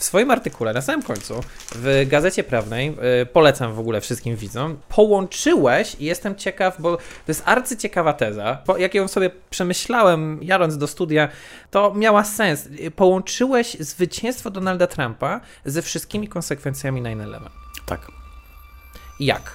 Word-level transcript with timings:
W 0.00 0.04
swoim 0.04 0.30
artykule 0.30 0.72
na 0.72 0.80
samym 0.80 1.02
końcu 1.02 1.40
w 1.74 2.04
Gazecie 2.08 2.44
Prawnej, 2.44 2.96
yy, 3.18 3.26
polecam 3.26 3.74
w 3.74 3.78
ogóle 3.78 4.00
wszystkim 4.00 4.36
widzom, 4.36 4.78
połączyłeś 4.88 5.96
i 6.00 6.04
jestem 6.04 6.36
ciekaw, 6.36 6.80
bo 6.80 6.96
to 6.96 7.02
jest 7.28 7.42
arcyciekawa 7.44 8.12
teza. 8.12 8.58
Po, 8.66 8.76
jak 8.76 8.94
ją 8.94 9.08
sobie 9.08 9.30
przemyślałem, 9.50 10.38
jadąc 10.42 10.78
do 10.78 10.86
studia, 10.86 11.28
to 11.70 11.94
miała 11.94 12.24
sens. 12.24 12.68
Połączyłeś 12.96 13.76
zwycięstwo 13.80 14.50
Donalda 14.50 14.86
Trumpa 14.86 15.40
ze 15.64 15.82
wszystkimi 15.82 16.28
konsekwencjami 16.28 17.02
9-11. 17.02 17.40
Tak. 17.86 18.00
Jak? 19.20 19.52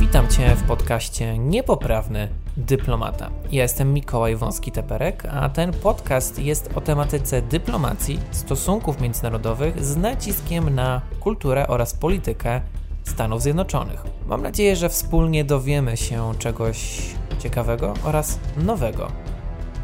Witam 0.00 0.28
Cię 0.28 0.56
w 0.56 0.62
podcaście 0.62 1.38
Niepoprawny 1.38 2.45
Dyplomata. 2.56 3.30
Ja 3.52 3.62
jestem 3.62 3.94
Mikołaj 3.94 4.36
Wąski-Teperek, 4.36 5.26
a 5.32 5.48
ten 5.48 5.72
podcast 5.72 6.38
jest 6.38 6.70
o 6.74 6.80
tematyce 6.80 7.42
dyplomacji, 7.42 8.20
stosunków 8.30 9.00
międzynarodowych 9.00 9.84
z 9.84 9.96
naciskiem 9.96 10.74
na 10.74 11.00
kulturę 11.20 11.66
oraz 11.66 11.94
politykę 11.94 12.60
Stanów 13.04 13.42
Zjednoczonych. 13.42 14.04
Mam 14.26 14.42
nadzieję, 14.42 14.76
że 14.76 14.88
wspólnie 14.88 15.44
dowiemy 15.44 15.96
się 15.96 16.32
czegoś 16.38 17.00
ciekawego 17.38 17.94
oraz 18.04 18.38
nowego. 18.56 19.12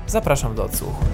Zapraszam 0.07 0.55
do 0.55 0.65
odsłuchu. 0.65 1.05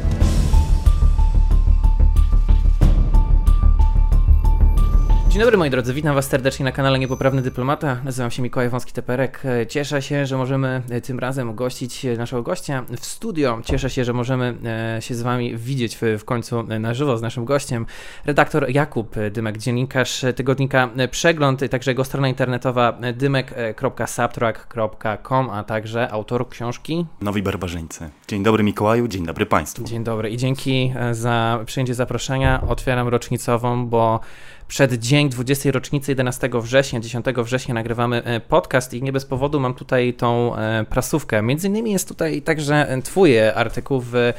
Dzień 5.38 5.44
dobry 5.44 5.58
moi 5.58 5.70
drodzy, 5.70 5.94
witam 5.94 6.14
was 6.14 6.28
serdecznie 6.28 6.64
na 6.64 6.72
kanale 6.72 6.98
Niepoprawny 6.98 7.42
Dyplomata. 7.42 8.00
Nazywam 8.04 8.30
się 8.30 8.42
Mikołaj 8.42 8.70
Wąski-Teperek. 8.70 9.42
Cieszę 9.68 10.02
się, 10.02 10.26
że 10.26 10.36
możemy 10.36 10.82
e, 10.90 11.00
tym 11.00 11.18
razem 11.18 11.54
gościć 11.54 12.04
e, 12.04 12.16
naszego 12.16 12.42
gościa 12.42 12.84
w 12.88 13.06
studio. 13.06 13.60
Cieszę 13.64 13.90
się, 13.90 14.04
że 14.04 14.12
możemy 14.12 14.54
e, 14.96 15.02
się 15.02 15.14
z 15.14 15.22
wami 15.22 15.56
widzieć 15.56 15.96
w, 15.96 16.00
w 16.18 16.24
końcu 16.24 16.62
na 16.62 16.94
żywo 16.94 17.18
z 17.18 17.22
naszym 17.22 17.44
gościem. 17.44 17.86
Redaktor 18.24 18.70
Jakub 18.70 19.16
Dymek, 19.30 19.58
dziennikarz 19.58 20.24
tygodnika 20.36 20.90
Przegląd, 21.10 21.60
także 21.70 21.90
jego 21.90 22.04
strona 22.04 22.28
internetowa 22.28 22.98
dymek.subtrack.com, 23.14 25.50
a 25.50 25.64
także 25.64 26.12
autor 26.12 26.48
książki 26.48 27.06
Nowi 27.20 27.42
Barbarzyńcy. 27.42 28.10
Dzień 28.28 28.42
dobry 28.42 28.64
Mikołaju, 28.64 29.08
dzień 29.08 29.26
dobry 29.26 29.46
Państwu. 29.46 29.84
Dzień 29.84 30.04
dobry 30.04 30.30
i 30.30 30.36
dzięki 30.36 30.92
za 31.12 31.60
przyjęcie 31.66 31.94
zaproszenia. 31.94 32.62
Otwieram 32.68 33.08
rocznicową, 33.08 33.86
bo 33.86 34.20
przed 34.68 34.94
dzień 34.94 35.28
20. 35.28 35.70
rocznicy 35.70 36.12
11 36.12 36.50
września, 36.54 37.00
10 37.00 37.26
września 37.36 37.74
nagrywamy 37.74 38.24
e, 38.24 38.40
podcast 38.40 38.94
i 38.94 39.02
nie 39.02 39.12
bez 39.12 39.24
powodu 39.24 39.60
mam 39.60 39.74
tutaj 39.74 40.14
tą 40.14 40.56
e, 40.56 40.84
prasówkę. 40.84 41.42
Między 41.42 41.68
innymi 41.68 41.92
jest 41.92 42.08
tutaj 42.08 42.42
także 42.42 42.98
twój 43.04 43.40
artykuł 43.40 44.02
w 44.06 44.32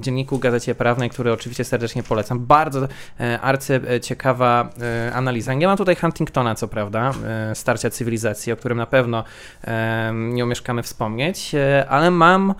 dzienniku 0.00 0.38
Gazecie 0.38 0.74
Prawnej, 0.74 1.10
który 1.10 1.32
oczywiście 1.32 1.64
serdecznie 1.64 2.02
polecam. 2.02 2.46
Bardzo 2.46 2.88
e, 3.20 3.40
arcy 3.40 3.80
ciekawa 4.02 4.70
analiza. 5.12 5.54
Nie 5.54 5.66
mam 5.66 5.76
tutaj 5.76 5.96
Huntingtona, 5.96 6.54
co 6.54 6.68
prawda, 6.68 7.12
starcia 7.54 7.90
cywilizacji, 7.90 8.52
o 8.52 8.56
którym 8.56 8.78
na 8.78 8.86
pewno 8.86 9.24
nie 10.12 10.44
umieszkamy 10.44 10.82
wspomnieć, 10.82 11.52
ale 11.88 12.10
mam 12.10 12.54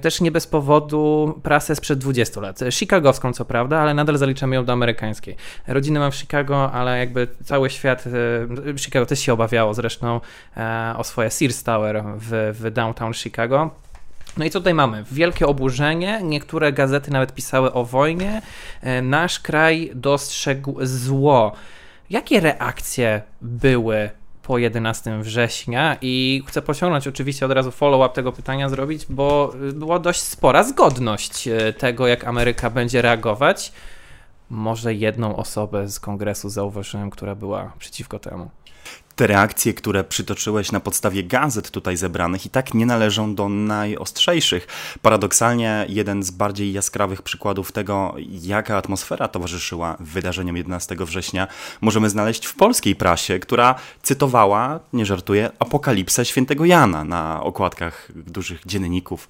też 0.00 0.20
nie 0.20 0.30
bez 0.30 0.46
powodu 0.46 1.34
prasę 1.42 1.76
sprzed 1.76 1.98
20 1.98 2.40
lat. 2.40 2.60
Chicagowską, 2.70 3.32
co 3.32 3.44
prawda, 3.44 3.78
ale 3.78 3.94
nadal 3.94 4.18
zaliczamy 4.18 4.56
ją 4.56 4.64
do 4.64 4.72
amerykańskiej. 4.72 5.36
Rodzinę 5.66 6.00
mam 6.00 6.10
w 6.12 6.21
Chicago, 6.22 6.72
ale 6.72 6.98
jakby 6.98 7.28
cały 7.44 7.70
świat, 7.70 8.04
e, 8.06 8.78
Chicago 8.78 9.06
też 9.06 9.20
się 9.20 9.32
obawiało 9.32 9.74
zresztą 9.74 10.20
e, 10.56 10.94
o 10.96 11.04
swoje 11.04 11.30
Sears 11.30 11.62
Tower 11.62 12.04
w, 12.16 12.56
w 12.60 12.70
downtown 12.70 13.14
Chicago. 13.14 13.70
No 14.36 14.44
i 14.44 14.50
co 14.50 14.60
tutaj 14.60 14.74
mamy? 14.74 15.04
Wielkie 15.12 15.46
oburzenie, 15.46 16.20
niektóre 16.22 16.72
gazety 16.72 17.10
nawet 17.10 17.34
pisały 17.34 17.72
o 17.72 17.84
wojnie. 17.84 18.42
E, 18.80 19.02
nasz 19.02 19.40
kraj 19.40 19.90
dostrzegł 19.94 20.76
zło. 20.82 21.52
Jakie 22.10 22.40
reakcje 22.40 23.22
były 23.42 24.10
po 24.42 24.58
11 24.58 25.18
września 25.18 25.96
i 26.00 26.42
chcę 26.46 26.62
pociągnąć 26.62 27.08
oczywiście 27.08 27.46
od 27.46 27.52
razu 27.52 27.70
follow-up 27.70 28.14
tego 28.14 28.32
pytania 28.32 28.68
zrobić, 28.68 29.06
bo 29.08 29.52
była 29.72 29.98
dość 29.98 30.20
spora 30.20 30.64
zgodność 30.64 31.48
tego, 31.78 32.06
jak 32.06 32.24
Ameryka 32.24 32.70
będzie 32.70 33.02
reagować 33.02 33.72
może 34.52 34.94
jedną 34.94 35.36
osobę 35.36 35.88
z 35.88 36.00
kongresu 36.00 36.48
zauważyłem, 36.48 37.10
która 37.10 37.34
była 37.34 37.72
przeciwko 37.78 38.18
temu 38.18 38.50
te 39.16 39.26
reakcje, 39.26 39.74
które 39.74 40.04
przytoczyłeś 40.04 40.72
na 40.72 40.80
podstawie 40.80 41.24
gazet 41.24 41.70
tutaj 41.70 41.96
zebranych, 41.96 42.46
i 42.46 42.50
tak 42.50 42.74
nie 42.74 42.86
należą 42.86 43.34
do 43.34 43.48
najostrzejszych. 43.48 44.66
Paradoksalnie, 45.02 45.86
jeden 45.88 46.22
z 46.22 46.30
bardziej 46.30 46.72
jaskrawych 46.72 47.22
przykładów 47.22 47.72
tego, 47.72 48.14
jaka 48.28 48.76
atmosfera 48.76 49.28
towarzyszyła 49.28 49.96
wydarzeniom 50.00 50.56
11 50.56 50.96
września, 50.98 51.46
możemy 51.80 52.10
znaleźć 52.10 52.46
w 52.46 52.54
polskiej 52.54 52.96
prasie, 52.96 53.38
która 53.38 53.74
cytowała, 54.02 54.80
nie 54.92 55.06
żartuję, 55.06 55.50
apokalipsę 55.58 56.24
świętego 56.24 56.64
Jana 56.64 57.04
na 57.04 57.42
okładkach 57.42 58.08
dużych 58.14 58.66
dzienników, 58.66 59.28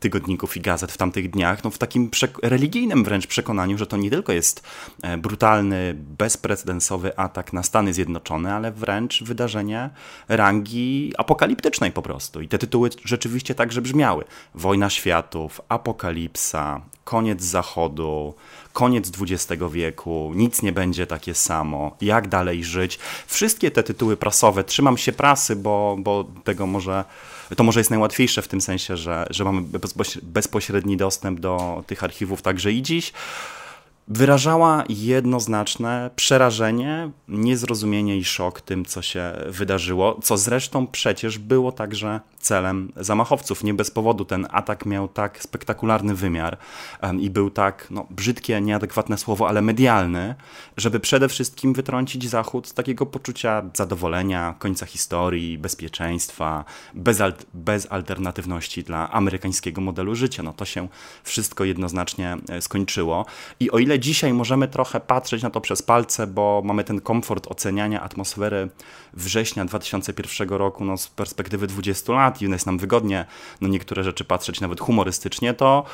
tygodników 0.00 0.56
i 0.56 0.60
gazet 0.60 0.92
w 0.92 0.96
tamtych 0.96 1.30
dniach, 1.30 1.64
no 1.64 1.70
w 1.70 1.78
takim 1.78 2.10
religijnym 2.42 3.04
wręcz 3.04 3.26
przekonaniu, 3.26 3.78
że 3.78 3.86
to 3.86 3.96
nie 3.96 4.10
tylko 4.10 4.32
jest 4.32 4.62
e, 5.02 5.18
brutalny, 5.18 5.94
bezprecedensowy 5.96 7.18
atak 7.18 7.52
na 7.52 7.62
Stany 7.62 7.94
Zjednoczone, 7.94 8.54
ale 8.54 8.72
wręcz 8.72 9.22
wydarzenie 9.34 9.90
rangi 10.28 11.12
apokaliptycznej 11.18 11.92
po 11.92 12.02
prostu. 12.02 12.40
I 12.40 12.48
te 12.48 12.58
tytuły 12.58 12.90
rzeczywiście 13.04 13.54
także 13.54 13.82
brzmiały. 13.82 14.24
Wojna 14.54 14.90
światów, 14.90 15.60
apokalipsa, 15.68 16.80
koniec 17.04 17.42
zachodu, 17.42 18.34
koniec 18.72 19.10
XX 19.20 19.62
wieku, 19.72 20.32
nic 20.34 20.62
nie 20.62 20.72
będzie 20.72 21.06
takie 21.06 21.34
samo, 21.34 21.96
jak 22.00 22.28
dalej 22.28 22.64
żyć. 22.64 22.98
Wszystkie 23.26 23.70
te 23.70 23.82
tytuły 23.82 24.16
prasowe, 24.16 24.64
trzymam 24.64 24.98
się 24.98 25.12
prasy, 25.12 25.56
bo, 25.56 25.96
bo 25.98 26.24
tego 26.44 26.66
może 26.66 27.04
to 27.56 27.64
może 27.64 27.80
jest 27.80 27.90
najłatwiejsze 27.90 28.42
w 28.42 28.48
tym 28.48 28.60
sensie, 28.60 28.96
że, 28.96 29.26
że 29.30 29.44
mamy 29.44 29.62
bezpośredni 30.22 30.96
dostęp 30.96 31.40
do 31.40 31.84
tych 31.86 32.04
archiwów 32.04 32.42
także 32.42 32.72
i 32.72 32.82
dziś 32.82 33.12
wyrażała 34.08 34.84
jednoznaczne 34.88 36.10
przerażenie, 36.16 37.10
niezrozumienie 37.28 38.16
i 38.16 38.24
szok 38.24 38.60
tym, 38.60 38.84
co 38.84 39.02
się 39.02 39.32
wydarzyło, 39.46 40.18
co 40.22 40.36
zresztą 40.36 40.86
przecież 40.86 41.38
było 41.38 41.72
także 41.72 42.20
celem 42.44 42.92
zamachowców. 42.96 43.64
Nie 43.64 43.74
bez 43.74 43.90
powodu 43.90 44.24
ten 44.24 44.46
atak 44.50 44.86
miał 44.86 45.08
tak 45.08 45.42
spektakularny 45.42 46.14
wymiar 46.14 46.58
i 47.20 47.30
był 47.30 47.50
tak, 47.50 47.86
no, 47.90 48.06
brzydkie, 48.10 48.60
nieadekwatne 48.60 49.18
słowo, 49.18 49.48
ale 49.48 49.62
medialny, 49.62 50.34
żeby 50.76 51.00
przede 51.00 51.28
wszystkim 51.28 51.72
wytrącić 51.72 52.28
Zachód 52.28 52.68
z 52.68 52.74
takiego 52.74 53.06
poczucia 53.06 53.62
zadowolenia, 53.74 54.54
końca 54.58 54.86
historii, 54.86 55.58
bezpieczeństwa, 55.58 56.64
bezalt 56.94 57.46
bezalternatywności 57.54 58.82
dla 58.82 59.10
amerykańskiego 59.10 59.80
modelu 59.80 60.14
życia. 60.14 60.42
No 60.42 60.52
to 60.52 60.64
się 60.64 60.88
wszystko 61.24 61.64
jednoznacznie 61.64 62.36
e, 62.48 62.62
skończyło. 62.62 63.26
I 63.60 63.70
o 63.70 63.78
ile 63.78 63.98
dzisiaj 63.98 64.32
możemy 64.32 64.68
trochę 64.68 65.00
patrzeć 65.00 65.42
na 65.42 65.50
to 65.50 65.60
przez 65.60 65.82
palce, 65.82 66.26
bo 66.26 66.62
mamy 66.64 66.84
ten 66.84 67.00
komfort 67.00 67.46
oceniania 67.46 68.02
atmosfery 68.02 68.68
września 69.12 69.64
2001 69.64 70.48
roku 70.48 70.84
no, 70.84 70.96
z 70.96 71.08
perspektywy 71.08 71.66
20 71.66 72.12
lat, 72.12 72.33
i 72.42 72.50
jest 72.50 72.66
nam 72.66 72.78
wygodnie 72.78 73.24
no 73.60 73.68
niektóre 73.68 74.04
rzeczy 74.04 74.24
patrzeć 74.24 74.60
nawet 74.60 74.80
humorystycznie, 74.80 75.54
to 75.54 75.84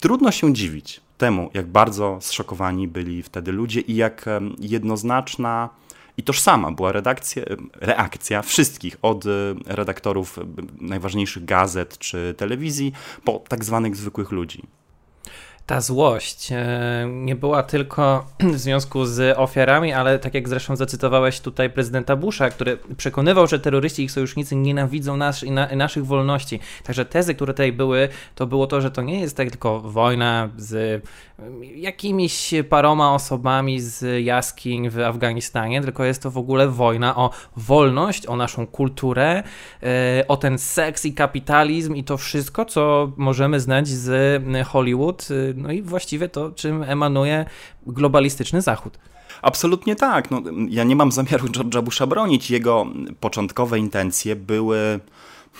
trudno 0.00 0.30
się 0.32 0.52
dziwić 0.52 1.00
temu, 1.18 1.50
jak 1.54 1.66
bardzo 1.66 2.18
zszokowani 2.20 2.88
byli 2.88 3.22
wtedy 3.22 3.52
ludzie 3.52 3.80
i 3.80 3.96
jak 3.96 4.24
jednoznaczna 4.58 5.68
i 6.16 6.22
tożsama 6.22 6.72
była 6.72 6.92
redakcja, 6.92 7.42
reakcja 7.74 8.42
wszystkich, 8.42 8.96
od 9.02 9.26
e, 9.26 9.28
redaktorów 9.66 10.38
najważniejszych 10.80 11.44
gazet 11.44 11.98
czy 11.98 12.34
telewizji, 12.36 12.92
po 13.24 13.42
tak 13.48 13.64
zwanych 13.64 13.96
zwykłych 13.96 14.30
ludzi 14.30 14.62
ta 15.66 15.80
złość 15.80 16.52
e, 16.52 17.08
nie 17.10 17.36
była 17.36 17.62
tylko 17.62 18.26
w 18.54 18.58
związku 18.58 19.04
z 19.04 19.38
ofiarami, 19.38 19.92
ale 19.92 20.18
tak 20.18 20.34
jak 20.34 20.48
zresztą 20.48 20.76
zacytowałeś 20.76 21.40
tutaj 21.40 21.70
prezydenta 21.70 22.16
Busha, 22.16 22.50
który 22.50 22.78
przekonywał, 22.96 23.46
że 23.46 23.60
terroryści 23.60 24.02
i 24.02 24.04
ich 24.04 24.12
sojusznicy 24.12 24.56
nienawidzą 24.56 25.16
nas 25.16 25.42
i 25.42 25.50
na, 25.50 25.66
naszych 25.66 26.06
wolności. 26.06 26.60
Także 26.84 27.04
tezy, 27.04 27.34
które 27.34 27.52
tutaj 27.52 27.72
były, 27.72 28.08
to 28.34 28.46
było 28.46 28.66
to, 28.66 28.80
że 28.80 28.90
to 28.90 29.02
nie 29.02 29.20
jest 29.20 29.36
tak 29.36 29.50
tylko 29.50 29.80
wojna 29.80 30.48
z 30.56 31.02
jakimiś 31.74 32.54
paroma 32.68 33.14
osobami 33.14 33.80
z 33.80 34.24
jaskiń 34.24 34.90
w 34.90 34.98
Afganistanie, 34.98 35.82
tylko 35.82 36.04
jest 36.04 36.22
to 36.22 36.30
w 36.30 36.38
ogóle 36.38 36.68
wojna 36.68 37.16
o 37.16 37.30
wolność, 37.56 38.26
o 38.26 38.36
naszą 38.36 38.66
kulturę, 38.66 39.42
e, 39.82 40.24
o 40.28 40.36
ten 40.36 40.58
seks 40.58 41.04
i 41.04 41.14
kapitalizm 41.14 41.94
i 41.94 42.04
to 42.04 42.16
wszystko, 42.16 42.64
co 42.64 43.12
możemy 43.16 43.60
znać 43.60 43.88
z 43.88 44.42
Hollywood, 44.66 45.28
e, 45.30 45.34
no 45.56 45.72
i 45.72 45.82
właściwie 45.82 46.28
to, 46.28 46.50
czym 46.50 46.82
emanuje 46.82 47.44
globalistyczny 47.86 48.62
Zachód. 48.62 48.98
Absolutnie 49.42 49.96
tak. 49.96 50.30
No, 50.30 50.42
ja 50.68 50.84
nie 50.84 50.96
mam 50.96 51.12
zamiaru 51.12 51.48
George'a 51.48 51.82
Busha 51.82 52.06
bronić. 52.06 52.50
Jego 52.50 52.86
początkowe 53.20 53.78
intencje 53.78 54.36
były 54.36 55.00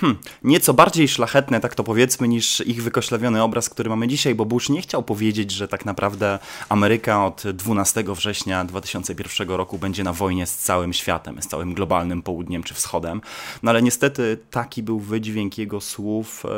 hmm, 0.01 0.19
nieco 0.43 0.75
bardziej 0.75 1.09
szlachetne, 1.09 1.61
tak 1.61 1.75
to 1.75 1.85
powiedzmy, 1.85 2.29
niż 2.29 2.61
ich 2.61 2.83
wykoślawiony 2.83 3.43
obraz, 3.43 3.69
który 3.69 3.91
mamy 3.91 4.09
dzisiaj, 4.09 4.35
bo 4.35 4.45
Bush 4.45 4.69
nie 4.69 4.83
chciał 4.83 5.03
powiedzieć, 5.03 5.51
że 5.51 5.69
tak 5.69 5.85
naprawdę 5.85 6.39
Ameryka 6.69 7.27
od 7.27 7.43
12 7.55 8.05
września 8.09 8.65
2001 8.65 9.49
roku 9.49 9.79
będzie 9.79 10.05
na 10.05 10.13
wojnie 10.13 10.47
z 10.47 10.59
całym 10.59 10.93
światem, 10.93 11.43
z 11.43 11.47
całym 11.47 11.75
globalnym 11.75 12.23
południem 12.23 12.63
czy 12.63 12.75
wschodem. 12.75 13.21
No 13.63 13.71
ale 13.71 13.83
niestety 13.83 14.39
taki 14.51 14.83
był 14.83 15.01
wydźwięk 15.01 15.59
jego 15.59 15.81
słów 15.81 16.45
e, 16.45 16.49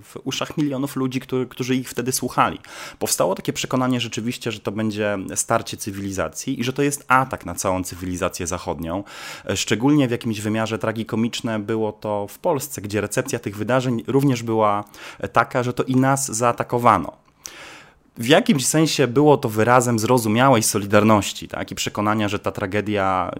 w 0.00 0.16
uszach 0.24 0.56
milionów 0.56 0.96
ludzi, 0.96 1.20
którzy 1.48 1.74
ich 1.74 1.90
wtedy 1.90 2.12
słuchali. 2.12 2.58
Powstało 2.98 3.34
takie 3.34 3.52
przekonanie 3.52 4.00
rzeczywiście, 4.00 4.52
że 4.52 4.60
to 4.60 4.72
będzie 4.72 5.18
starcie 5.34 5.76
cywilizacji 5.76 6.60
i 6.60 6.64
że 6.64 6.72
to 6.72 6.82
jest 6.82 7.04
atak 7.08 7.46
na 7.46 7.54
całą 7.54 7.84
cywilizację 7.84 8.46
zachodnią. 8.46 9.04
E, 9.46 9.56
szczególnie 9.56 10.08
w 10.08 10.10
jakimś 10.10 10.40
wymiarze 10.40 10.78
tragikomiczne 10.78 11.58
było 11.58 11.92
to 11.92 12.26
w 12.28 12.38
Polsce, 12.38 12.80
gdzie 12.88 13.00
recepcja 13.00 13.38
tych 13.38 13.56
wydarzeń 13.56 14.04
również 14.06 14.42
była 14.42 14.84
taka, 15.32 15.62
że 15.62 15.72
to 15.72 15.82
i 15.82 15.96
nas 15.96 16.26
zaatakowano 16.26 17.12
w 18.18 18.26
jakimś 18.26 18.66
sensie 18.66 19.06
było 19.06 19.36
to 19.36 19.48
wyrazem 19.48 19.98
zrozumiałej 19.98 20.62
solidarności 20.62 21.48
tak? 21.48 21.70
i 21.70 21.74
przekonania, 21.74 22.28
że 22.28 22.38
ta 22.38 22.52
tragedia, 22.52 23.30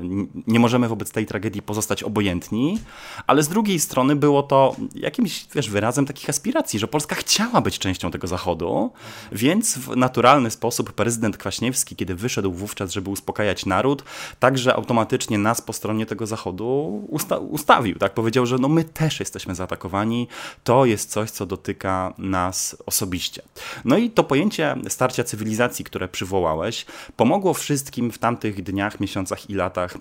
nie 0.46 0.60
możemy 0.60 0.88
wobec 0.88 1.10
tej 1.10 1.26
tragedii 1.26 1.62
pozostać 1.62 2.02
obojętni, 2.02 2.78
ale 3.26 3.42
z 3.42 3.48
drugiej 3.48 3.80
strony 3.80 4.16
było 4.16 4.42
to 4.42 4.76
jakimś 4.94 5.46
wiesz, 5.54 5.70
wyrazem 5.70 6.06
takich 6.06 6.30
aspiracji, 6.30 6.78
że 6.78 6.88
Polska 6.88 7.16
chciała 7.16 7.60
być 7.60 7.78
częścią 7.78 8.10
tego 8.10 8.26
Zachodu, 8.26 8.92
więc 9.32 9.78
w 9.78 9.96
naturalny 9.96 10.50
sposób 10.50 10.92
prezydent 10.92 11.36
Kwaśniewski, 11.36 11.96
kiedy 11.96 12.14
wyszedł 12.14 12.52
wówczas, 12.52 12.92
żeby 12.92 13.10
uspokajać 13.10 13.66
naród, 13.66 14.04
także 14.40 14.74
automatycznie 14.74 15.38
nas 15.38 15.60
po 15.60 15.72
stronie 15.72 16.06
tego 16.06 16.26
Zachodu 16.26 17.02
usta 17.08 17.38
ustawił. 17.38 17.98
Tak? 17.98 18.14
Powiedział, 18.14 18.46
że 18.46 18.58
no 18.58 18.68
my 18.68 18.84
też 18.84 19.20
jesteśmy 19.20 19.54
zaatakowani, 19.54 20.28
to 20.64 20.84
jest 20.84 21.10
coś, 21.10 21.30
co 21.30 21.46
dotyka 21.46 22.14
nas 22.18 22.76
osobiście. 22.86 23.42
No 23.84 23.98
i 23.98 24.10
to 24.10 24.24
pojęcie 24.24 24.67
starcia 24.88 25.24
cywilizacji, 25.24 25.84
które 25.84 26.08
przywołałeś, 26.08 26.86
pomogło 27.16 27.54
wszystkim 27.54 28.10
w 28.10 28.18
tamtych 28.18 28.62
dniach, 28.62 29.00
miesiącach 29.00 29.50
i 29.50 29.54
latach 29.54 29.98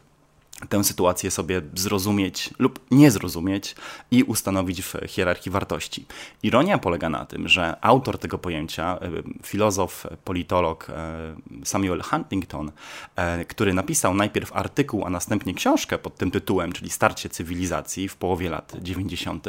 tę 0.69 0.83
sytuację 0.83 1.31
sobie 1.31 1.61
zrozumieć 1.73 2.49
lub 2.59 2.79
nie 2.91 3.11
zrozumieć 3.11 3.75
i 4.11 4.23
ustanowić 4.23 4.81
w 4.81 4.95
hierarchii 5.07 5.51
wartości. 5.51 6.05
Ironia 6.43 6.77
polega 6.77 7.09
na 7.09 7.25
tym, 7.25 7.47
że 7.47 7.77
autor 7.81 8.17
tego 8.17 8.37
pojęcia, 8.37 8.99
e, 9.01 9.09
filozof, 9.45 10.07
politolog 10.23 10.89
e, 10.89 11.35
Samuel 11.65 12.01
Huntington, 12.01 12.71
e, 13.15 13.45
który 13.45 13.73
napisał 13.73 14.13
najpierw 14.13 14.55
artykuł, 14.55 15.05
a 15.05 15.09
następnie 15.09 15.53
książkę 15.53 15.97
pod 15.97 16.17
tym 16.17 16.31
tytułem, 16.31 16.71
czyli 16.71 16.89
Starcie 16.89 17.29
cywilizacji 17.29 18.09
w 18.09 18.15
połowie 18.15 18.49
lat 18.49 18.73
90., 18.81 19.47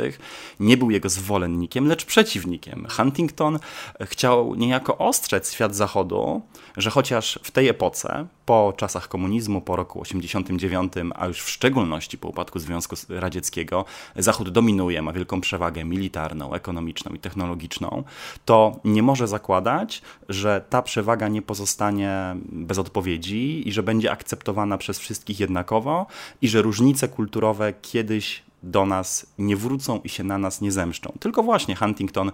nie 0.61 0.77
był 0.77 0.91
jego 0.91 1.09
zwolennikiem, 1.09 1.87
lecz 1.87 2.05
przeciwnikiem. 2.05 2.87
Huntington 2.91 3.59
chciał 4.01 4.55
niejako 4.55 4.99
ostrzec 4.99 5.53
świat 5.53 5.77
zachodu, 5.77 6.43
że 6.77 6.91
chociaż 6.91 7.39
w 7.43 7.51
tej 7.51 7.69
epoce, 7.69 8.27
po 8.49 8.73
czasach 8.77 9.09
komunizmu, 9.09 9.61
po 9.61 9.77
roku 9.77 10.00
89, 10.00 10.93
a 11.15 11.27
już 11.27 11.41
w 11.41 11.50
szczególności 11.50 12.19
po 12.19 12.29
upadku 12.29 12.59
Związku 12.59 12.97
Radzieckiego, 13.09 13.85
Zachód 14.17 14.49
dominuje, 14.49 15.03
ma 15.03 15.12
wielką 15.12 15.41
przewagę 15.41 15.85
militarną, 15.85 16.55
ekonomiczną 16.55 17.15
i 17.15 17.19
technologiczną, 17.19 18.05
to 18.45 18.81
nie 18.85 19.03
może 19.03 19.29
zakładać, 19.29 20.03
że 20.29 20.65
ta 20.71 20.83
przewaga 20.83 21.29
nie 21.29 21.43
pozostanie 21.43 22.37
bez 22.45 22.79
odpowiedzi 22.79 23.69
i 23.69 23.73
że 23.73 23.83
będzie 23.83 24.11
akceptowana 24.11 24.79
przez 24.79 24.99
wszystkich 24.99 25.41
jednakowo 25.41 26.06
i 26.43 26.49
że 26.49 26.62
różnice 26.62 27.09
kulturowe 27.09 27.73
kiedyś 27.83 28.48
do 28.63 28.87
nas 28.87 29.27
nie 29.39 29.57
wrócą 29.57 30.01
i 30.05 30.09
się 30.09 30.25
na 30.25 30.39
nas 30.39 30.61
nie 30.61 30.73
zemszczą. 30.73 31.13
Tylko 31.21 31.43
właśnie 31.43 31.77
Huntington 31.77 32.33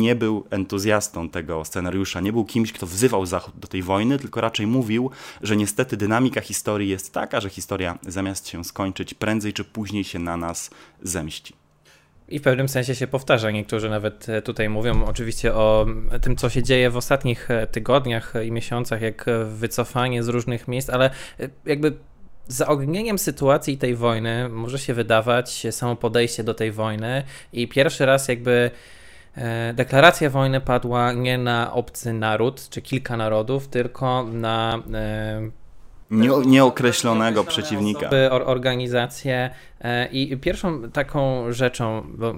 nie 0.00 0.14
był 0.14 0.44
entuzjastą 0.50 1.28
tego 1.28 1.64
scenariusza, 1.64 2.20
nie 2.20 2.32
był 2.32 2.44
kimś, 2.44 2.72
kto 2.72 2.86
wzywał 2.86 3.26
Zachód 3.26 3.54
do 3.58 3.68
tej 3.68 3.82
wojny, 3.82 4.18
tylko 4.18 4.40
raczej 4.40 4.66
mówił, 4.66 5.10
że 5.42 5.56
niestety 5.56 5.96
dynamika 5.96 6.40
historii 6.40 6.88
jest 6.88 7.12
taka, 7.12 7.40
że 7.40 7.50
historia 7.50 7.98
zamiast 8.06 8.48
się 8.48 8.64
skończyć, 8.64 9.14
prędzej 9.14 9.52
czy 9.52 9.64
później 9.64 10.04
się 10.04 10.18
na 10.18 10.36
nas 10.36 10.70
zemści. 11.02 11.54
I 12.28 12.38
w 12.38 12.42
pewnym 12.42 12.68
sensie 12.68 12.94
się 12.94 13.06
powtarza. 13.06 13.50
Niektórzy 13.50 13.90
nawet 13.90 14.28
e, 14.28 14.42
tutaj 14.42 14.68
mówią 14.68 15.04
oczywiście 15.04 15.54
o 15.54 15.86
tym, 16.22 16.36
co 16.36 16.50
się 16.50 16.62
dzieje 16.62 16.90
w 16.90 16.96
ostatnich 16.96 17.50
e, 17.50 17.66
tygodniach 17.66 18.34
i 18.46 18.52
miesiącach, 18.52 19.00
jak 19.00 19.26
wycofanie 19.46 20.22
z 20.22 20.28
różnych 20.28 20.68
miejsc, 20.68 20.90
ale 20.90 21.10
e, 21.40 21.48
jakby 21.66 21.92
zaognieniem 22.48 23.18
sytuacji 23.18 23.78
tej 23.78 23.94
wojny 23.94 24.48
może 24.48 24.78
się 24.78 24.94
wydawać 24.94 25.66
samo 25.70 25.96
podejście 25.96 26.44
do 26.44 26.54
tej 26.54 26.72
wojny 26.72 27.22
i 27.52 27.68
pierwszy 27.68 28.06
raz 28.06 28.28
jakby 28.28 28.70
e, 29.36 29.74
deklaracja 29.74 30.30
wojny 30.30 30.60
padła 30.60 31.12
nie 31.12 31.38
na 31.38 31.72
obcy 31.72 32.12
naród 32.12 32.68
czy 32.68 32.82
kilka 32.82 33.16
narodów, 33.16 33.68
tylko 33.68 34.24
na 34.24 34.82
e, 34.94 35.50
nie, 36.12 36.28
nieokreślonego 36.46 37.44
przeciwnika. 37.44 38.10
Organizację 38.30 39.50
e, 39.80 40.06
i 40.06 40.36
pierwszą 40.36 40.90
taką 40.90 41.52
rzeczą, 41.52 42.06
bo 42.14 42.34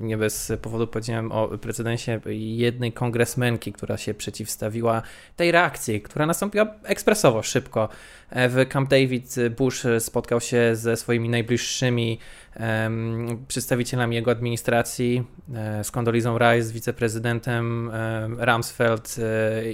nie 0.00 0.16
bez 0.16 0.52
powodu 0.62 0.86
powiedziałem 0.86 1.32
o 1.32 1.48
precedensie 1.48 2.20
jednej 2.56 2.92
kongresmenki, 2.92 3.72
która 3.72 3.96
się 3.96 4.14
przeciwstawiła 4.14 5.02
tej 5.36 5.52
reakcji, 5.52 6.00
która 6.00 6.26
nastąpiła 6.26 6.66
ekspresowo, 6.84 7.42
szybko. 7.42 7.88
E, 8.30 8.48
w 8.48 8.68
Camp 8.68 8.90
David 8.90 9.34
Bush 9.56 9.82
spotkał 9.98 10.40
się 10.40 10.76
ze 10.76 10.96
swoimi 10.96 11.28
najbliższymi 11.28 12.18
um, 12.60 13.44
przedstawicielami 13.48 14.16
jego 14.16 14.30
administracji, 14.30 15.24
e, 15.54 15.84
z 15.84 15.90
Condoleezą 15.90 16.38
Rice, 16.38 16.72
wiceprezydentem 16.72 17.90
Rumsfeld 18.38 19.16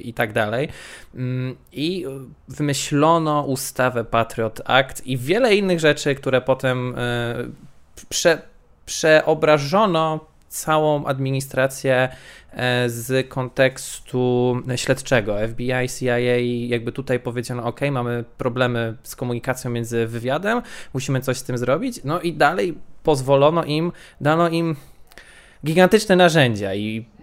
i 0.02 0.14
tak 0.14 0.32
dalej. 0.32 0.68
Mm, 1.14 1.56
I 1.72 2.04
wymyślono 2.48 3.42
ustawę 3.42 4.04
Patriot 4.04 4.60
Act 4.64 5.06
i 5.06 5.18
wiele 5.18 5.56
innych 5.56 5.80
rzeczy, 5.80 6.14
które 6.14 6.40
potem 6.40 6.94
e, 6.96 7.34
prze, 8.08 8.42
przeobrażono 8.86 10.35
całą 10.60 11.04
administrację 11.04 12.08
e, 12.52 12.88
z 12.90 13.28
kontekstu 13.28 14.56
śledczego. 14.76 15.36
FBI, 15.48 15.88
CIA, 15.98 16.18
jakby 16.66 16.92
tutaj 16.92 17.20
powiedziano: 17.20 17.64
OK, 17.64 17.80
mamy 17.90 18.24
problemy 18.38 18.96
z 19.02 19.16
komunikacją 19.16 19.70
między 19.70 20.06
wywiadem, 20.06 20.62
musimy 20.94 21.20
coś 21.20 21.36
z 21.36 21.44
tym 21.44 21.58
zrobić. 21.58 22.00
No 22.04 22.20
i 22.20 22.32
dalej 22.32 22.74
pozwolono 23.02 23.64
im, 23.64 23.92
dano 24.20 24.48
im 24.48 24.76
gigantyczne 25.64 26.16
narzędzia 26.16 26.74
i 26.74 27.15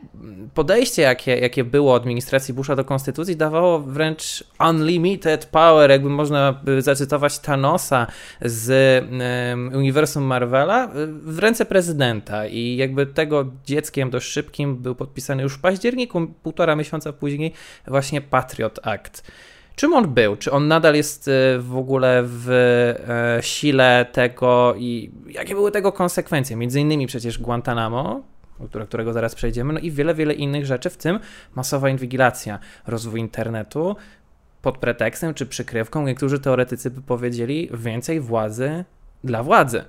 podejście, 0.53 1.01
jakie, 1.01 1.37
jakie 1.37 1.63
było 1.63 1.95
administracji 1.95 2.53
Busha 2.53 2.75
do 2.75 2.85
konstytucji, 2.85 3.35
dawało 3.35 3.79
wręcz 3.79 4.43
unlimited 4.69 5.45
power, 5.45 5.91
jakby 5.91 6.09
można 6.09 6.61
zacytować 6.79 7.39
Thanosa 7.39 8.07
z 8.41 9.03
um, 9.51 9.71
uniwersum 9.77 10.23
Marvela, 10.23 10.89
w 11.23 11.39
ręce 11.39 11.65
prezydenta. 11.65 12.47
I 12.47 12.75
jakby 12.75 13.05
tego 13.05 13.45
dzieckiem 13.65 14.09
dość 14.09 14.27
szybkim 14.27 14.77
był 14.77 14.95
podpisany 14.95 15.43
już 15.43 15.53
w 15.53 15.61
październiku, 15.61 16.27
półtora 16.43 16.75
miesiąca 16.75 17.13
później, 17.13 17.53
właśnie 17.87 18.21
Patriot 18.21 18.79
Act. 18.87 19.31
Czym 19.75 19.93
on 19.93 20.13
był? 20.13 20.35
Czy 20.35 20.51
on 20.51 20.67
nadal 20.67 20.95
jest 20.95 21.27
e, 21.27 21.59
w 21.59 21.77
ogóle 21.77 22.23
w 22.25 22.49
e, 22.49 23.43
sile 23.43 24.05
tego 24.11 24.75
i 24.77 25.11
jakie 25.29 25.55
były 25.55 25.71
tego 25.71 25.91
konsekwencje? 25.91 26.55
Między 26.55 26.79
innymi 26.79 27.07
przecież 27.07 27.39
Guantanamo, 27.39 28.23
do 28.59 28.87
którego 28.87 29.13
zaraz 29.13 29.35
przejdziemy, 29.35 29.73
no 29.73 29.79
i 29.79 29.91
wiele, 29.91 30.15
wiele 30.15 30.33
innych 30.33 30.65
rzeczy, 30.65 30.89
w 30.89 30.97
tym 30.97 31.19
masowa 31.55 31.89
inwigilacja, 31.89 32.59
rozwój 32.87 33.19
internetu 33.19 33.95
pod 34.61 34.77
pretekstem 34.77 35.33
czy 35.33 35.45
przykrywką, 35.45 36.05
niektórzy 36.05 36.39
teoretycy 36.39 36.91
by 36.91 37.01
powiedzieli, 37.01 37.69
więcej 37.73 38.19
władzy 38.19 38.85
dla 39.23 39.43
władzy. 39.43 39.83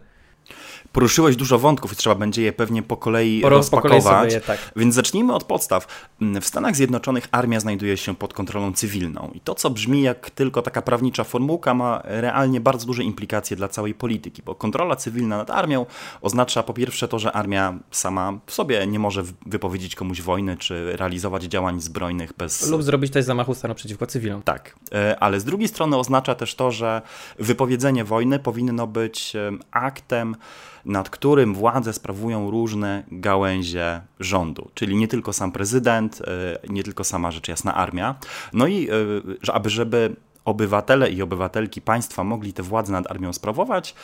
Poruszyłeś 0.95 1.37
dużo 1.37 1.59
wątków 1.59 1.93
i 1.93 1.97
trzeba 1.97 2.15
będzie 2.15 2.43
je 2.43 2.53
pewnie 2.53 2.83
po 2.83 2.97
kolei 2.97 3.41
Poro, 3.41 3.57
rozpakować. 3.57 4.03
Po 4.05 4.11
kolei 4.11 4.33
je, 4.33 4.41
tak. 4.41 4.59
Więc 4.77 4.95
zacznijmy 4.95 5.35
od 5.35 5.45
podstaw. 5.45 6.09
W 6.21 6.45
Stanach 6.45 6.77
Zjednoczonych 6.77 7.29
armia 7.33 7.61
znajduje 7.61 7.97
się 7.97 8.15
pod 8.15 8.35
kontrolą 8.35 8.73
cywilną 8.73 9.31
i 9.35 9.41
to, 9.41 9.55
co 9.55 9.71
brzmi 9.71 10.03
jak 10.03 10.31
tylko 10.31 10.63
taka 10.63 10.83
prawnicza 10.83 11.25
formułka, 11.25 11.75
ma 11.75 12.03
realnie 12.05 12.61
bardzo 12.61 12.87
duże 12.87 13.03
implikacje 13.05 13.57
dla 13.57 13.69
całej 13.69 13.95
polityki, 13.95 14.43
bo 14.43 14.55
kontrola 14.55 14.97
cywilna 14.97 15.37
nad 15.37 15.51
armią 15.51 15.87
oznacza 16.23 16.63
po 16.63 16.75
pierwsze 16.75 17.09
to, 17.09 17.19
że 17.19 17.33
armia 17.33 17.79
sama 17.91 18.39
w 18.47 18.53
sobie 18.55 18.87
nie 18.87 18.99
może 18.99 19.23
wypowiedzieć 19.47 19.95
komuś 19.95 20.21
wojny 20.21 20.57
czy 20.57 20.97
realizować 20.97 21.43
działań 21.43 21.81
zbrojnych 21.81 22.33
bez... 22.39 22.69
Lub 22.69 22.83
zrobić 22.83 23.13
też 23.13 23.25
zamachu 23.25 23.55
stanu 23.55 23.75
przeciwko 23.75 24.07
cywilom. 24.07 24.43
Tak, 24.43 24.77
e, 24.95 25.17
ale 25.21 25.41
z 25.41 25.45
drugiej 25.45 25.69
strony 25.69 25.97
oznacza 25.97 26.35
też 26.35 26.55
to, 26.55 26.71
że 26.71 27.03
wypowiedzenie 27.39 28.05
wojny 28.05 28.39
powinno 28.39 28.87
być 28.87 29.33
aktem 29.71 30.37
nad 30.85 31.11
którym 31.11 31.55
władzę 31.55 31.93
sprawują 31.93 32.51
różne 32.51 33.05
gałęzie 33.13 34.01
rządu, 34.21 34.71
czyli 34.75 34.97
nie 34.97 35.09
tylko 35.09 35.33
sam 35.33 35.53
prezydent, 35.53 36.21
e, 36.21 36.69
nie 36.69 36.83
tylko 36.83 37.05
sama 37.05 37.31
rzecz 37.31 37.49
jasna 37.49 37.75
armia. 37.75 38.15
No 38.53 38.67
i 38.67 38.89
e, 38.91 39.53
aby, 39.53 39.71
żeby 39.71 40.17
obywatele 40.45 41.11
i 41.11 41.23
obywatelki 41.23 41.81
państwa 41.81 42.25
mogli 42.25 42.53
tę 42.53 42.63
władzę 42.63 42.93
nad 42.93 43.11
armią 43.11 43.33
sprawować, 43.33 43.95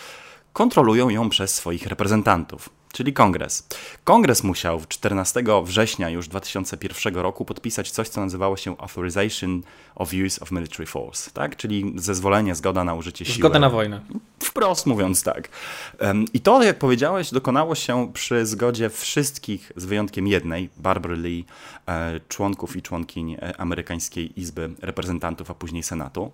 kontrolują 0.52 1.08
ją 1.08 1.28
przez 1.28 1.54
swoich 1.54 1.86
reprezentantów. 1.86 2.79
Czyli 2.92 3.12
kongres. 3.12 3.66
Kongres 4.04 4.44
musiał 4.44 4.80
14 4.88 5.42
września 5.64 6.10
już 6.10 6.28
2001 6.28 7.14
roku 7.14 7.44
podpisać 7.44 7.90
coś, 7.90 8.08
co 8.08 8.20
nazywało 8.20 8.56
się 8.56 8.78
Authorization 8.78 9.62
of 9.94 10.10
Use 10.26 10.40
of 10.40 10.50
Military 10.50 10.86
Force, 10.86 11.30
tak? 11.30 11.56
czyli 11.56 11.92
zezwolenie, 11.96 12.54
zgoda 12.54 12.84
na 12.84 12.94
użycie 12.94 13.24
siły. 13.24 13.38
Zgoda 13.38 13.58
na 13.58 13.70
wojnę. 13.70 14.00
Wprost 14.40 14.86
mówiąc 14.86 15.22
tak. 15.22 15.48
I 16.34 16.40
to, 16.40 16.62
jak 16.62 16.78
powiedziałeś, 16.78 17.30
dokonało 17.30 17.74
się 17.74 18.12
przy 18.12 18.46
zgodzie 18.46 18.90
wszystkich, 18.90 19.72
z 19.76 19.84
wyjątkiem 19.84 20.26
jednej, 20.26 20.68
Barbara 20.76 21.14
Lee, 21.14 21.44
e, 21.86 22.20
członków 22.28 22.76
i 22.76 22.82
członkiń 22.82 23.32
e, 23.32 23.60
amerykańskiej 23.60 24.40
Izby 24.40 24.70
Reprezentantów, 24.80 25.50
a 25.50 25.54
później 25.54 25.82
Senatu. 25.82 26.32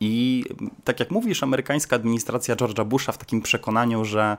I 0.00 0.44
tak 0.84 1.00
jak 1.00 1.10
mówisz, 1.10 1.42
amerykańska 1.42 1.96
administracja 1.96 2.56
George'a 2.56 2.84
Busha 2.84 3.12
w 3.12 3.18
takim 3.18 3.42
przekonaniu, 3.42 4.04
że 4.04 4.36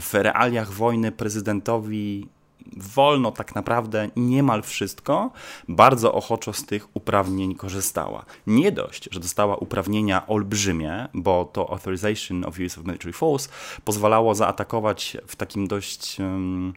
w 0.00 0.14
realiach 0.14 0.72
wojny 0.72 1.12
prezydentowi 1.12 2.28
wolno 2.76 3.32
tak 3.32 3.54
naprawdę 3.54 4.08
niemal 4.16 4.62
wszystko, 4.62 5.30
bardzo 5.68 6.12
ochoczo 6.12 6.52
z 6.52 6.66
tych 6.66 6.96
uprawnień 6.96 7.54
korzystała. 7.54 8.24
Nie 8.46 8.72
dość, 8.72 9.08
że 9.10 9.20
dostała 9.20 9.56
uprawnienia 9.56 10.26
olbrzymie, 10.26 11.08
bo 11.14 11.44
to 11.44 11.70
Authorization 11.70 12.44
of 12.44 12.58
Use 12.66 12.80
of 12.80 12.86
Military 12.86 13.12
Force 13.12 13.48
pozwalało 13.84 14.34
zaatakować 14.34 15.16
w 15.26 15.36
takim 15.36 15.68
dość. 15.68 16.20
Um, 16.20 16.74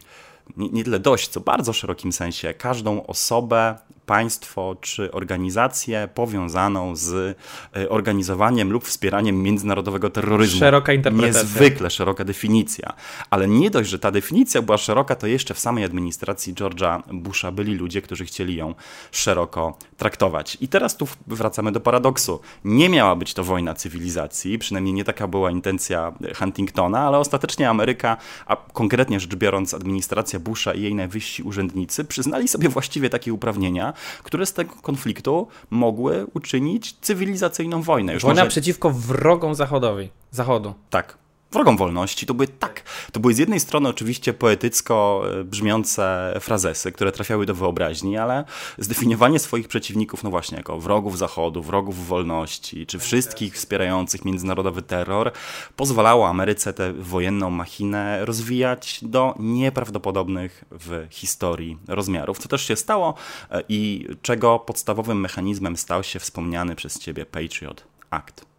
nie, 0.56 0.68
nie 0.68 0.84
tyle 0.84 1.00
dość, 1.00 1.28
co 1.28 1.40
bardzo 1.40 1.72
szerokim 1.72 2.12
sensie 2.12 2.54
każdą 2.54 3.06
osobę, 3.06 3.78
państwo 4.12 4.76
czy 4.80 5.12
organizację 5.12 6.08
powiązaną 6.14 6.96
z 6.96 7.36
e, 7.76 7.88
organizowaniem 7.88 8.72
lub 8.72 8.84
wspieraniem 8.84 9.42
międzynarodowego 9.42 10.10
terroryzmu. 10.10 10.58
Szeroka 10.60 10.92
interpretacja. 10.92 11.42
Niezwykle 11.42 11.90
szeroka 11.90 12.24
definicja. 12.24 12.92
Ale 13.30 13.48
nie 13.48 13.70
dość, 13.70 13.90
że 13.90 13.98
ta 13.98 14.10
definicja 14.10 14.62
była 14.62 14.78
szeroka, 14.78 15.14
to 15.14 15.26
jeszcze 15.26 15.54
w 15.54 15.58
samej 15.58 15.84
administracji 15.84 16.54
George'a 16.54 17.02
Busha 17.12 17.52
byli 17.52 17.74
ludzie, 17.74 18.02
którzy 18.02 18.24
chcieli 18.24 18.56
ją 18.56 18.74
szeroko 19.12 19.78
traktować. 19.96 20.58
I 20.60 20.68
teraz 20.68 20.96
tu 20.96 21.08
wracamy 21.26 21.72
do 21.72 21.80
paradoksu. 21.80 22.40
Nie 22.64 22.88
miała 22.88 23.16
być 23.16 23.34
to 23.34 23.44
wojna 23.44 23.74
cywilizacji, 23.74 24.58
przynajmniej 24.58 24.94
nie 24.94 25.04
taka 25.04 25.28
była 25.28 25.50
intencja 25.50 26.12
Huntingtona, 26.38 27.00
ale 27.00 27.18
ostatecznie 27.18 27.70
Ameryka, 27.70 28.16
a 28.46 28.56
konkretnie 28.56 29.20
rzecz 29.20 29.34
biorąc 29.36 29.74
administracja 29.74 30.40
Busha 30.40 30.74
i 30.74 30.82
jej 30.82 30.94
najwyżsi 30.94 31.42
urzędnicy 31.42 32.04
przyznali 32.04 32.48
sobie 32.48 32.68
właściwie 32.68 33.10
takie 33.10 33.32
uprawnienia, 33.32 33.92
które 34.22 34.46
z 34.46 34.52
tego 34.52 34.74
konfliktu 34.74 35.48
mogły 35.70 36.26
uczynić 36.34 36.96
cywilizacyjną 37.00 37.82
wojnę. 37.82 38.14
Już 38.14 38.22
Wojna 38.22 38.40
może... 38.40 38.50
przeciwko 38.50 38.90
wrogom 38.90 39.54
zachodowi, 39.54 40.10
Zachodu. 40.30 40.74
Tak, 40.90 41.18
wrogom 41.52 41.76
wolności. 41.76 42.26
To 42.26 42.34
były 42.34 42.48
tak, 42.48 42.82
to 43.12 43.20
były 43.20 43.34
z 43.34 43.38
jednej 43.38 43.60
strony 43.60 43.88
oczywiście 43.88 44.32
poetycko 44.32 45.22
e, 45.40 45.44
brzmiące 45.44 46.34
frazesy, 46.40 46.92
które 46.92 47.12
trafiały 47.12 47.46
do 47.46 47.54
wyobraźni, 47.54 48.18
ale 48.18 48.44
zdefiniowanie 48.78 49.38
swoich 49.38 49.68
przeciwników, 49.68 50.22
no 50.22 50.30
właśnie, 50.30 50.56
jako 50.56 50.80
wrogów 50.80 51.18
Zachodu, 51.18 51.62
wrogów 51.62 52.06
wolności, 52.06 52.86
czy 52.86 52.98
wszystkich 52.98 53.54
wspierających 53.54 54.24
międzynarodowy 54.24 54.82
terror, 54.82 55.32
pozwalało 55.76 56.28
Ameryce 56.28 56.72
tę 56.72 56.92
wojenną 56.92 57.50
machinę 57.50 58.24
rozwijać 58.24 58.98
do 59.02 59.34
nieprawdopodobnych 59.38 60.64
w 60.70 61.06
historii 61.10 61.78
rozmiarów, 61.88 62.38
co 62.38 62.48
też 62.48 62.66
się 62.66 62.76
stało 62.76 63.14
e, 63.50 63.62
i 63.68 64.08
czego 64.22 64.58
podstawowym 64.58 65.20
mechanizmem 65.20 65.76
stał 65.76 66.02
się 66.02 66.18
wspomniany 66.18 66.76
przez 66.76 66.98
ciebie 66.98 67.26
Patriot 67.26 67.84
Act 68.10 68.51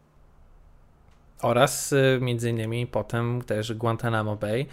oraz 1.44 1.94
y, 1.94 2.18
między 2.22 2.50
innymi 2.50 2.88
potem 2.88 3.42
też 3.42 3.74
Guantanamo 3.74 4.36
Bay, 4.36 4.66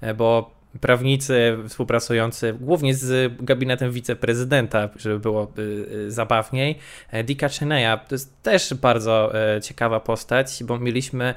e, 0.00 0.14
bo 0.14 0.54
prawnicy 0.80 1.58
współpracujący 1.68 2.56
głównie 2.60 2.94
z 2.94 3.32
gabinetem 3.42 3.92
wiceprezydenta, 3.92 4.88
żeby 4.96 5.18
było 5.18 5.52
y, 5.58 5.62
y, 5.62 6.10
zabawniej, 6.10 6.78
e, 7.10 7.24
Dicka 7.24 7.48
Cheneya, 7.48 7.98
to 8.08 8.14
jest 8.14 8.42
też 8.42 8.74
bardzo 8.74 9.32
e, 9.56 9.60
ciekawa 9.60 10.00
postać, 10.00 10.64
bo 10.64 10.78
mieliśmy 10.78 11.34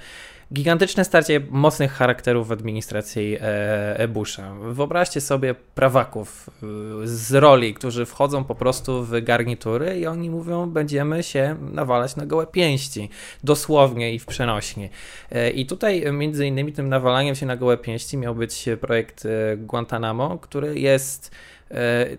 gigantyczne 0.53 1.05
starcie 1.05 1.41
mocnych 1.49 1.91
charakterów 1.91 2.47
w 2.47 2.51
administracji 2.51 3.37
e, 3.41 4.07
Busha. 4.07 4.53
Wyobraźcie 4.53 5.21
sobie 5.21 5.55
prawaków 5.55 6.49
e, 6.49 6.65
z 7.07 7.33
roli, 7.33 7.73
którzy 7.73 8.05
wchodzą 8.05 8.43
po 8.43 8.55
prostu 8.55 9.03
w 9.03 9.21
garnitury 9.21 9.99
i 9.99 10.07
oni 10.07 10.29
mówią, 10.29 10.69
będziemy 10.69 11.23
się 11.23 11.55
nawalać 11.71 12.15
na 12.15 12.25
gołe 12.25 12.47
pięści, 12.47 13.09
dosłownie 13.43 14.13
i 14.13 14.19
w 14.19 14.25
przenośnie. 14.25 14.89
E, 15.31 15.49
I 15.49 15.65
tutaj 15.65 16.13
między 16.13 16.47
innymi 16.47 16.73
tym 16.73 16.89
nawalaniem 16.89 17.35
się 17.35 17.45
na 17.45 17.57
gołe 17.57 17.77
pięści 17.77 18.17
miał 18.17 18.35
być 18.35 18.65
projekt 18.81 19.27
Guantanamo, 19.57 20.37
który 20.37 20.79
jest 20.79 21.31
E, 21.31 21.56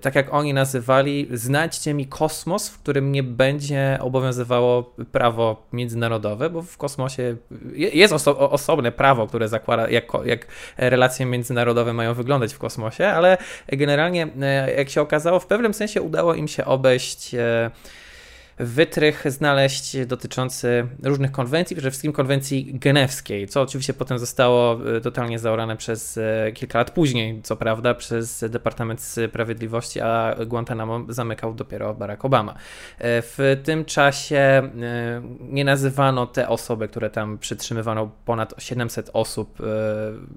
tak 0.01 0.15
jak 0.15 0.35
oni 0.35 0.55
nazywali, 0.55 1.29
znajdźcie 1.33 1.95
mi 1.95 2.07
kosmos, 2.07 2.69
w 2.69 2.79
którym 2.79 3.13
nie 3.13 3.23
będzie 3.23 3.99
obowiązywało 4.01 4.95
prawo 5.13 5.67
międzynarodowe, 5.73 6.51
bo 6.51 6.63
w 6.63 6.77
kosmosie 6.77 7.37
jest 7.75 8.13
oso 8.13 8.51
osobne 8.51 8.93
prawo, 8.93 9.27
które 9.27 9.49
zakłada, 9.49 9.89
jak, 9.89 10.05
jak 10.25 10.47
relacje 10.77 11.27
międzynarodowe 11.27 11.93
mają 11.93 12.15
wyglądać 12.15 12.55
w 12.55 12.59
kosmosie, 12.59 13.09
ale 13.09 13.39
generalnie, 13.69 14.29
e, 14.41 14.75
jak 14.75 14.91
się 14.91 15.01
okazało, 15.01 15.41
w 15.41 15.47
pewnym 15.47 15.75
sensie 15.75 16.03
udało 16.03 16.35
im 16.35 16.49
się 16.49 16.65
obejść 16.65 17.35
e, 17.35 17.71
wytrych 18.59 19.25
znaleźć 19.27 20.07
dotyczący 20.07 20.87
różnych 21.03 21.33
konwencji, 21.33 21.77
przede 21.77 21.91
wszystkim 21.91 22.13
konwencji 22.13 22.75
genewskiej, 22.75 23.49
co 23.49 23.63
oczywiście 23.63 23.95
potem 23.95 24.19
zostało 24.19 24.79
e, 24.97 25.01
totalnie 25.01 25.39
zaorane 25.39 25.77
przez 25.77 26.19
e, 26.19 26.53
kilka 26.55 26.79
lat 26.79 26.91
później, 26.91 27.43
co 27.43 27.57
prawda, 27.57 27.95
przez 27.95 28.45
Departament 28.49 29.01
Sprawiedliwości, 29.01 30.01
a 30.01 30.37
Guantanamo 30.47 31.05
zamykał 31.09 31.55
dopiero 31.55 31.95
Barack 31.95 32.25
Obama. 32.25 32.53
E, 32.53 32.57
w 33.23 33.61
tym 33.65 33.85
czasie 33.85 34.71
nie 35.41 35.65
nazywano 35.65 36.27
te 36.27 36.49
osoby, 36.49 36.89
które 36.89 37.11
tam 37.11 37.39
przytrzymywano 37.39 38.11
ponad 38.25 38.55
700 38.59 39.11
osób, 39.13 39.59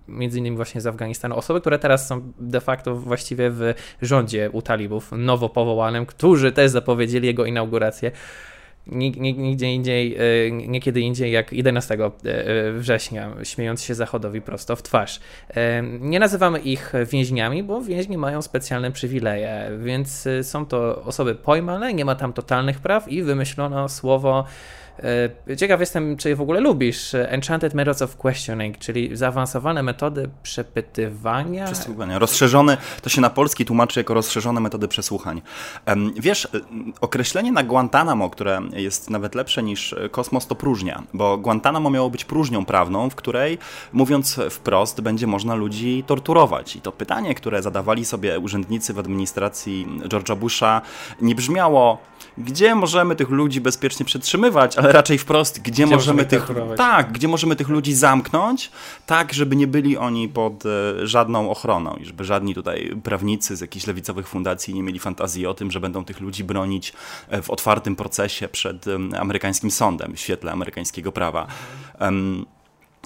między 0.08 0.40
innymi 0.40 0.56
właśnie 0.56 0.82
z 0.82 0.88
Afganistanu, 0.88 1.36
osoby, 1.36 1.62
które 1.62 1.80
teraz 1.80 2.08
są 2.08 2.34
de 2.40 2.62
facto 2.62 2.96
właściwie 2.96 3.52
w 3.52 3.74
rządzie 4.02 4.50
u 4.52 4.62
talibów, 4.62 5.12
nowo 5.18 5.50
powołanym, 5.50 6.06
którzy 6.06 6.52
też 6.52 6.72
zapowiedzieli 6.72 7.28
jego 7.28 7.46
inaugurację 7.46 8.11
nigdzie 8.88 9.74
indziej, 9.74 10.16
e, 10.48 10.52
niekiedy 10.52 11.02
indziej 11.02 11.32
jak 11.32 11.54
11 11.54 11.98
e, 11.98 12.10
września, 12.72 13.32
śmiejąc 13.44 13.84
się 13.84 13.96
Zachodowi 13.96 14.42
prosto 14.42 14.76
w 14.76 14.84
twarz. 14.84 15.20
E, 15.50 15.84
nie 15.84 16.20
nazywamy 16.20 16.60
ich 16.60 16.94
więźniami, 17.12 17.64
bo 17.64 17.82
więźni 17.82 18.18
mają 18.18 18.42
specjalne 18.42 18.92
przywileje, 18.92 19.72
więc 19.80 20.28
są 20.44 20.66
to 20.66 21.04
osoby 21.04 21.36
pojmane, 21.36 21.94
nie 21.94 22.06
ma 22.06 22.16
tam 22.16 22.34
totalnych 22.34 22.80
praw 22.80 23.08
i 23.12 23.24
wymyślono 23.24 23.90
słowo 23.90 24.46
ciekaw 25.58 25.80
jestem, 25.80 26.18
czy 26.18 26.36
w 26.36 26.42
ogóle 26.42 26.60
lubisz 26.60 27.14
Enchanted 27.14 27.74
Methods 27.74 28.02
of 28.02 28.18
Questioning, 28.18 28.78
czyli 28.78 29.18
zaawansowane 29.18 29.84
metody 29.84 30.30
przepytywania. 30.44 31.66
Przesłuchania. 31.66 32.20
Rozszerzone, 32.20 32.78
to 33.02 33.10
się 33.10 33.22
na 33.22 33.30
polski 33.30 33.66
tłumaczy 33.66 34.00
jako 34.00 34.14
rozszerzone 34.14 34.62
metody 34.62 34.88
przesłuchań. 34.88 35.42
Wiesz, 36.16 36.48
określenie 37.02 37.52
na 37.52 37.64
Guantanamo, 37.64 38.30
które 38.30 38.62
jest 38.74 39.10
nawet 39.10 39.36
lepsze 39.36 39.64
niż 39.64 39.96
kosmos, 40.12 40.48
to 40.48 40.56
próżnia, 40.56 41.04
bo 41.14 41.38
Guantanamo 41.38 41.90
miało 41.90 42.10
być 42.10 42.26
próżnią 42.26 42.66
prawną, 42.66 43.10
w 43.10 43.16
której, 43.16 43.58
mówiąc 43.94 44.40
wprost, 44.50 45.02
będzie 45.02 45.28
można 45.28 45.56
ludzi 45.56 46.04
torturować. 46.08 46.76
I 46.76 46.82
to 46.82 46.92
pytanie, 46.92 47.36
które 47.36 47.62
zadawali 47.62 48.06
sobie 48.06 48.40
urzędnicy 48.40 48.94
w 48.94 49.00
administracji 49.00 49.88
George'a 50.04 50.38
Busha, 50.38 50.82
nie 51.22 51.36
brzmiało, 51.36 51.98
gdzie 52.38 52.76
możemy 52.76 53.16
tych 53.16 53.30
ludzi 53.30 53.62
bezpiecznie 53.62 54.06
przetrzymywać, 54.06 54.78
ale 54.82 54.92
raczej 54.92 55.18
wprost, 55.18 55.62
gdzie, 55.62 55.72
gdzie 55.72 55.96
możemy 55.96 56.26
tych 56.26 56.48
tak, 56.78 57.12
gdzie 57.12 57.28
możemy 57.28 57.56
tych 57.56 57.70
ludzi 57.70 57.94
zamknąć, 57.94 58.72
tak, 59.06 59.34
żeby 59.34 59.56
nie 59.56 59.68
byli 59.68 59.98
oni 59.98 60.30
pod 60.30 60.64
e, 60.66 61.08
żadną 61.08 61.50
ochroną 61.50 61.96
i 61.96 62.06
żeby 62.06 62.24
żadni 62.24 62.56
tutaj 62.56 62.96
prawnicy 63.04 63.56
z 63.56 63.62
jakichś 63.62 63.88
lewicowych 63.88 64.28
fundacji 64.28 64.74
nie 64.74 64.84
mieli 64.84 65.00
fantazji 65.00 65.48
o 65.48 65.54
tym, 65.54 65.72
że 65.72 65.80
będą 65.80 66.06
tych 66.06 66.22
ludzi 66.22 66.44
bronić 66.44 66.94
e, 67.30 67.42
w 67.42 67.50
otwartym 67.50 67.96
procesie 67.96 68.48
przed 68.48 68.86
amerykańskim 69.18 69.72
sądem 69.72 70.16
w 70.16 70.20
świetle 70.20 70.52
amerykańskiego 70.52 71.12
prawa. 71.12 71.48
Um, 72.00 72.46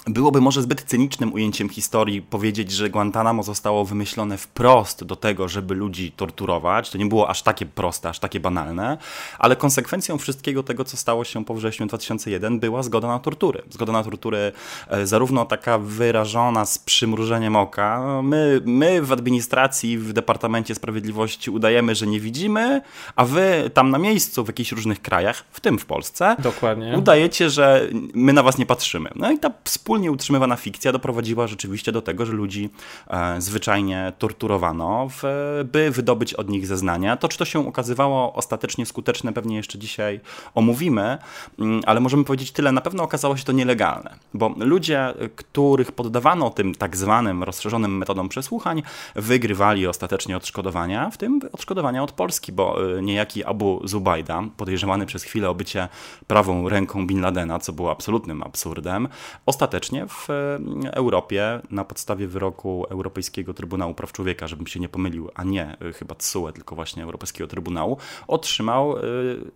Byłoby 0.08 0.42
może 0.42 0.62
zbyt 0.62 0.84
cynicznym 0.84 1.34
ujęciem 1.34 1.70
historii 1.70 2.22
powiedzieć, 2.22 2.72
że 2.72 2.90
Guantanamo 2.90 3.44
zostało 3.44 3.86
wymyślone 3.86 4.38
wprost 4.38 5.04
do 5.04 5.16
tego, 5.16 5.48
żeby 5.48 5.76
ludzi 5.76 6.12
torturować. 6.12 6.90
To 6.90 6.98
nie 6.98 7.06
było 7.06 7.30
aż 7.30 7.42
takie 7.42 7.66
proste, 7.66 8.10
aż 8.10 8.20
takie 8.20 8.40
banalne, 8.40 8.98
ale 9.40 9.56
konsekwencją 9.56 10.18
wszystkiego 10.18 10.64
tego, 10.64 10.84
co 10.84 10.98
stało 10.98 11.24
się 11.24 11.46
po 11.46 11.54
wrześniu 11.54 11.86
2001, 11.86 12.60
była 12.60 12.84
zgoda 12.84 13.08
na 13.08 13.20
tortury. 13.20 13.62
Zgoda 13.70 13.94
na 13.94 14.04
tortury 14.04 14.52
e, 14.88 15.08
zarówno 15.08 15.46
taka 15.46 15.78
wyrażona 15.78 16.66
z 16.66 16.80
przymrużeniem 16.80 17.56
oka. 17.56 18.22
My, 18.24 18.62
my 18.66 19.02
w 19.02 19.12
administracji, 19.12 19.98
w 19.98 20.14
Departamencie 20.14 20.76
Sprawiedliwości 20.76 21.52
udajemy, 21.52 21.96
że 21.96 22.08
nie 22.08 22.20
widzimy, 22.20 22.82
a 23.16 23.26
wy 23.26 23.72
tam 23.74 23.90
na 23.90 23.98
miejscu, 23.98 24.44
w 24.44 24.48
jakichś 24.48 24.72
różnych 24.72 25.02
krajach, 25.02 25.44
w 25.52 25.60
tym 25.60 25.80
w 25.80 25.86
Polsce, 25.86 26.36
Dokładnie. 26.40 26.98
udajecie, 26.98 27.50
że 27.50 27.90
my 28.14 28.34
na 28.34 28.44
was 28.44 28.58
nie 28.58 28.66
patrzymy. 28.66 29.10
No 29.16 29.32
i 29.32 29.40
ta 29.40 29.50
wspólnie 29.96 30.12
utrzymywana 30.12 30.56
fikcja 30.56 30.92
doprowadziła 30.92 31.48
rzeczywiście 31.48 31.92
do 31.92 32.02
tego, 32.02 32.26
że 32.26 32.34
ludzi 32.34 32.70
e, 33.08 33.42
zwyczajnie 33.42 34.14
torturowano, 34.18 35.08
w, 35.10 35.24
by 35.72 35.92
wydobyć 35.92 36.34
od 36.34 36.50
nich 36.50 36.68
zeznania. 36.68 37.18
To, 37.18 37.28
czy 37.28 37.38
to 37.38 37.46
się 37.46 37.68
okazywało 37.68 38.34
ostatecznie 38.34 38.86
skuteczne, 38.86 39.34
pewnie 39.34 39.56
jeszcze 39.56 39.80
dzisiaj 39.80 40.20
omówimy, 40.56 41.18
mm, 41.60 41.82
ale 41.86 42.00
możemy 42.00 42.24
powiedzieć 42.24 42.52
tyle, 42.52 42.72
na 42.72 42.82
pewno 42.82 43.04
okazało 43.04 43.38
się 43.38 43.44
to 43.44 43.52
nielegalne, 43.52 44.16
bo 44.34 44.56
ludzie, 44.58 45.14
których 45.36 45.92
poddawano 45.92 46.50
tym 46.50 46.76
tak 46.76 46.98
zwanym 46.98 47.44
rozszerzonym 47.44 47.98
metodom 47.98 48.30
przesłuchań, 48.30 48.84
wygrywali 49.16 49.88
ostatecznie 49.88 50.38
odszkodowania, 50.38 51.10
w 51.10 51.18
tym 51.18 51.40
odszkodowania 51.52 52.04
od 52.04 52.12
Polski, 52.12 52.52
bo 52.52 52.98
e, 52.98 53.02
niejaki 53.02 53.44
Abu 53.44 53.82
Zubajda, 53.84 54.44
podejrzewany 54.58 55.06
przez 55.06 55.24
chwilę 55.24 55.50
o 55.50 55.56
bycie 55.56 55.88
prawą 56.28 56.70
ręką 56.70 57.08
Bin 57.08 57.22
Ladena, 57.22 57.60
co 57.60 57.74
było 57.74 57.92
absolutnym 57.92 58.44
absurdem, 58.44 59.08
ostatecznie 59.46 59.85
w 59.92 60.30
e, 60.30 60.94
Europie 60.94 61.62
na 61.72 61.86
podstawie 61.86 62.28
wyroku 62.28 62.86
Europejskiego 62.90 63.54
Trybunału 63.54 63.94
Praw 63.94 64.12
Człowieka, 64.12 64.48
żebym 64.48 64.68
się 64.68 64.80
nie 64.80 64.90
pomylił, 64.90 65.30
a 65.36 65.44
nie 65.44 65.78
e, 65.82 65.94
chyba 65.94 66.16
TSUE, 66.16 66.52
tylko 66.52 66.76
właśnie 66.76 67.04
Europejskiego 67.04 67.48
Trybunału, 67.48 67.98
otrzymał 68.28 68.96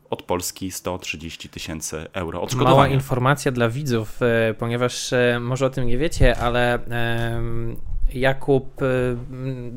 od 0.10 0.24
Polski 0.24 0.72
130 0.72 1.50
tysięcy 1.50 2.08
euro 2.14 2.42
odszkodowania. 2.42 2.76
Mała 2.76 2.88
informacja 2.88 3.52
dla 3.52 3.70
widzów, 3.70 4.20
ponieważ 4.58 5.12
może 5.40 5.66
o 5.66 5.70
tym 5.70 5.88
nie 5.88 5.98
wiecie, 5.98 6.38
ale 6.38 6.80
Jakub 8.14 8.82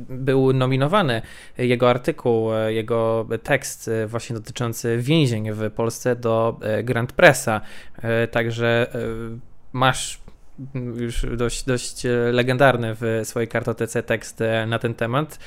był 0.09 0.52
nominowany, 0.52 1.23
jego 1.59 1.90
artykuł, 1.90 2.49
jego 2.68 3.26
tekst 3.42 3.90
właśnie 4.06 4.37
dotyczący 4.37 4.99
więzień 4.99 5.52
w 5.52 5.71
Polsce 5.71 6.16
do 6.16 6.61
Grand 6.85 7.12
Pressa. 7.12 7.61
Także 8.30 8.87
masz 9.73 10.22
już 10.97 11.26
dość, 11.37 11.64
dość 11.64 12.02
legendarny 12.33 12.95
w 13.00 13.21
swojej 13.25 13.49
kartotece 13.49 14.02
tekst 14.02 14.42
na 14.66 14.78
ten 14.78 14.95
temat. 14.95 15.38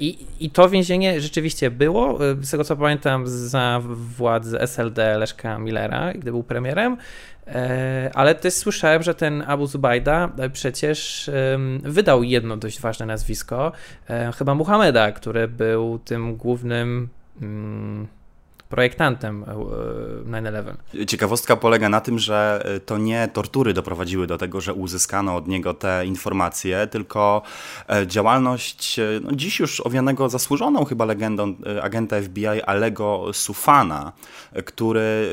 I, 0.00 0.26
I 0.40 0.50
to 0.50 0.68
więzienie 0.68 1.20
rzeczywiście 1.20 1.70
było, 1.70 2.18
z 2.40 2.50
tego 2.50 2.64
co 2.64 2.76
pamiętam, 2.76 3.26
za 3.26 3.80
władzy 3.84 4.60
SLD 4.60 5.18
Leszka 5.18 5.58
Millera, 5.58 6.12
gdy 6.12 6.30
był 6.30 6.42
premierem. 6.42 6.96
E, 7.46 8.10
ale 8.14 8.34
też 8.34 8.54
słyszałem, 8.54 9.02
że 9.02 9.14
ten 9.14 9.44
Abu 9.46 9.66
Zubayda 9.66 10.30
e, 10.38 10.50
przecież 10.50 11.30
wydał 11.82 12.22
jedno 12.22 12.56
dość 12.56 12.80
ważne 12.80 13.06
nazwisko, 13.06 13.72
e, 14.08 14.32
chyba 14.32 14.54
Muhammeda, 14.54 15.12
który 15.12 15.48
był 15.48 15.98
tym 15.98 16.36
głównym 16.36 17.08
mm, 17.42 18.06
projektantem 18.74 19.44
9-11. 19.44 21.06
Ciekawostka 21.06 21.56
polega 21.56 21.88
na 21.88 22.00
tym, 22.00 22.18
że 22.18 22.64
to 22.86 22.98
nie 22.98 23.28
tortury 23.32 23.72
doprowadziły 23.72 24.26
do 24.26 24.38
tego, 24.38 24.60
że 24.60 24.74
uzyskano 24.74 25.36
od 25.36 25.48
niego 25.48 25.74
te 25.74 26.06
informacje, 26.06 26.86
tylko 26.86 27.42
działalność 28.06 29.00
no 29.22 29.32
dziś 29.32 29.60
już 29.60 29.80
owianego 29.80 30.28
zasłużoną 30.28 30.84
chyba 30.84 31.04
legendą 31.04 31.54
agenta 31.82 32.20
FBI 32.20 32.62
Alego 32.66 33.30
Sufana, 33.32 34.12
który 34.64 35.28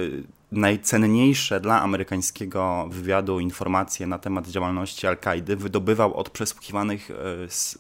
najcenniejsze 0.52 1.60
dla 1.60 1.82
amerykańskiego 1.82 2.88
wywiadu 2.92 3.40
informacje 3.40 4.08
na 4.08 4.20
temat 4.20 4.48
działalności 4.48 5.08
Al-Kaidy 5.08 5.56
wydobywał 5.56 6.14
od 6.14 6.30
przesłuchiwanych 6.30 7.12
e, 7.12 7.16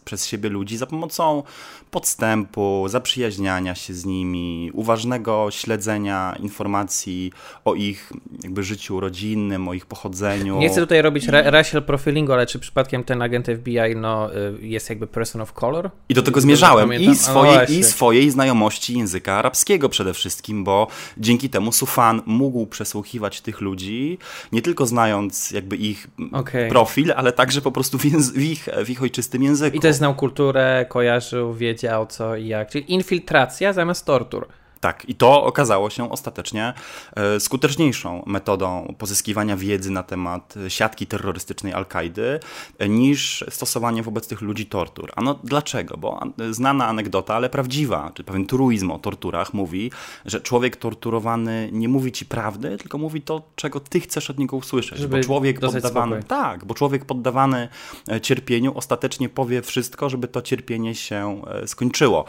przez 0.06 0.28
siebie 0.28 0.50
ludzi 0.50 0.78
za 0.78 0.86
pomocą 0.86 1.44
podstępu, 1.92 2.86
zaprzyjaźniania 2.88 3.76
się 3.76 3.94
z 3.94 4.06
nimi, 4.06 4.72
uważnego 4.74 5.48
śledzenia 5.52 6.36
informacji 6.40 7.32
o 7.66 7.76
ich 7.76 8.14
jakby 8.44 8.64
życiu 8.64 9.00
rodzinnym, 9.00 9.68
o 9.68 9.74
ich 9.74 9.86
pochodzeniu. 9.86 10.60
Nie 10.60 10.70
chcę 10.70 10.82
tutaj 10.82 11.02
robić 11.02 11.28
ra 11.28 11.42
racial 11.52 11.84
profilingu, 11.84 12.34
ale 12.34 12.46
czy 12.46 12.60
przypadkiem 12.60 13.04
ten 13.04 13.22
agent 13.22 13.48
FBI 13.48 13.96
no, 13.96 14.36
y, 14.36 14.58
jest 14.62 14.90
jakby 14.90 15.08
person 15.08 15.42
of 15.42 15.54
color? 15.54 15.90
I 16.10 16.14
do 16.14 16.22
tego 16.22 16.42
zmierzałem. 16.42 16.94
I 16.94 17.16
swojej, 17.16 17.56
no 17.56 17.76
I 17.76 17.84
swojej 17.84 18.30
znajomości 18.30 18.98
języka 18.98 19.34
arabskiego 19.34 19.90
przede 19.90 20.14
wszystkim, 20.14 20.64
bo 20.64 20.88
dzięki 21.18 21.50
temu 21.50 21.72
Sufan 21.72 22.22
mógł 22.26 22.61
mógł 22.62 22.72
przesłuchiwać 22.72 23.42
tych 23.42 23.62
ludzi, 23.62 24.18
nie 24.52 24.62
tylko 24.62 24.86
znając 24.86 25.52
jakby 25.52 25.76
ich 25.76 26.08
okay. 26.32 26.70
profil, 26.70 27.14
ale 27.16 27.32
także 27.32 27.62
po 27.62 27.72
prostu 27.72 27.98
w, 27.98 28.02
w, 28.34 28.42
ich, 28.42 28.70
w 28.86 28.90
ich 28.90 29.02
ojczystym 29.02 29.44
języku. 29.44 29.78
I 29.78 29.80
też 29.80 29.96
znał 29.96 30.16
kulturę, 30.16 30.86
kojarzył, 30.90 31.54
wiedział 31.54 32.08
co 32.08 32.36
i 32.36 32.48
jak. 32.48 32.70
Czyli 32.70 32.94
infiltracja 32.94 33.74
zamiast 33.74 34.06
tortur. 34.06 34.48
Tak, 34.82 35.10
i 35.10 35.16
to 35.16 35.44
okazało 35.44 35.90
się 35.90 36.12
ostatecznie 36.12 36.74
e, 37.16 37.40
skuteczniejszą 37.40 38.24
metodą 38.26 38.96
pozyskiwania 38.98 39.58
wiedzy 39.58 39.92
na 39.92 40.04
temat 40.04 40.56
siatki 40.68 41.08
terrorystycznej 41.08 41.74
Al-Kaidy 41.74 42.40
e, 42.80 42.90
niż 42.90 43.46
stosowanie 43.50 44.04
wobec 44.04 44.28
tych 44.28 44.42
ludzi 44.42 44.66
tortur. 44.66 45.12
A 45.16 45.22
no 45.22 45.40
dlaczego? 45.44 45.98
Bo 45.98 46.20
znana 46.52 46.88
anegdota, 46.88 47.36
ale 47.36 47.50
prawdziwa, 47.50 48.12
czy 48.14 48.24
pewien 48.24 48.46
truizm 48.46 48.92
o 48.92 49.00
torturach 49.00 49.54
mówi, 49.54 49.92
że 50.26 50.42
człowiek 50.42 50.76
torturowany 50.76 51.70
nie 51.72 51.90
mówi 51.90 52.12
ci 52.12 52.26
prawdy, 52.26 52.78
tylko 52.78 52.98
mówi 52.98 53.22
to, 53.22 53.42
czego 53.56 53.80
ty 53.80 54.00
chcesz 54.00 54.30
od 54.30 54.40
niego 54.40 54.58
usłyszeć. 54.58 55.00
Żeby 55.00 55.18
bo 55.18 55.24
człowiek 55.24 55.60
poddawany, 55.60 56.16
spokój. 56.16 56.30
tak, 56.30 56.66
bo 56.66 56.74
człowiek 56.74 57.06
poddawany 57.06 57.70
e, 58.12 58.22
cierpieniu 58.22 58.78
ostatecznie 58.78 59.30
powie 59.30 59.62
wszystko, 59.62 60.10
żeby 60.10 60.28
to 60.28 60.42
cierpienie 60.42 60.96
się 60.96 61.42
skończyło. 61.66 62.26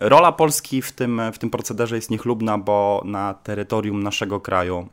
Rola 0.00 0.32
Polski 0.32 0.82
w 0.82 0.92
tym, 0.92 1.20
w 1.32 1.38
tym 1.38 1.50
procederze 1.58 1.96
jest 1.96 2.10
niechlubna, 2.10 2.58
bo 2.58 3.02
na 3.04 3.34
terytorium 3.34 4.02
naszego 4.02 4.40
kraju 4.40 4.88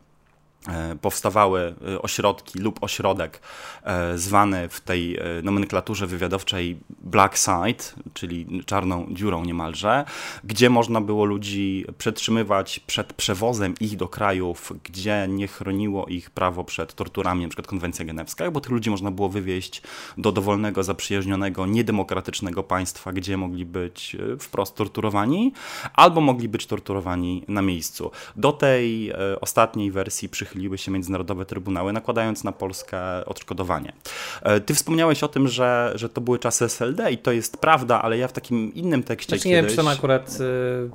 powstawały 1.01 1.75
e, 1.88 2.01
ośrodki 2.01 2.60
lub 2.60 2.84
ośrodek 2.84 3.41
e, 3.84 4.17
zwany 4.17 4.69
w 4.69 4.82
tej 4.82 5.19
nomenklaturze 5.43 6.08
wywiadowczej 6.08 6.80
Black 6.89 7.38
Site, 7.38 7.84
czyli 8.13 8.63
czarną 8.65 9.08
dziurą 9.12 9.45
niemalże, 9.45 10.06
gdzie 10.43 10.69
można 10.69 11.01
było 11.01 11.25
ludzi 11.25 11.86
przetrzymywać 11.97 12.80
przed 12.80 13.13
przewozem 13.13 13.73
ich 13.80 13.97
do 13.97 14.08
krajów, 14.08 14.73
gdzie 14.84 15.28
nie 15.30 15.47
chroniło 15.47 16.06
ich 16.06 16.30
prawo 16.30 16.63
przed 16.63 16.93
torturami, 16.93 17.43
np. 17.43 17.63
konwencja 17.63 18.06
genewska, 18.06 18.51
bo 18.51 18.62
tych 18.62 18.71
ludzi 18.71 18.89
można 18.89 19.12
było 19.12 19.30
wywieźć 19.30 19.82
do 20.17 20.32
dowolnego, 20.32 20.84
zaprzyjaźnionego, 20.84 21.65
niedemokratycznego 21.65 22.63
państwa, 22.63 23.12
gdzie 23.12 23.38
mogli 23.38 23.65
być 23.65 24.17
wprost 24.39 24.75
torturowani, 24.75 25.54
albo 25.93 26.21
mogli 26.21 26.49
być 26.49 26.65
torturowani 26.65 27.43
na 27.47 27.62
miejscu. 27.62 28.12
Do 28.36 28.51
tej 28.51 29.13
ostatniej 29.41 29.91
wersji 29.91 30.30
przychyliło 30.30 30.55
przychyliły 30.56 30.78
się 30.78 30.91
międzynarodowe 30.91 31.46
trybunały, 31.46 31.94
nakładając 31.94 32.44
na 32.44 32.52
Polskę 32.52 33.26
odszkodowanie. 33.26 33.94
E, 34.41 34.60
ty 34.60 34.74
wspomniałeś 34.74 35.24
o 35.24 35.28
tym, 35.28 35.48
że, 35.48 35.91
że 35.96 36.10
to 36.10 36.22
były 36.22 36.39
czasy 36.39 36.65
SLD 36.65 37.12
i 37.12 37.18
to 37.18 37.32
jest 37.32 37.58
prawda, 37.58 38.02
ale 38.02 38.18
ja 38.18 38.28
w 38.28 38.34
takim 38.34 38.74
innym 38.74 39.04
tekście 39.04 39.36
znaczy, 39.36 39.50
nie 39.50 39.56
kiedyś... 39.56 39.78
Nie 39.78 39.84
wiem, 39.84 39.88
akurat... 39.88 40.39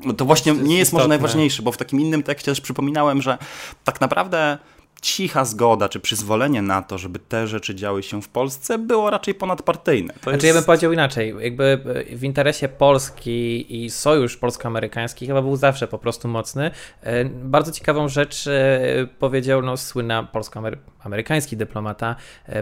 Yy, 0.06 0.14
to 0.14 0.24
właśnie 0.24 0.52
nie 0.52 0.78
jest 0.78 0.88
istotne. 0.88 0.98
może 0.98 1.08
najważniejsze, 1.08 1.62
bo 1.62 1.72
w 1.72 1.76
takim 1.76 2.00
innym 2.00 2.22
tekście 2.22 2.52
też 2.52 2.60
przypominałem, 2.60 3.22
że 3.22 3.38
tak 3.84 4.00
naprawdę 4.00 4.58
cicha 5.00 5.44
zgoda 5.44 5.88
czy 5.88 6.00
przyzwolenie 6.00 6.62
na 6.62 6.82
to, 6.82 6.98
żeby 6.98 7.18
te 7.18 7.46
rzeczy 7.46 7.74
działy 7.74 8.02
się 8.02 8.22
w 8.22 8.28
Polsce, 8.28 8.78
było 8.78 9.10
raczej 9.10 9.34
ponadpartyjne. 9.34 10.14
To 10.14 10.30
znaczy, 10.30 10.34
jest... 10.34 10.44
ja 10.46 10.54
bym 10.54 10.64
powiedział 10.64 10.92
inaczej. 10.92 11.34
Jakby 11.40 11.64
e, 12.10 12.16
w 12.16 12.24
interesie 12.24 12.68
Polski 12.68 13.66
i 13.84 13.90
sojusz 13.90 14.36
polsko-amerykański 14.36 15.26
chyba 15.26 15.42
był 15.42 15.56
zawsze 15.56 15.88
po 15.88 15.98
prostu 15.98 16.28
mocny. 16.28 16.70
E, 17.00 17.24
bardzo 17.24 17.72
ciekawą 17.72 18.08
rzecz 18.08 18.46
e, 18.46 18.80
powiedział 19.18 19.62
no, 19.62 19.76
słynna 19.76 20.22
polsko-amerykański 20.22 21.56
dyplomata, 21.56 22.16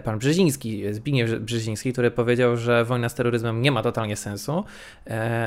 pan 0.05 0.19
Brzeziński, 0.19 0.95
Zbigniew 0.95 1.31
Brzeziński, 1.31 1.93
który 1.93 2.11
powiedział, 2.11 2.57
że 2.57 2.85
wojna 2.85 3.09
z 3.09 3.15
terroryzmem 3.15 3.63
nie 3.63 3.73
ma 3.73 3.83
totalnie 3.83 4.17
sensu, 4.17 4.65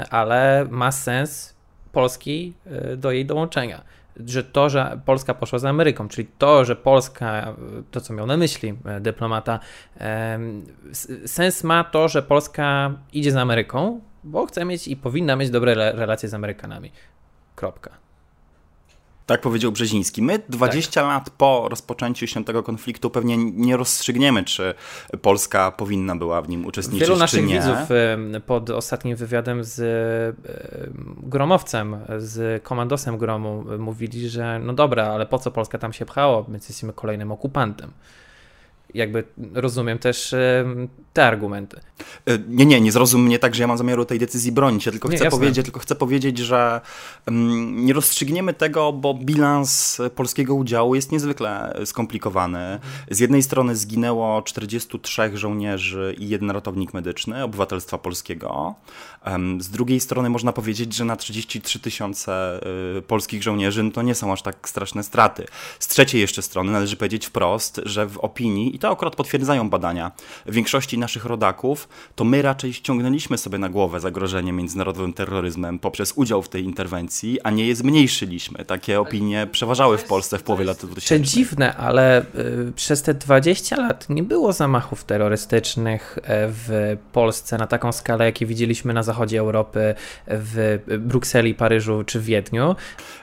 ale 0.10 0.67
ma 0.69 0.91
sens 0.91 1.56
Polski 1.91 2.54
do 2.97 3.12
jej 3.12 3.25
dołączenia 3.25 3.84
że 4.26 4.43
to, 4.43 4.69
że 4.69 5.00
Polska 5.06 5.34
poszła 5.34 5.60
z 5.60 5.65
Ameryką, 5.65 6.08
czyli 6.08 6.28
to, 6.38 6.65
że 6.65 6.76
Polska, 6.76 7.56
to 7.91 8.02
co 8.02 8.13
miał 8.13 8.28
na 8.28 8.38
myśli 8.38 8.74
e, 8.86 9.02
dyplomata, 9.02 9.60
sens 11.26 11.63
ma 11.63 11.84
to, 11.84 12.08
że 12.08 12.24
Polska 12.24 12.93
idzie 13.13 13.32
z 13.32 13.36
Ameryką, 13.36 14.02
bo 14.24 14.45
chce 14.45 14.65
mieć 14.65 14.88
i 14.88 14.95
powinna 14.95 15.36
mieć 15.36 15.50
dobre 15.50 15.76
relacje 15.76 16.30
z 16.30 16.34
Amerykanami. 16.34 16.91
Kropka. 17.56 18.01
Tak 19.32 19.41
powiedział 19.41 19.72
Brzeziński. 19.72 20.22
My 20.22 20.39
20 20.50 21.02
tak. 21.02 21.10
lat 21.10 21.30
po 21.30 21.67
rozpoczęciu 21.70 22.28
się 22.28 22.46
tego 22.46 22.63
konfliktu 22.63 23.10
pewnie 23.10 23.38
nie 23.38 23.78
rozstrzygniemy, 23.78 24.44
czy 24.44 24.74
Polska 25.22 25.72
powinna 25.72 26.15
była 26.15 26.41
w 26.41 26.50
nim 26.50 26.65
uczestniczyć, 26.65 27.08
Wielu 27.08 27.20
naszych 27.20 27.48
widzów 27.48 27.78
pod 28.46 28.70
ostatnim 28.70 29.15
wywiadem 29.15 29.63
z 29.63 30.38
Gromowcem, 31.24 31.98
z 32.17 32.63
komandosem 32.63 33.17
Gromu 33.17 33.63
mówili, 33.80 34.30
że 34.30 34.60
no 34.60 34.74
dobra, 34.74 35.08
ale 35.08 35.26
po 35.26 35.39
co 35.39 35.52
Polska 35.52 35.78
tam 35.78 35.94
się 35.94 36.06
pchało, 36.06 36.46
my 36.48 36.58
jesteśmy 36.58 36.94
kolejnym 36.94 37.32
okupantem. 37.32 37.91
Jakby 38.93 39.23
rozumiem 39.54 39.99
też 39.99 40.36
te 41.13 41.25
argumenty. 41.25 41.80
E, 42.25 42.38
nie, 42.47 42.65
nie, 42.65 42.82
nie 42.82 42.91
zrozum 42.91 43.23
mnie 43.25 43.39
tak, 43.39 43.56
że 43.56 43.63
ja 43.63 43.67
mam 43.67 43.77
zamiaru 43.77 44.06
tej 44.06 44.19
decyzji 44.19 44.51
bronić. 44.51 44.86
Ja 44.86 44.91
tylko 44.91 45.10
nie, 45.10 45.17
chcę 45.17 45.30
powiedzieć, 45.30 45.65
tylko 45.65 45.80
chcę 45.80 45.95
powiedzieć, 45.95 46.38
że 46.38 46.82
nie 47.71 47.93
rozstrzygniemy 47.93 48.54
tego, 48.54 48.93
bo 48.93 49.13
bilans 49.13 50.01
polskiego 50.15 50.56
udziału 50.56 50.95
jest 50.95 51.12
niezwykle 51.12 51.80
skomplikowany. 51.86 52.80
Z 53.10 53.19
jednej 53.19 53.43
strony 53.43 53.75
zginęło 53.75 54.41
43 54.41 55.32
żołnierzy 55.34 56.15
i 56.17 56.30
jeden 56.30 56.51
ratownik 56.51 56.93
medyczny 56.93 57.43
obywatelstwa 57.43 57.97
polskiego. 57.97 58.75
Z 59.60 59.69
drugiej 59.69 59.99
strony 59.99 60.30
można 60.30 60.54
powiedzieć, 60.54 60.93
że 60.93 61.06
na 61.06 61.15
33 61.15 61.80
tysiące 61.80 62.62
y, 62.97 63.01
polskich 63.01 63.43
żołnierzy 63.43 63.84
no 63.84 63.91
to 63.91 64.01
nie 64.01 64.15
są 64.15 64.34
aż 64.34 64.41
tak 64.41 64.69
straszne 64.69 65.04
straty. 65.04 65.45
Z 65.80 65.88
trzeciej 65.88 66.21
jeszcze 66.21 66.41
strony 66.41 66.71
należy 66.71 66.95
powiedzieć 66.95 67.25
wprost, 67.25 67.82
że 67.86 68.08
w 68.08 68.17
opinii, 68.17 68.75
to 68.82 68.91
akurat 68.91 69.15
potwierdzają 69.15 69.70
badania, 69.70 70.12
większości 70.46 70.98
naszych 70.98 71.26
rodaków, 71.26 71.89
to 72.15 72.24
my 72.24 72.41
raczej 72.41 72.74
ściągnęliśmy 72.74 73.38
sobie 73.38 73.58
na 73.58 73.70
głowę 73.70 74.00
zagrożenie 74.00 74.54
międzynarodowym 74.54 75.13
terroryzmem 75.13 75.80
poprzez 75.80 76.13
udział 76.15 76.41
w 76.41 76.50
tej 76.50 76.63
interwencji, 76.63 77.41
a 77.41 77.50
nie 77.50 77.67
je 77.67 77.76
zmniejszyliśmy. 77.76 78.65
Takie 78.65 79.00
opinie 79.00 79.48
przeważały 79.52 79.98
w 79.98 80.04
Polsce 80.04 80.38
w 80.38 80.44
połowie 80.44 80.65
lat 80.65 80.78
2000. 80.78 81.20
To 81.20 81.26
dziwne, 81.26 81.76
ale 81.76 82.22
y, 82.22 82.72
przez 82.76 83.02
te 83.02 83.13
20 83.13 83.76
lat 83.76 84.10
nie 84.10 84.24
było 84.24 84.54
zamachów 84.54 85.04
terrorystycznych 85.04 86.20
e, 86.24 86.48
w 86.50 86.98
Polsce 87.13 87.58
na 87.58 87.67
taką 87.67 87.91
skalę, 87.91 88.26
jakie 88.26 88.46
widzieliśmy 88.46 88.94
na 88.94 89.04
zachodzie 89.04 89.39
Europy, 89.39 89.96
w 90.28 90.80
Brukseli, 91.00 91.56
Paryżu 91.56 92.04
czy 92.04 92.20
Wiedniu. 92.20 92.76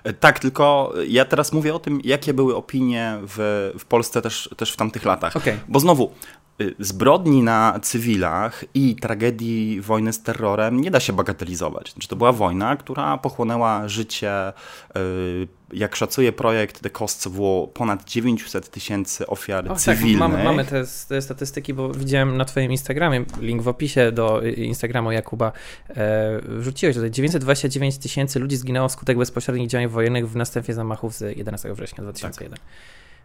E, 0.04 0.12
tak, 0.12 0.38
tylko 0.38 0.92
ja 1.08 1.24
teraz 1.24 1.52
mówię 1.52 1.74
o 1.74 1.78
tym, 1.78 2.00
jakie 2.04 2.34
były 2.34 2.56
opinie 2.56 3.18
w, 3.22 3.72
w 3.78 3.84
Polsce 3.84 4.22
też, 4.22 4.50
też 4.56 4.72
w 4.72 4.76
tamtych 4.76 5.04
latach. 5.04 5.36
Okay. 5.36 5.47
Bo 5.68 5.80
znowu, 5.80 6.12
Y, 6.60 6.74
zbrodni 6.78 7.42
na 7.42 7.80
cywilach 7.82 8.64
i 8.74 8.96
tragedii 8.96 9.80
wojny 9.80 10.12
z 10.12 10.22
terrorem 10.22 10.80
nie 10.80 10.90
da 10.90 11.00
się 11.00 11.12
bagatelizować. 11.12 11.92
Znaczy, 11.92 12.08
to 12.08 12.16
była 12.16 12.32
wojna, 12.32 12.76
która 12.76 13.18
pochłonęła 13.18 13.88
życie, 13.88 14.52
y, 14.96 15.48
jak 15.72 15.96
szacuje 15.96 16.32
projekt 16.32 16.80
The 16.80 16.90
of 17.04 17.26
War, 17.26 17.68
ponad 17.74 18.04
900 18.04 18.70
tysięcy 18.70 19.26
ofiar 19.26 19.64
o, 19.64 19.68
tak, 19.68 19.78
cywilnych. 19.78 20.18
Tak, 20.18 20.30
mamy, 20.30 20.44
mamy 20.44 20.64
te, 20.64 20.84
te, 21.08 21.22
statystyki, 21.22 21.74
bo 21.74 21.92
widziałem 21.92 22.36
na 22.36 22.44
twoim 22.44 22.70
Instagramie, 22.70 23.24
link 23.40 23.62
w 23.62 23.68
opisie 23.68 24.12
do 24.12 24.42
Instagramu 24.42 25.12
Jakuba, 25.12 25.52
e, 25.88 26.40
wrzuciłeś 26.42 26.96
tutaj, 26.96 27.10
929 27.10 27.98
tysięcy 27.98 28.38
ludzi 28.38 28.56
zginęło 28.56 28.88
wskutek 28.88 29.18
bezpośrednich 29.18 29.68
działań 29.68 29.88
wojennych 29.88 30.30
w 30.30 30.36
następie 30.36 30.74
zamachów 30.74 31.14
z 31.14 31.36
11 31.36 31.74
września 31.74 32.04
2001. 32.04 32.58
Tak. 32.58 32.60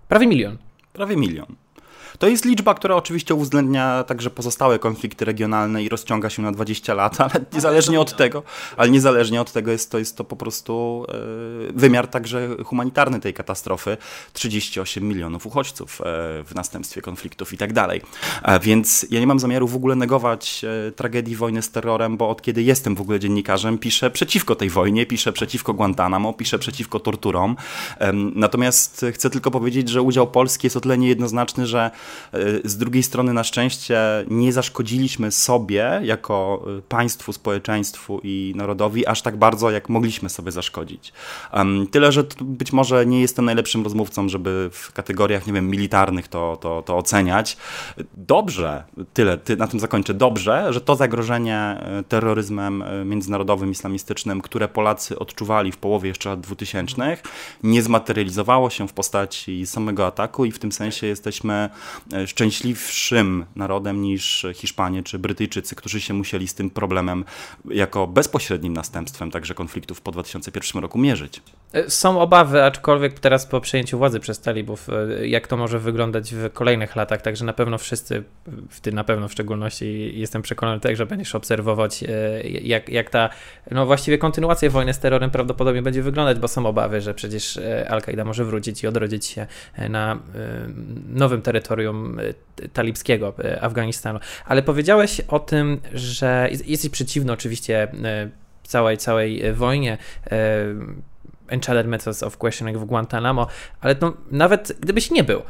Prawie 0.08 0.28
milion. 0.28 0.58
Prawie 0.94 1.16
milion. 1.16 1.56
To 2.20 2.28
jest 2.28 2.46
liczba, 2.46 2.74
która 2.74 2.96
oczywiście 2.96 3.36
uwzględnia 3.36 4.04
także 4.04 4.30
pozostałe 4.30 4.80
konflikty 4.80 5.26
regionalne 5.26 5.84
i 5.84 5.90
rozciąga 5.90 6.30
się 6.30 6.42
na 6.42 6.52
20 6.52 6.94
lat, 6.94 7.22
ale 7.22 7.46
niezależnie 7.54 8.00
od 8.00 8.18
tego, 8.18 8.44
ale 8.78 8.90
niezależnie 8.90 9.42
od 9.42 9.52
tego 9.52 9.72
jest 9.72 9.92
to, 9.92 10.00
jest 10.00 10.18
to 10.18 10.24
po 10.24 10.36
prostu 10.36 11.06
e, 11.10 11.74
wymiar 11.74 12.08
także 12.08 12.50
humanitarny 12.66 13.20
tej 13.20 13.34
katastrofy. 13.34 13.98
38 14.34 15.08
milionów 15.08 15.46
uchodźców 15.46 16.02
e, 16.02 16.04
w 16.44 16.52
następstwie 16.56 17.02
konfliktów 17.02 17.54
i 17.54 17.58
tak 17.58 17.74
dalej. 17.74 18.02
Więc 18.62 19.06
ja 19.10 19.20
nie 19.20 19.28
mam 19.28 19.40
zamiaru 19.40 19.68
w 19.68 19.76
ogóle 19.76 19.96
negować 19.96 20.66
e, 20.88 20.92
tragedii 20.92 21.36
wojny 21.36 21.62
z 21.62 21.72
terrorem, 21.72 22.18
bo 22.18 22.30
od 22.30 22.42
kiedy 22.42 22.64
jestem 22.64 22.96
w 22.96 23.02
ogóle 23.02 23.20
dziennikarzem, 23.20 23.78
piszę 23.78 24.12
przeciwko 24.12 24.56
tej 24.56 24.70
wojnie, 24.70 25.06
piszę 25.06 25.34
przeciwko 25.34 25.74
Guantanamo, 25.74 26.34
piszę 26.34 26.60
przeciwko 26.60 27.00
torturom. 27.00 27.56
Natomiast 28.36 29.06
chcę 29.14 29.30
tylko 29.30 29.52
powiedzieć, 29.52 29.90
że 29.90 30.02
udział 30.02 30.28
Polski 30.28 30.66
jest 30.66 30.78
o 30.78 30.82
tyle 30.82 30.98
niejednoznaczny, 30.98 31.68
że 31.68 31.92
z 32.64 32.78
drugiej 32.78 33.04
strony, 33.04 33.34
na 33.34 33.44
szczęście, 33.44 34.00
nie 34.28 34.54
zaszkodziliśmy 34.54 35.32
sobie 35.32 36.00
jako 36.04 36.66
e, 36.78 36.82
państwu, 36.82 37.34
społeczeństwu 37.34 38.20
i 38.24 38.54
narodowi 38.56 39.08
aż 39.08 39.22
tak 39.22 39.38
bardzo, 39.38 39.72
jak 39.72 39.90
mogliśmy 39.90 40.30
sobie 40.30 40.52
zaszkodzić. 40.52 41.14
Tyle, 41.92 42.12
że 42.12 42.24
być 42.42 42.74
może 42.74 43.06
nie 43.06 43.22
jestem 43.22 43.46
najlepszym 43.46 43.84
rozmówcą, 43.84 44.30
żeby 44.30 44.70
w 44.74 44.94
kategoriach, 44.94 45.48
nie 45.48 45.54
wiem, 45.54 45.70
militarnych 45.70 46.28
to, 46.28 46.58
to, 46.62 46.82
to 46.82 46.98
oceniać. 46.98 47.58
Dobrze, 48.18 48.84
tyle, 49.14 49.38
ty, 49.38 49.58
na 49.58 49.68
tym 49.68 49.80
zakończę. 49.80 50.14
Dobrze, 50.14 50.74
że 50.74 50.82
to 50.82 50.96
zagrożenie 50.96 51.58
e, 51.58 52.04
terroryzmem 52.08 52.84
międzynarodowym, 53.06 53.72
islamistycznym, 53.72 54.42
które 54.42 54.68
Polacy 54.68 55.20
odczuwali 55.20 55.72
w 55.72 55.78
połowie 55.78 56.08
jeszcze 56.08 56.30
lat 56.30 56.42
2000, 56.42 57.18
nie 57.64 57.82
zmaterializowało 57.82 58.70
się 58.70 58.88
w 58.88 58.94
postaci 58.94 59.66
samego 59.66 60.08
ataku 60.08 60.46
i 60.46 60.52
w 60.52 60.60
tym 60.60 60.72
sensie 60.72 61.08
jesteśmy 61.08 61.70
szczęśliwszym 62.26 63.46
narodem 63.56 64.02
niż 64.02 64.46
Hiszpanie 64.54 65.04
czy 65.04 65.20
Brytyjczycy, 65.20 65.76
którzy 65.76 66.02
się 66.02 66.14
musieli 66.14 66.48
z 66.48 66.54
tym 66.54 66.70
problemem 66.70 67.26
jako 67.70 68.08
bezpośrednim 68.08 68.74
następstwem 68.74 69.32
także 69.32 69.54
konfliktów 69.54 70.02
po 70.02 70.12
2001 70.12 70.82
roku 70.82 70.98
mierzyć. 70.98 71.42
E, 71.74 71.90
są 71.90 72.22
obawy, 72.22 72.64
aczkolwiek 72.64 73.20
teraz 73.20 73.46
po 73.46 73.62
przejęciu 73.62 73.98
władzy 73.98 74.20
przez 74.20 74.40
talibów, 74.40 74.90
e, 74.90 75.28
jak 75.28 75.48
to 75.48 75.58
może 75.58 75.80
wyglądać 75.80 76.36
w 76.36 76.54
kolejnych 76.54 76.96
latach, 76.96 77.22
także 77.22 77.46
na 77.46 77.54
pewno 77.54 77.78
wszyscy, 77.78 78.24
w 78.70 78.82
tym 78.82 78.96
na 78.96 79.04
pewno 79.04 79.28
w 79.28 79.32
szczególności 79.32 80.20
jestem 80.20 80.42
przekonany 80.42 80.80
tak, 80.80 80.96
że 80.96 81.06
będziesz 81.06 81.36
obserwować 81.36 82.04
jak, 82.62 82.90
jak 82.90 83.10
ta, 83.10 83.30
no 83.72 83.86
właściwie 83.86 84.18
kontynuacja 84.18 84.70
wojny 84.70 84.94
z 84.94 85.00
terrorem 85.00 85.32
prawdopodobnie 85.32 85.82
będzie 85.82 86.04
wyglądać, 86.04 86.40
bo 86.40 86.48
są 86.48 86.66
obawy, 86.66 87.02
że 87.02 87.14
przecież 87.14 87.60
Al-Qaida 87.90 88.26
może 88.26 88.46
wrócić 88.46 88.84
i 88.84 88.88
odrodzić 88.88 89.26
się 89.26 89.48
na 89.90 90.20
nowym 91.08 91.42
terytorium 91.42 92.20
E, 92.62 92.68
talibskiego 92.68 93.34
e, 93.44 93.64
Afganistanu. 93.64 94.20
Ale 94.46 94.64
powiedziałeś 94.64 95.22
o 95.28 95.40
tym, 95.40 95.82
że 95.94 96.50
jesteś 96.66 96.90
przeciwny 96.90 97.32
oczywiście 97.32 97.84
e, 97.84 98.30
całej, 98.64 98.98
całej 98.98 99.54
wojnie. 99.54 99.98
Enchanted 101.48 101.88
Methods 101.88 102.24
of 102.24 102.38
Questioning 102.38 102.78
w 102.78 102.86
Guantanamo, 102.86 103.48
ale 103.82 103.96
to 103.96 104.14
nawet 104.32 104.78
gdybyś 104.80 105.12
nie 105.12 105.24
był, 105.24 105.42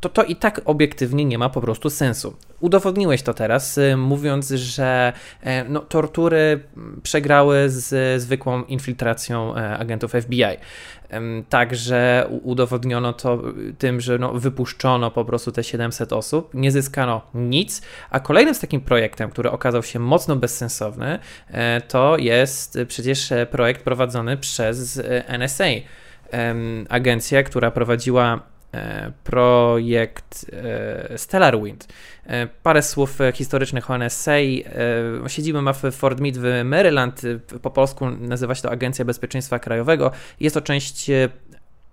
to 0.00 0.08
to 0.08 0.24
i 0.24 0.36
tak 0.36 0.60
obiektywnie 0.64 1.24
nie 1.24 1.38
ma 1.38 1.48
po 1.48 1.60
prostu 1.60 1.90
sensu. 1.90 2.36
Udowodniłeś 2.60 3.22
to 3.22 3.34
teraz, 3.34 3.80
mówiąc, 3.96 4.48
że 4.50 5.12
no, 5.68 5.80
tortury 5.80 6.60
przegrały 7.02 7.70
z 7.70 8.22
zwykłą 8.22 8.64
infiltracją 8.64 9.54
agentów 9.54 10.12
FBI. 10.12 10.56
Także 11.48 12.28
udowodniono 12.42 13.12
to 13.12 13.42
tym, 13.78 14.00
że 14.00 14.18
no, 14.18 14.32
wypuszczono 14.32 15.10
po 15.10 15.24
prostu 15.24 15.52
te 15.52 15.64
700 15.64 16.12
osób, 16.12 16.50
nie 16.54 16.70
zyskano 16.70 17.22
nic, 17.34 17.82
a 18.10 18.20
kolejnym 18.20 18.54
z 18.54 18.60
takim 18.60 18.80
projektem, 18.80 19.30
który 19.30 19.50
okazał 19.50 19.82
się 19.82 19.98
mocno 19.98 20.36
bezsensowny, 20.36 21.18
e, 21.50 21.80
to 21.80 22.16
jest 22.18 22.78
przecież 22.88 23.32
projekt 23.50 23.82
prowadzony 23.82 24.36
przez 24.36 24.98
e, 24.98 25.38
NSA, 25.38 25.64
agencja, 26.88 27.42
która 27.42 27.70
prowadziła 27.70 28.40
E, 28.57 28.57
projekt 29.24 30.46
e, 30.52 31.18
Stellar 31.18 31.62
Wind. 31.62 31.88
E, 32.26 32.46
parę 32.62 32.82
słów 32.82 33.18
historycznych 33.34 33.90
o 33.90 33.98
NSA. 33.98 34.32
Siedzimy 35.26 35.62
ma 35.62 35.72
w 35.72 35.82
Fort 35.92 36.20
Meade 36.20 36.40
w 36.40 36.64
Maryland. 36.64 37.22
Po 37.62 37.70
polsku 37.70 38.10
nazywa 38.10 38.54
się 38.54 38.62
to 38.62 38.70
Agencja 38.70 39.04
Bezpieczeństwa 39.04 39.58
Krajowego. 39.58 40.10
Jest 40.40 40.54
to 40.54 40.60
część 40.60 41.10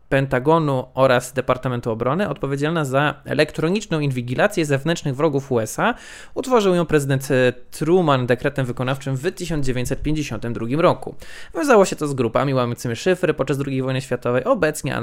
Pentagonu 0.09 0.85
oraz 0.93 1.33
Departamentu 1.33 1.91
Obrony 1.91 2.29
odpowiedzialna 2.29 2.85
za 2.85 3.13
elektroniczną 3.25 3.99
inwigilację 3.99 4.65
zewnętrznych 4.65 5.15
wrogów 5.15 5.51
USA. 5.51 5.93
Utworzył 6.33 6.75
ją 6.75 6.85
prezydent 6.85 7.27
Truman 7.71 8.25
dekretem 8.25 8.65
wykonawczym 8.65 9.15
w 9.15 9.31
1952 9.31 10.81
roku. 10.81 11.15
Wiązało 11.55 11.85
się 11.85 11.95
to 11.95 12.07
z 12.07 12.13
grupami 12.13 12.53
łamiącymi 12.53 12.95
szyfry 12.95 13.33
podczas 13.33 13.57
II 13.67 13.81
wojny 13.81 14.01
światowej. 14.01 14.43
Obecnie 14.43 14.97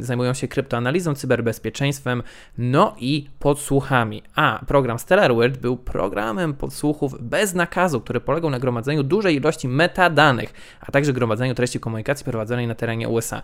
zajmują 0.00 0.34
się 0.34 0.48
kryptoanalizą, 0.48 1.14
cyberbezpieczeństwem, 1.14 2.22
no 2.58 2.94
i 2.98 3.28
podsłuchami. 3.38 4.22
A 4.34 4.60
program 4.66 4.98
StellarWord 4.98 5.56
był 5.56 5.76
programem 5.76 6.54
podsłuchów 6.54 7.14
bez 7.20 7.54
nakazu, 7.54 8.00
który 8.00 8.20
polegał 8.20 8.50
na 8.50 8.58
gromadzeniu 8.58 9.02
dużej 9.02 9.36
ilości 9.36 9.68
metadanych, 9.68 10.52
a 10.80 10.92
także 10.92 11.12
gromadzeniu 11.12 11.54
treści 11.54 11.80
komunikacji 11.80 12.24
prowadzonej 12.24 12.66
na 12.66 12.74
terenie 12.74 13.08
USA. 13.08 13.42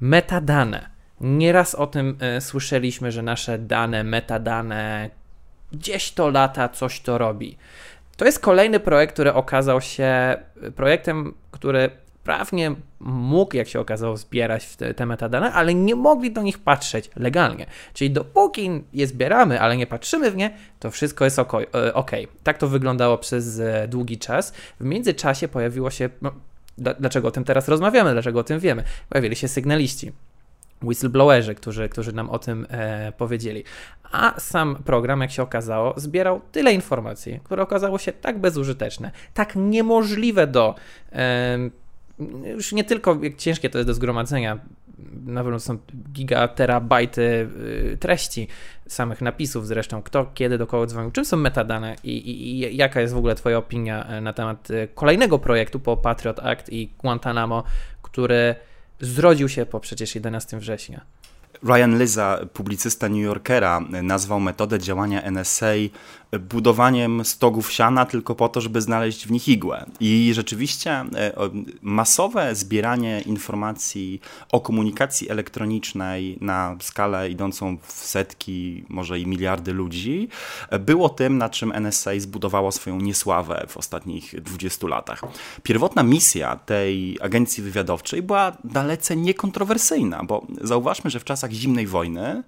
Metadane. 0.00 0.92
Nieraz 1.20 1.74
o 1.74 1.86
tym 1.86 2.16
e, 2.20 2.40
słyszeliśmy, 2.40 3.12
że 3.12 3.22
nasze 3.22 3.58
dane, 3.58 4.04
metadane, 4.04 5.10
gdzieś 5.72 6.12
to 6.12 6.30
lata, 6.30 6.68
coś 6.68 7.00
to 7.00 7.18
robi. 7.18 7.56
To 8.16 8.24
jest 8.24 8.38
kolejny 8.38 8.80
projekt, 8.80 9.12
który 9.12 9.32
okazał 9.32 9.80
się 9.80 10.04
e, 10.04 10.40
projektem, 10.76 11.34
który 11.50 11.90
prawnie 12.24 12.74
mógł, 13.00 13.56
jak 13.56 13.68
się 13.68 13.80
okazało, 13.80 14.16
zbierać 14.16 14.76
te, 14.76 14.94
te 14.94 15.06
metadane, 15.06 15.52
ale 15.52 15.74
nie 15.74 15.94
mogli 15.94 16.32
do 16.32 16.42
nich 16.42 16.58
patrzeć 16.58 17.10
legalnie. 17.16 17.66
Czyli 17.94 18.10
dopóki 18.10 18.70
je 18.92 19.06
zbieramy, 19.06 19.60
ale 19.60 19.76
nie 19.76 19.86
patrzymy 19.86 20.30
w 20.30 20.36
nie, 20.36 20.56
to 20.80 20.90
wszystko 20.90 21.24
jest 21.24 21.38
ok. 21.38 21.54
E, 21.54 21.94
okay. 21.94 22.26
Tak 22.42 22.58
to 22.58 22.68
wyglądało 22.68 23.18
przez 23.18 23.62
długi 23.88 24.18
czas. 24.18 24.52
W 24.80 24.84
międzyczasie 24.84 25.48
pojawiło 25.48 25.90
się 25.90 26.08
no, 26.22 26.32
Dlaczego 26.78 27.28
o 27.28 27.30
tym 27.30 27.44
teraz 27.44 27.68
rozmawiamy? 27.68 28.12
Dlaczego 28.12 28.40
o 28.40 28.44
tym 28.44 28.60
wiemy? 28.60 28.84
Pojawili 29.08 29.36
się 29.36 29.48
sygnaliści. 29.48 30.12
whistleblowerzy, 30.82 31.54
którzy, 31.54 31.88
którzy 31.88 32.12
nam 32.12 32.30
o 32.30 32.38
tym 32.38 32.66
e, 32.70 33.12
powiedzieli. 33.12 33.64
A 34.12 34.40
sam 34.40 34.76
program, 34.76 35.20
jak 35.20 35.30
się 35.30 35.42
okazało, 35.42 35.94
zbierał 35.96 36.40
tyle 36.52 36.72
informacji, 36.72 37.40
które 37.44 37.62
okazało 37.62 37.98
się 37.98 38.12
tak 38.12 38.38
bezużyteczne, 38.38 39.10
tak 39.34 39.56
niemożliwe 39.56 40.46
do. 40.46 40.74
E, 41.12 41.58
już 42.44 42.72
nie 42.72 42.84
tylko 42.84 43.20
ciężkie 43.36 43.70
to 43.70 43.78
jest 43.78 43.88
do 43.88 43.94
zgromadzenia, 43.94 44.58
na 45.24 45.42
pewno 45.42 45.60
są 45.60 45.78
gigaterabajty 46.12 47.48
y, 47.92 47.96
treści, 48.00 48.48
samych 48.88 49.20
napisów 49.20 49.66
zresztą, 49.66 50.02
kto, 50.02 50.30
kiedy, 50.34 50.58
do 50.58 50.66
kogo 50.66 50.86
dzwonił, 50.86 51.10
czym 51.10 51.24
są 51.24 51.36
metadane 51.36 51.96
i, 52.04 52.16
i, 52.16 52.60
i, 52.72 52.76
jaka 52.76 53.00
jest 53.00 53.14
w 53.14 53.16
ogóle 53.16 53.34
Twoja 53.34 53.58
opinia 53.58 54.06
e, 54.06 54.20
na 54.20 54.32
temat 54.32 54.70
e, 54.70 54.88
kolejnego 54.88 55.38
projektu 55.38 55.80
po 55.80 55.96
Patriot 55.96 56.38
Act 56.38 56.72
i 56.72 56.90
Guantanamo, 56.98 57.64
który 58.02 58.54
zrodził 59.00 59.48
się 59.48 59.66
po 59.66 59.80
przecież 59.80 60.14
11 60.14 60.58
września. 60.58 61.00
Ryan 61.64 61.98
Liza, 61.98 62.38
publicysta 62.52 63.08
New 63.08 63.22
Yorkera, 63.22 63.80
nazwał 64.02 64.40
metodę 64.40 64.78
działania 64.78 65.22
NSA 65.22 65.66
budowaniem 66.40 67.24
stogów 67.24 67.72
siana 67.72 68.06
tylko 68.06 68.34
po 68.34 68.48
to, 68.48 68.60
żeby 68.60 68.80
znaleźć 68.80 69.26
w 69.26 69.30
nich 69.30 69.48
igłę. 69.48 69.86
I 70.00 70.30
rzeczywiście 70.34 70.90
e, 70.90 71.06
masowe 71.82 72.54
zbieranie 72.54 73.20
informacji 73.20 74.20
o 74.52 74.60
komunikacji 74.60 75.30
elektronicznej 75.30 76.38
na 76.40 76.76
skalę 76.80 77.30
idącą 77.30 77.76
w 77.86 77.92
setki, 77.92 78.84
może 78.88 79.20
i 79.20 79.26
miliardy 79.26 79.72
ludzi, 79.72 80.28
e, 80.70 80.78
było 80.78 81.08
tym, 81.08 81.38
na 81.38 81.48
czym 81.48 81.72
NSA 81.72 82.10
zbudowało 82.18 82.72
swoją 82.72 83.00
niesławę 83.00 83.66
w 83.68 83.76
ostatnich 83.76 84.42
20 84.42 84.88
latach. 84.88 85.22
Pierwotna 85.62 86.02
misja 86.02 86.56
tej 86.56 87.18
agencji 87.20 87.62
wywiadowczej 87.62 88.22
była 88.22 88.52
dalece 88.64 89.16
niekontrowersyjna, 89.16 90.24
bo 90.24 90.46
zauważmy, 90.60 91.10
że 91.10 91.20
w 91.20 91.24
czasach 91.24 91.52
zimnej 91.52 91.86
wojny 91.86 92.42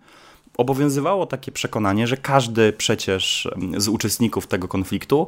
obowiązywało 0.56 1.26
takie 1.26 1.52
przekonanie, 1.52 2.06
że 2.06 2.16
każdy 2.16 2.72
przecież 2.72 3.48
z 3.76 3.88
uczestników 3.88 4.46
tego 4.46 4.68
konfliktu 4.68 5.26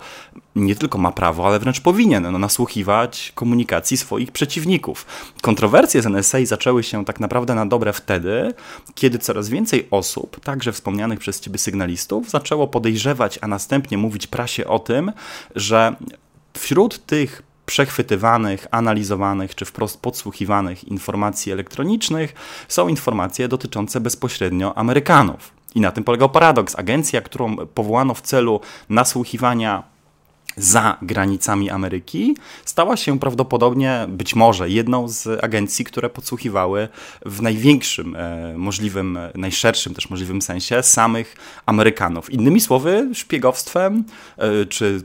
nie 0.56 0.76
tylko 0.76 0.98
ma 0.98 1.12
prawo, 1.12 1.46
ale 1.46 1.58
wręcz 1.58 1.80
powinien 1.80 2.32
no, 2.32 2.38
nasłuchiwać 2.38 3.32
komunikacji 3.34 3.96
swoich 3.96 4.32
przeciwników. 4.32 5.06
Kontrowersje 5.42 6.02
z 6.02 6.06
NSA 6.06 6.38
zaczęły 6.44 6.82
się 6.82 7.04
tak 7.04 7.20
naprawdę 7.20 7.54
na 7.54 7.66
dobre 7.66 7.92
wtedy, 7.92 8.54
kiedy 8.94 9.18
coraz 9.18 9.48
więcej 9.48 9.88
osób, 9.90 10.40
także 10.40 10.72
wspomnianych 10.72 11.18
przez 11.18 11.40
ciebie 11.40 11.58
sygnalistów, 11.58 12.30
zaczęło 12.30 12.68
podejrzewać, 12.68 13.38
a 13.42 13.46
następnie 13.46 13.98
mówić 13.98 14.26
prasie 14.26 14.66
o 14.66 14.78
tym, 14.78 15.12
że 15.54 15.96
wśród 16.54 17.06
tych 17.06 17.42
przechwytywanych, 17.66 18.66
analizowanych 18.70 19.54
czy 19.54 19.64
wprost 19.64 20.00
podsłuchiwanych 20.00 20.84
informacji 20.84 21.52
elektronicznych 21.52 22.34
są 22.68 22.88
informacje 22.88 23.48
dotyczące 23.48 24.00
bezpośrednio 24.00 24.78
Amerykanów. 24.78 25.56
I 25.74 25.80
na 25.80 25.92
tym 25.92 26.04
polegał 26.04 26.28
paradoks. 26.28 26.78
Agencja, 26.78 27.20
którą 27.20 27.56
powołano 27.56 28.14
w 28.14 28.20
celu 28.20 28.60
nasłuchiwania 28.88 29.95
za 30.56 30.96
granicami 31.02 31.70
Ameryki, 31.70 32.36
stała 32.64 32.96
się 32.96 33.18
prawdopodobnie, 33.18 34.06
być 34.08 34.34
może, 34.34 34.70
jedną 34.70 35.08
z 35.08 35.44
agencji, 35.44 35.84
które 35.84 36.10
podsłuchiwały 36.10 36.88
w 37.26 37.42
największym 37.42 38.16
e, 38.16 38.54
możliwym, 38.58 39.18
najszerszym 39.34 39.94
też 39.94 40.10
możliwym 40.10 40.42
sensie 40.42 40.82
samych 40.82 41.36
Amerykanów. 41.66 42.30
Innymi 42.30 42.60
słowy, 42.60 43.10
szpiegowstwem 43.14 44.04
e, 44.38 44.66
czy 44.66 45.02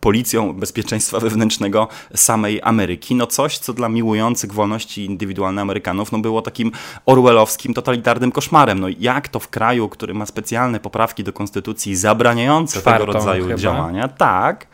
policją 0.00 0.52
bezpieczeństwa 0.52 1.20
wewnętrznego 1.20 1.88
samej 2.14 2.60
Ameryki. 2.62 3.14
No 3.14 3.26
coś, 3.26 3.58
co 3.58 3.72
dla 3.72 3.88
miłujących 3.88 4.52
wolności 4.52 5.04
indywidualne 5.04 5.62
Amerykanów 5.62 6.12
no 6.12 6.18
było 6.18 6.42
takim 6.42 6.72
orwellowskim, 7.06 7.74
totalitarnym 7.74 8.32
koszmarem. 8.32 8.80
No 8.80 8.86
jak 8.98 9.28
to 9.28 9.40
w 9.40 9.48
kraju, 9.48 9.88
który 9.88 10.14
ma 10.14 10.26
specjalne 10.26 10.80
poprawki 10.80 11.24
do 11.24 11.32
konstytucji 11.32 11.96
zabraniające 11.96 12.80
Czwartą 12.80 13.06
tego 13.06 13.12
rodzaju 13.12 13.44
chyba. 13.44 13.56
działania, 13.56 14.08
tak, 14.08 14.66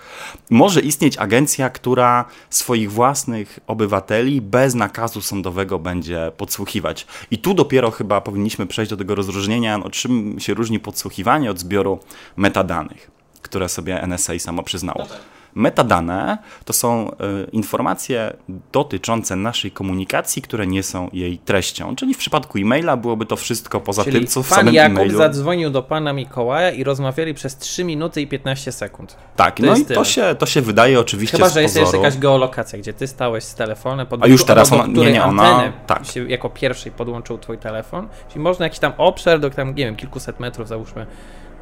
może 0.51 0.81
istnieć 0.81 1.17
agencja, 1.17 1.71
która 1.71 2.25
swoich 2.51 2.93
własnych 2.93 3.59
obywateli 3.67 4.41
bez 4.41 4.75
nakazu 4.75 5.21
sądowego 5.21 5.79
będzie 5.79 6.33
podsłuchiwać. 6.37 7.07
I 7.31 7.39
tu 7.39 7.55
dopiero 7.55 7.91
chyba 7.91 8.21
powinniśmy 8.21 8.67
przejść 8.67 8.91
do 8.91 8.97
tego 8.97 9.15
rozróżnienia, 9.15 9.79
no, 9.79 9.91
czym 9.91 10.41
się 10.41 10.55
różni 10.55 10.81
podsłuchiwanie 10.81 11.51
od 11.51 11.59
zbioru 11.59 11.99
metadanych, 12.37 13.11
które 13.43 13.69
sobie 13.69 14.03
NSA 14.07 14.39
samo 14.39 14.63
przyznało. 14.63 15.07
Metadane 15.55 16.39
to 16.65 16.73
są 16.73 17.11
y, 17.11 17.15
informacje 17.53 18.37
dotyczące 18.73 19.37
naszej 19.37 19.71
komunikacji, 19.71 20.43
które 20.43 20.67
nie 20.67 20.83
są 20.83 21.09
jej 21.13 21.39
treścią. 21.39 21.97
Czyli 21.97 22.15
w 22.15 22.19
przypadku 22.19 22.59
e-maila 22.59 22.97
byłoby 22.97 23.27
to 23.27 23.37
wszystko 23.37 23.81
poza 23.81 24.05
Czyli 24.05 24.19
tym, 24.19 24.27
co 24.27 24.43
w 24.43 24.47
samym 24.47 24.75
Jakub 24.75 24.99
e-mailu. 24.99 25.19
zadzwonił 25.19 25.71
do 25.71 25.83
pana 25.83 26.13
Mikołaja 26.13 26.71
i 26.71 26.85
rozmawiali 26.85 27.35
przez 27.35 27.57
3 27.57 27.85
minuty 27.85 28.21
i 28.21 28.27
15 28.27 28.73
sekund. 28.73 29.17
Tak, 29.37 29.57
to 29.57 29.67
no 29.67 29.77
i 29.77 29.85
to 29.85 30.05
się, 30.05 30.35
to 30.39 30.47
się 30.47 30.61
wydaje 30.61 31.01
oczywiście 31.01 31.37
Chyba, 31.37 31.49
że 31.49 31.63
jest 31.63 31.77
jeszcze 31.77 31.97
jakaś 31.97 32.19
geolokacja, 32.19 32.79
gdzie 32.79 32.93
ty 32.93 33.07
stałeś 33.07 33.45
z 33.45 33.55
telefonem, 33.55 34.07
pod 34.07 34.23
A 34.23 34.27
już 34.27 34.45
teraz 34.45 34.73
ona, 34.73 34.87
nie, 34.87 35.13
nie, 35.13 35.25
ona, 35.25 35.73
tak. 35.87 36.07
się 36.07 36.29
jako 36.29 36.51
pierwszej 36.51 36.93
podłączył 36.93 37.39
twój 37.39 37.59
telefon. 37.59 38.09
Czyli 38.29 38.41
można 38.41 38.67
jakiś 38.67 38.79
tam 38.79 38.93
obszar 38.99 39.41
do 39.41 39.51
tam, 39.51 39.69
nie 39.69 39.85
wiem, 39.85 39.97
kilkuset 39.97 40.41
metrów 40.41 40.69
załóżmy 40.69 41.07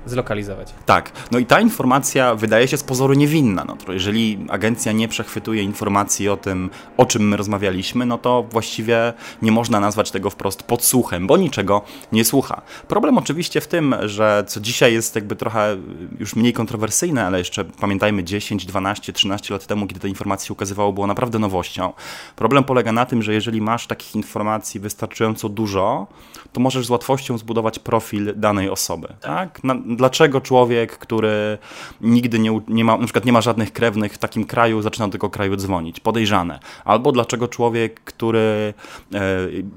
zlokalizować. 0.07 0.75
Tak, 0.87 1.13
no 1.31 1.39
i 1.39 1.47
ta 1.47 1.61
informacja 1.61 2.35
wydaje 2.35 2.69
się 2.69 2.77
z 2.77 2.83
pozoru 2.83 3.15
niewinna. 3.15 3.65
No 3.65 3.77
to 3.77 3.93
jeżeli 3.93 4.47
agencja 4.49 4.93
nie 4.93 5.09
przechwytuje 5.09 5.63
informacji 5.63 6.29
o 6.29 6.37
tym, 6.37 6.71
o 6.97 7.07
czym 7.07 7.29
my 7.29 7.37
rozmawialiśmy, 7.37 8.07
no 8.07 8.19
to 8.19 8.43
właściwie 8.51 9.13
nie 9.43 9.53
można 9.53 9.81
nazwać 9.81 10.11
tego 10.11 10.31
wprost 10.31 10.63
podsłuchem, 10.63 11.27
bo 11.27 11.37
niczego 11.37 11.83
nie 12.13 12.25
słucha. 12.25 12.63
Problem 12.89 13.19
oczywiście 13.19 13.61
w 13.61 13.67
tym, 13.67 13.95
że 14.05 14.45
co 14.47 14.61
dzisiaj 14.61 14.93
jest 14.93 15.15
jakby 15.15 15.37
trochę 15.37 15.77
już 16.19 16.37
mniej 16.37 16.53
kontrowersyjne, 16.53 17.27
ale 17.27 17.39
jeszcze 17.39 17.65
pamiętajmy 17.65 18.25
10, 18.25 18.67
12, 18.67 19.13
13 19.13 19.55
lat 19.55 19.67
temu, 19.67 19.87
kiedy 19.87 20.01
te 20.01 20.09
informacje 20.09 20.47
się 20.47 20.53
ukazywało, 20.53 20.93
było 20.93 21.07
naprawdę 21.07 21.39
nowością. 21.39 21.93
Problem 22.37 22.65
polega 22.65 22.93
na 22.93 23.07
tym, 23.07 23.23
że 23.23 23.35
jeżeli 23.35 23.61
masz 23.61 23.87
takich 23.87 24.15
informacji 24.15 24.81
wystarczająco 24.81 25.49
dużo, 25.49 26.07
to 26.53 26.61
możesz 26.61 26.87
z 26.87 26.91
łatwością 26.91 27.39
zbudować 27.39 27.79
profil 27.79 28.33
danej 28.37 28.71
osoby. 28.71 29.09
Tak? 29.21 29.65
Na, 29.65 29.75
dlaczego 29.87 30.41
człowiek, 30.41 30.99
który 30.99 31.59
nigdy 32.01 32.39
nie, 32.39 32.61
nie 32.69 32.85
ma, 32.85 32.97
na 32.97 33.05
przykład 33.05 33.25
nie 33.25 33.33
ma 33.33 33.41
żadnych 33.41 33.73
krewnych 33.73 34.13
w 34.13 34.19
takim 34.19 34.45
kraju, 34.45 34.83
zaczyna 34.83 35.07
do 35.09 35.13
tego 35.13 35.31
kraju 35.31 35.57
dzwonić? 35.57 36.01
Podejrzane. 36.01 36.59
Albo 36.85 37.13
dlaczego 37.13 37.49
człowiek, 37.49 38.01
który 38.01 38.75
e, 39.15 39.21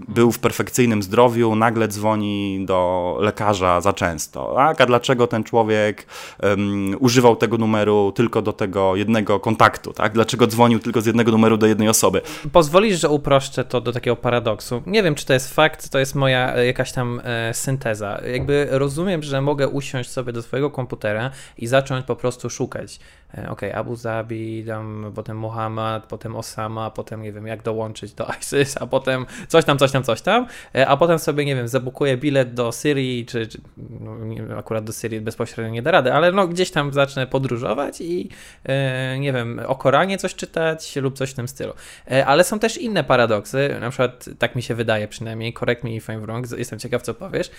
był 0.07 0.31
w 0.31 0.39
perfekcyjnym 0.39 1.03
zdrowiu, 1.03 1.55
nagle 1.55 1.87
dzwoni 1.87 2.65
do 2.65 3.17
lekarza 3.19 3.81
za 3.81 3.93
często? 3.93 4.53
Tak? 4.55 4.81
A 4.81 4.85
dlaczego 4.85 5.27
ten 5.27 5.43
człowiek 5.43 6.05
um, 6.43 6.95
używał 6.99 7.35
tego 7.35 7.57
numeru 7.57 8.11
tylko 8.15 8.41
do 8.41 8.53
tego 8.53 8.95
jednego 8.95 9.39
kontaktu? 9.39 9.93
Tak? 9.93 10.13
Dlaczego 10.13 10.47
dzwonił 10.47 10.79
tylko 10.79 11.01
z 11.01 11.05
jednego 11.05 11.31
numeru 11.31 11.57
do 11.57 11.67
jednej 11.67 11.89
osoby? 11.89 12.21
Pozwolisz, 12.51 12.99
że 12.99 13.09
uproszczę 13.09 13.63
to 13.63 13.81
do 13.81 13.91
takiego 13.91 14.15
paradoksu. 14.15 14.81
Nie 14.85 15.03
wiem, 15.03 15.15
czy 15.15 15.25
to 15.25 15.33
jest 15.33 15.53
fakt, 15.53 15.89
to 15.89 15.99
jest 15.99 16.15
moja 16.15 16.53
e, 16.53 16.60
jakaś 16.65 16.91
tam 16.91 17.21
e, 17.23 17.53
synteza. 17.53 18.21
Jakby 18.33 18.67
rozumiem, 18.71 19.23
że 19.23 19.41
mogę 19.41 19.67
usiąść 19.67 20.09
sobie 20.09 20.33
do 20.33 20.41
swojego 20.41 20.71
komputera 20.71 21.31
i 21.57 21.67
zacząć 21.67 22.05
po 22.05 22.15
prostu 22.15 22.49
szukać. 22.49 22.99
E, 23.37 23.49
ok, 23.49 23.61
Abu 23.73 23.95
Zabi, 23.95 24.63
tam, 24.67 25.11
potem 25.15 25.37
Muhammad, 25.37 26.05
potem 26.05 26.35
Osama, 26.35 26.89
potem 26.89 27.21
nie 27.21 27.31
wiem, 27.31 27.47
jak 27.47 27.63
dołączyć 27.63 28.13
do 28.13 28.27
ISIS, 28.41 28.77
a 28.81 28.87
potem 28.87 29.25
coś 29.47 29.65
tam, 29.65 29.77
coś 29.77 29.91
tam, 29.91 30.03
coś 30.03 30.21
tam, 30.21 30.47
e, 30.75 30.87
a 30.87 30.97
potem 30.97 31.19
sobie, 31.19 31.45
nie 31.45 31.55
wiem, 31.55 31.67
zabukuję 31.67 32.17
bilet 32.17 32.53
do 32.53 32.71
Syrii, 32.71 33.25
czy, 33.25 33.47
czy 33.47 33.61
no, 33.99 34.57
akurat 34.57 34.83
do 34.83 34.93
Syrii 34.93 35.21
bezpośrednio 35.21 35.71
nie 35.71 35.81
da 35.81 35.91
rady, 35.91 36.13
ale 36.13 36.31
no 36.31 36.47
gdzieś 36.47 36.71
tam 36.71 36.93
zacznę 36.93 37.27
podróżować 37.27 38.01
i 38.01 38.29
e, 38.63 39.19
nie 39.19 39.33
wiem, 39.33 39.61
o 39.67 39.75
Koranie 39.75 40.17
coś 40.17 40.35
czytać 40.35 40.95
lub 40.95 41.17
coś 41.17 41.31
w 41.31 41.33
tym 41.33 41.47
stylu. 41.47 41.73
Ale 42.25 42.43
są 42.43 42.59
też 42.59 42.77
inne 42.77 43.03
paradoksy, 43.03 43.77
na 43.79 43.89
przykład, 43.89 44.29
tak 44.39 44.55
mi 44.55 44.61
się 44.61 44.75
wydaje 44.75 45.07
przynajmniej, 45.07 45.53
correct 45.53 45.83
me 45.83 45.91
if 45.91 46.13
I'm 46.13 46.21
wrong, 46.21 46.51
jestem 46.57 46.79
ciekaw, 46.79 47.01
co 47.01 47.13
powiesz, 47.13 47.51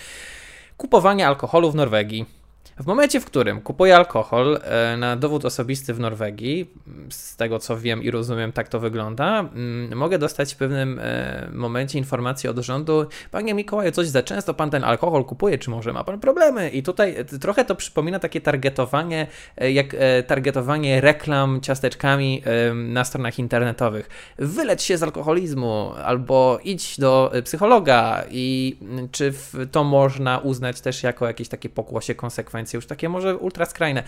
kupowanie 0.77 1.27
alkoholu 1.27 1.71
w 1.71 1.75
Norwegii 1.75 2.42
w 2.79 2.85
momencie, 2.85 3.19
w 3.19 3.25
którym 3.25 3.61
kupuję 3.61 3.95
alkohol 3.95 4.59
e, 4.63 4.97
na 4.97 5.15
dowód 5.15 5.45
osobisty 5.45 5.93
w 5.93 5.99
Norwegii, 5.99 6.71
z 7.09 7.35
tego 7.35 7.59
co 7.59 7.77
wiem 7.77 8.03
i 8.03 8.11
rozumiem, 8.11 8.51
tak 8.51 8.67
to 8.67 8.79
wygląda, 8.79 9.39
mm, 9.39 9.97
mogę 9.97 10.19
dostać 10.19 10.53
w 10.53 10.57
pewnym 10.57 10.99
e, 11.03 11.49
momencie 11.53 11.97
informację 11.97 12.49
od 12.49 12.57
rządu, 12.57 13.05
panie 13.31 13.53
Mikołaju, 13.53 13.91
coś 13.91 14.07
za 14.07 14.23
często 14.23 14.53
pan 14.53 14.69
ten 14.69 14.83
alkohol 14.83 15.25
kupuje, 15.25 15.57
czy 15.57 15.69
może 15.69 15.93
ma 15.93 16.03
pan 16.03 16.19
problemy? 16.19 16.69
I 16.69 16.83
tutaj 16.83 17.15
e, 17.17 17.25
trochę 17.25 17.65
to 17.65 17.75
przypomina 17.75 18.19
takie 18.19 18.41
targetowanie, 18.41 19.27
jak 19.57 19.95
targetowanie 20.27 21.01
reklam 21.01 21.61
ciasteczkami 21.61 22.43
na 22.73 23.03
stronach 23.03 23.39
internetowych. 23.39 24.09
Wyleć 24.37 24.83
się 24.83 24.97
z 24.97 25.03
alkoholizmu, 25.03 25.91
albo 26.05 26.59
idź 26.63 26.99
do 26.99 27.31
psychologa 27.43 28.23
i 28.31 28.77
czy 29.11 29.33
to 29.71 29.83
można 29.83 30.39
uznać 30.39 30.81
też 30.81 31.03
jako 31.03 31.27
jakieś 31.27 31.47
takie 31.47 31.69
pokłosie 31.69 32.15
konsekwencji 32.15 32.62
już 32.77 32.85
takie 32.85 33.09
może 33.09 33.37
ultra 33.37 33.65
skrajne 33.65 34.03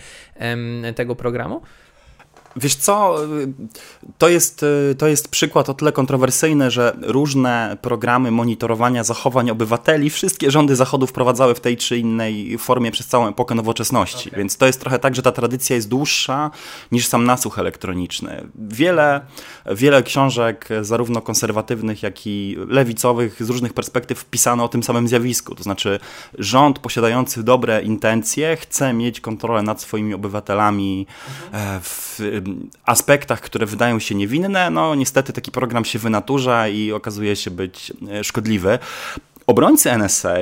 tego 0.96 1.16
programu? 1.16 1.62
Wiesz 2.56 2.74
co, 2.74 3.16
to 4.18 4.28
jest, 4.28 4.64
to 4.98 5.06
jest 5.06 5.28
przykład 5.28 5.68
o 5.68 5.74
tyle 5.74 5.92
kontrowersyjny, 5.92 6.70
że 6.70 6.96
różne 7.02 7.76
programy 7.82 8.30
monitorowania 8.30 9.04
zachowań 9.04 9.50
obywateli, 9.50 10.10
wszystkie 10.10 10.50
rządy 10.50 10.76
Zachodu 10.76 11.06
wprowadzały 11.06 11.54
w 11.54 11.60
tej 11.60 11.76
czy 11.76 11.98
innej 11.98 12.58
formie 12.58 12.90
przez 12.90 13.06
całą 13.06 13.28
epokę 13.28 13.54
nowoczesności. 13.54 14.28
Okay. 14.28 14.38
Więc 14.38 14.56
to 14.56 14.66
jest 14.66 14.80
trochę 14.80 14.98
tak, 14.98 15.14
że 15.14 15.22
ta 15.22 15.32
tradycja 15.32 15.76
jest 15.76 15.88
dłuższa 15.88 16.50
niż 16.92 17.06
sam 17.06 17.24
nasłuch 17.24 17.58
elektroniczny. 17.58 18.46
Wiele, 18.54 19.20
wiele 19.66 20.02
książek, 20.02 20.68
zarówno 20.82 21.22
konserwatywnych, 21.22 22.02
jak 22.02 22.26
i 22.26 22.56
lewicowych, 22.68 23.44
z 23.44 23.50
różnych 23.50 23.72
perspektyw 23.72 24.18
wpisano 24.18 24.64
o 24.64 24.68
tym 24.68 24.82
samym 24.82 25.08
zjawisku. 25.08 25.54
To 25.54 25.62
znaczy, 25.62 25.98
rząd 26.38 26.78
posiadający 26.78 27.42
dobre 27.42 27.82
intencje 27.82 28.56
chce 28.56 28.92
mieć 28.92 29.20
kontrolę 29.20 29.62
nad 29.62 29.80
swoimi 29.80 30.14
obywatelami 30.14 31.06
mhm. 31.50 31.80
w 31.82 32.20
aspektach, 32.84 33.40
które 33.40 33.66
wydają 33.66 33.98
się 33.98 34.14
niewinne, 34.14 34.70
no 34.70 34.94
niestety 34.94 35.32
taki 35.32 35.50
program 35.50 35.84
się 35.84 35.98
wynaturza 35.98 36.68
i 36.68 36.92
okazuje 36.92 37.36
się 37.36 37.50
być 37.50 37.92
e, 38.10 38.24
szkodliwy. 38.24 38.78
Obrońcy 39.46 39.90
NSA 39.98 40.34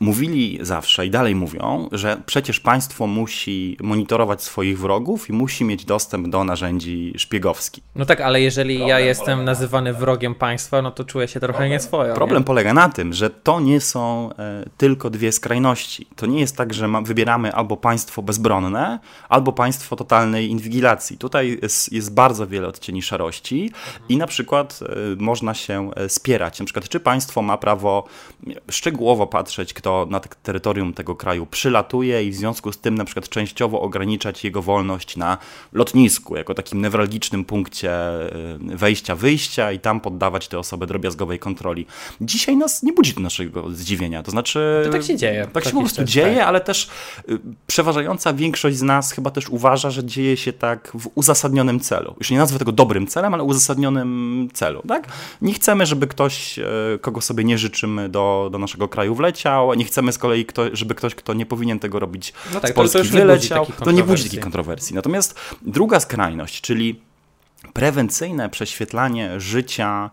mówili 0.00 0.58
zawsze 0.60 1.06
i 1.06 1.10
dalej 1.10 1.34
mówią, 1.34 1.88
że 1.92 2.22
przecież 2.26 2.60
państwo 2.60 3.06
musi 3.06 3.76
monitorować 3.80 4.42
swoich 4.42 4.78
wrogów 4.78 5.30
i 5.30 5.32
musi 5.32 5.64
mieć 5.64 5.84
dostęp 5.84 6.28
do 6.28 6.44
narzędzi 6.44 7.14
szpiegowskich. 7.16 7.84
No 7.94 8.06
tak, 8.06 8.20
ale 8.20 8.40
jeżeli 8.40 8.74
Problem 8.74 8.88
ja 8.88 9.00
jestem 9.00 9.44
nazywany 9.44 9.92
wrogiem 9.92 10.34
państwa, 10.34 10.82
no 10.82 10.90
to 10.90 11.04
czuję 11.04 11.28
się 11.28 11.40
trochę 11.40 11.52
Problem. 11.52 11.70
nieswojo. 11.70 12.14
Problem 12.14 12.40
nie? 12.40 12.46
polega 12.46 12.74
na 12.74 12.88
tym, 12.88 13.12
że 13.12 13.30
to 13.30 13.60
nie 13.60 13.80
są 13.80 14.30
e, 14.38 14.64
tylko 14.76 15.10
dwie 15.10 15.32
skrajności. 15.32 16.06
To 16.16 16.26
nie 16.26 16.40
jest 16.40 16.56
tak, 16.56 16.74
że 16.74 16.88
ma, 16.88 17.00
wybieramy 17.00 17.52
albo 17.52 17.76
państwo 17.76 18.22
bezbronne, 18.22 18.98
albo 19.28 19.52
państwo 19.52 19.96
totalnej 19.96 20.50
inwigilacji. 20.50 21.18
Tutaj 21.18 21.58
jest, 21.62 21.92
jest 21.92 22.14
bardzo 22.14 22.46
wiele 22.46 22.68
odcieni 22.68 23.02
szarości 23.02 23.62
mhm. 23.62 24.04
i 24.08 24.16
na 24.16 24.26
przykład 24.26 24.80
e, 24.82 24.86
można 25.18 25.54
się 25.54 25.90
e, 25.96 26.08
spierać. 26.08 26.60
Na 26.60 26.64
przykład, 26.64 26.88
czy 26.88 27.00
państwo 27.00 27.42
ma 27.42 27.58
prawo 27.58 28.04
szczegółowo 28.70 29.26
patrzeć, 29.26 29.74
kto 29.74 29.85
kto 29.86 30.06
na 30.10 30.20
terytorium 30.20 30.92
tego 30.92 31.14
kraju 31.14 31.46
przylatuje 31.46 32.24
i 32.24 32.30
w 32.30 32.34
związku 32.34 32.72
z 32.72 32.78
tym 32.78 32.94
na 32.94 33.04
przykład 33.04 33.28
częściowo 33.28 33.80
ograniczać 33.80 34.44
jego 34.44 34.62
wolność 34.62 35.16
na 35.16 35.38
lotnisku, 35.72 36.36
jako 36.36 36.54
takim 36.54 36.80
newralgicznym 36.80 37.44
punkcie 37.44 37.90
y, 38.72 38.76
wejścia, 38.76 39.16
wyjścia 39.16 39.72
i 39.72 39.80
tam 39.80 40.00
poddawać 40.00 40.48
te 40.48 40.58
osoby 40.58 40.86
drobiazgowej 40.86 41.38
kontroli. 41.38 41.86
Dzisiaj 42.20 42.56
nas 42.56 42.82
nie 42.82 42.92
budzi 42.92 43.14
to 43.14 43.20
naszego 43.20 43.70
zdziwienia, 43.70 44.22
to 44.22 44.30
znaczy... 44.30 44.82
To 44.84 44.92
tak 44.92 45.02
się 45.02 45.16
dzieje. 45.16 45.48
Tak 45.52 45.64
się 45.64 45.70
po 45.70 45.80
prostu 45.80 46.04
dzieje, 46.04 46.36
tak. 46.36 46.48
ale 46.48 46.60
też 46.60 46.88
y, 47.28 47.38
przeważająca 47.66 48.32
większość 48.32 48.76
z 48.76 48.82
nas 48.82 49.12
chyba 49.12 49.30
też 49.30 49.48
uważa, 49.48 49.90
że 49.90 50.04
dzieje 50.04 50.36
się 50.36 50.52
tak 50.52 50.92
w 50.94 51.10
uzasadnionym 51.14 51.80
celu. 51.80 52.14
Już 52.18 52.30
nie 52.30 52.38
nazwę 52.38 52.58
tego 52.58 52.72
dobrym 52.72 53.06
celem, 53.06 53.34
ale 53.34 53.42
uzasadnionym 53.42 54.48
celu, 54.52 54.82
tak? 54.88 55.08
Nie 55.42 55.54
chcemy, 55.54 55.86
żeby 55.86 56.06
ktoś, 56.06 56.58
y, 56.58 56.64
kogo 57.00 57.20
sobie 57.20 57.44
nie 57.44 57.58
życzymy 57.58 58.08
do, 58.08 58.48
do 58.52 58.58
naszego 58.58 58.88
kraju 58.88 59.14
wleciał, 59.14 59.75
nie 59.76 59.84
chcemy 59.84 60.12
z 60.12 60.18
kolei, 60.18 60.46
kto, 60.46 60.62
żeby 60.72 60.94
ktoś, 60.94 61.14
kto 61.14 61.34
nie 61.34 61.46
powinien 61.46 61.78
tego 61.78 61.98
robić 61.98 62.32
no 62.54 62.60
tak, 62.60 62.70
z 62.70 62.74
Polski 62.74 62.98
to, 62.98 63.04
to 63.04 63.10
wyleciał, 63.10 63.66
to 63.84 63.90
nie 63.90 64.02
budzi 64.02 64.24
takiej 64.24 64.40
kontrowersji. 64.40 64.94
Natomiast 64.96 65.40
druga 65.62 66.00
skrajność, 66.00 66.60
czyli 66.60 67.00
prewencyjne 67.72 68.48
prześwietlanie 68.48 69.40
życia 69.40 70.10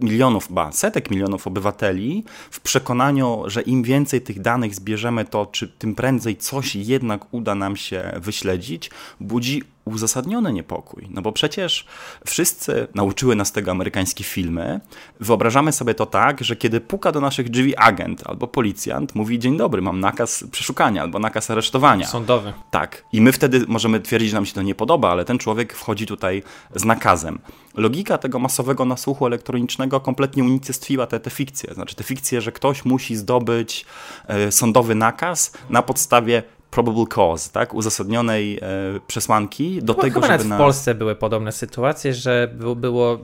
milionów, 0.00 0.52
ba, 0.52 0.72
setek 0.72 1.10
milionów 1.10 1.46
obywateli 1.46 2.24
w 2.50 2.60
przekonaniu, 2.60 3.42
że 3.46 3.62
im 3.62 3.82
więcej 3.82 4.20
tych 4.20 4.40
danych 4.40 4.74
zbierzemy, 4.74 5.24
to 5.24 5.46
czy 5.46 5.68
tym 5.68 5.94
prędzej 5.94 6.36
coś 6.36 6.76
jednak 6.76 7.34
uda 7.34 7.54
nam 7.54 7.76
się 7.76 8.12
wyśledzić, 8.16 8.90
budzi 9.20 9.62
uzasadniony 9.86 10.52
niepokój. 10.52 11.08
No 11.10 11.22
bo 11.22 11.32
przecież 11.32 11.86
wszyscy 12.26 12.88
nauczyły 12.94 13.36
nas 13.36 13.52
tego 13.52 13.70
amerykańskie 13.70 14.24
filmy. 14.24 14.80
Wyobrażamy 15.20 15.72
sobie 15.72 15.94
to 15.94 16.06
tak, 16.06 16.44
że 16.44 16.56
kiedy 16.56 16.80
puka 16.80 17.12
do 17.12 17.20
naszych 17.20 17.50
drzwi 17.50 17.76
agent 17.76 18.22
albo 18.26 18.46
policjant, 18.46 19.14
mówi 19.14 19.38
dzień 19.38 19.56
dobry, 19.56 19.82
mam 19.82 20.00
nakaz 20.00 20.44
przeszukania 20.50 21.02
albo 21.02 21.18
nakaz 21.18 21.50
aresztowania. 21.50 22.06
Sądowy. 22.06 22.52
Tak. 22.70 23.04
I 23.12 23.20
my 23.20 23.32
wtedy 23.32 23.64
możemy 23.68 24.00
twierdzić, 24.00 24.30
że 24.30 24.36
nam 24.36 24.46
się 24.46 24.52
to 24.52 24.62
nie 24.62 24.74
podoba, 24.74 25.10
ale 25.10 25.24
ten 25.24 25.38
człowiek 25.38 25.72
wchodzi 25.72 26.06
tutaj 26.06 26.42
z 26.74 26.84
nakazem. 26.84 27.38
Logika 27.74 28.18
tego 28.18 28.38
masowego 28.38 28.84
nasłuchu 28.84 29.26
elektronicznego 29.26 30.00
kompletnie 30.00 30.44
unicestwiła 30.44 31.06
te, 31.06 31.20
te 31.20 31.30
fikcje. 31.30 31.74
Znaczy 31.74 31.94
te 31.94 32.04
fikcje, 32.04 32.40
że 32.40 32.52
ktoś 32.52 32.84
musi 32.84 33.16
zdobyć 33.16 33.86
e, 34.26 34.52
sądowy 34.52 34.94
nakaz 34.94 35.52
na 35.70 35.82
podstawie 35.82 36.42
probable 36.82 37.06
cause, 37.06 37.50
tak, 37.52 37.74
uzasadnionej 37.74 38.58
e, 38.58 38.60
przesłanki 39.06 39.82
do 39.82 39.92
no 39.92 40.02
tego, 40.02 40.20
chyba 40.20 40.26
żeby 40.26 40.44
nawet 40.44 40.58
w 40.58 40.64
Polsce 40.64 40.94
były 40.94 41.14
podobne 41.14 41.52
sytuacje, 41.52 42.14
że 42.14 42.54
było 42.76 43.18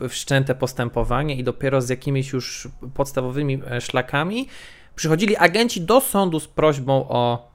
e, 0.00 0.08
wszczęte 0.08 0.54
postępowanie 0.54 1.34
i 1.34 1.44
dopiero 1.44 1.82
z 1.82 1.88
jakimiś 1.88 2.32
już 2.32 2.68
podstawowymi 2.94 3.62
e, 3.70 3.80
szlakami 3.80 4.48
przychodzili 4.94 5.36
agenci 5.36 5.80
do 5.80 6.00
sądu 6.00 6.40
z 6.40 6.48
prośbą 6.48 7.08
o 7.08 7.48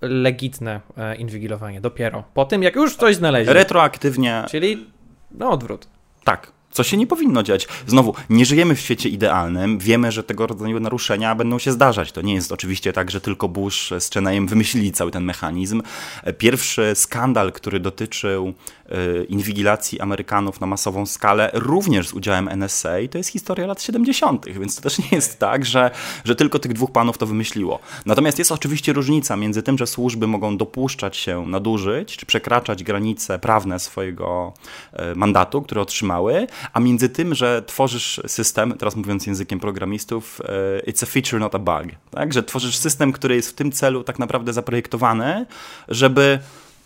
legitne 0.00 0.80
inwigilowanie. 1.18 1.80
Dopiero 1.80 2.24
po 2.34 2.44
tym, 2.44 2.62
jak 2.62 2.76
już 2.76 2.96
coś 2.96 3.16
znaleźli. 3.16 3.54
Retroaktywnie. 3.54 4.44
Czyli 4.48 4.86
no 5.30 5.50
odwrót. 5.50 5.88
Tak, 6.24 6.52
co 6.70 6.82
się 6.82 6.96
nie 6.96 7.06
powinno 7.06 7.42
dziać. 7.42 7.68
Znowu, 7.86 8.14
nie 8.30 8.46
żyjemy 8.46 8.74
w 8.74 8.80
świecie 8.80 9.08
idealnym, 9.08 9.78
wiemy, 9.78 10.12
że 10.12 10.22
tego 10.22 10.46
rodzaju 10.46 10.80
naruszenia 10.80 11.34
będą 11.34 11.58
się 11.58 11.72
zdarzać. 11.72 12.12
To 12.12 12.22
nie 12.22 12.34
jest 12.34 12.52
oczywiście 12.52 12.92
tak, 12.92 13.10
że 13.10 13.20
tylko 13.20 13.48
Bush 13.48 13.92
z 13.98 14.10
Chenejem 14.10 14.46
wymyślili 14.46 14.92
cały 14.92 15.10
ten 15.10 15.24
mechanizm. 15.24 15.82
Pierwszy 16.38 16.92
skandal, 16.94 17.52
który 17.52 17.80
dotyczył 17.80 18.54
inwigilacji 19.28 20.00
Amerykanów 20.00 20.60
na 20.60 20.66
masową 20.66 21.06
skalę, 21.06 21.50
również 21.54 22.08
z 22.08 22.12
udziałem 22.12 22.48
NSA, 22.48 22.94
to 23.10 23.18
jest 23.18 23.30
historia 23.30 23.66
lat 23.66 23.82
70., 23.82 24.46
więc 24.48 24.76
to 24.76 24.82
też 24.82 24.98
nie 24.98 25.08
jest 25.12 25.38
tak, 25.38 25.64
że, 25.66 25.90
że 26.24 26.36
tylko 26.36 26.58
tych 26.58 26.72
dwóch 26.72 26.92
panów 26.92 27.18
to 27.18 27.26
wymyśliło. 27.26 27.78
Natomiast 28.06 28.38
jest 28.38 28.52
oczywiście 28.52 28.92
różnica 28.92 29.36
między 29.36 29.62
tym, 29.62 29.78
że 29.78 29.86
służby 29.86 30.26
mogą 30.26 30.56
dopuszczać 30.56 31.16
się 31.16 31.46
nadużyć, 31.46 32.16
czy 32.16 32.26
przekraczać 32.26 32.84
granice 32.84 33.38
prawne 33.38 33.78
swojego 33.78 34.52
y, 35.12 35.16
mandatu, 35.16 35.62
które 35.62 35.80
otrzymały, 35.80 36.46
a 36.72 36.80
między 36.80 37.08
tym, 37.08 37.34
że 37.34 37.62
tworzysz 37.66 38.20
system, 38.26 38.74
teraz 38.78 38.96
mówiąc 38.96 39.26
językiem 39.26 39.60
programistów, 39.60 40.40
e, 40.86 40.90
it's 40.90 41.02
a 41.02 41.06
feature, 41.06 41.40
not 41.40 41.54
a 41.54 41.58
bug, 41.58 41.86
tak? 42.10 42.32
że 42.32 42.42
tworzysz 42.42 42.76
system, 42.76 43.12
który 43.12 43.34
jest 43.34 43.50
w 43.50 43.54
tym 43.54 43.72
celu 43.72 44.04
tak 44.04 44.18
naprawdę 44.18 44.52
zaprojektowany, 44.52 45.46
żeby 45.88 46.38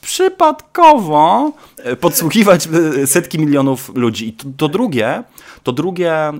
przypadkowo 0.02 1.52
e, 1.78 1.96
podsłuchiwać 1.96 2.68
e, 3.02 3.06
setki 3.06 3.38
milionów 3.38 3.92
ludzi. 3.94 4.28
I 4.28 4.32
to, 4.32 4.44
to 4.56 4.68
drugie, 4.68 5.22
to 5.62 5.72
drugie 5.72 6.32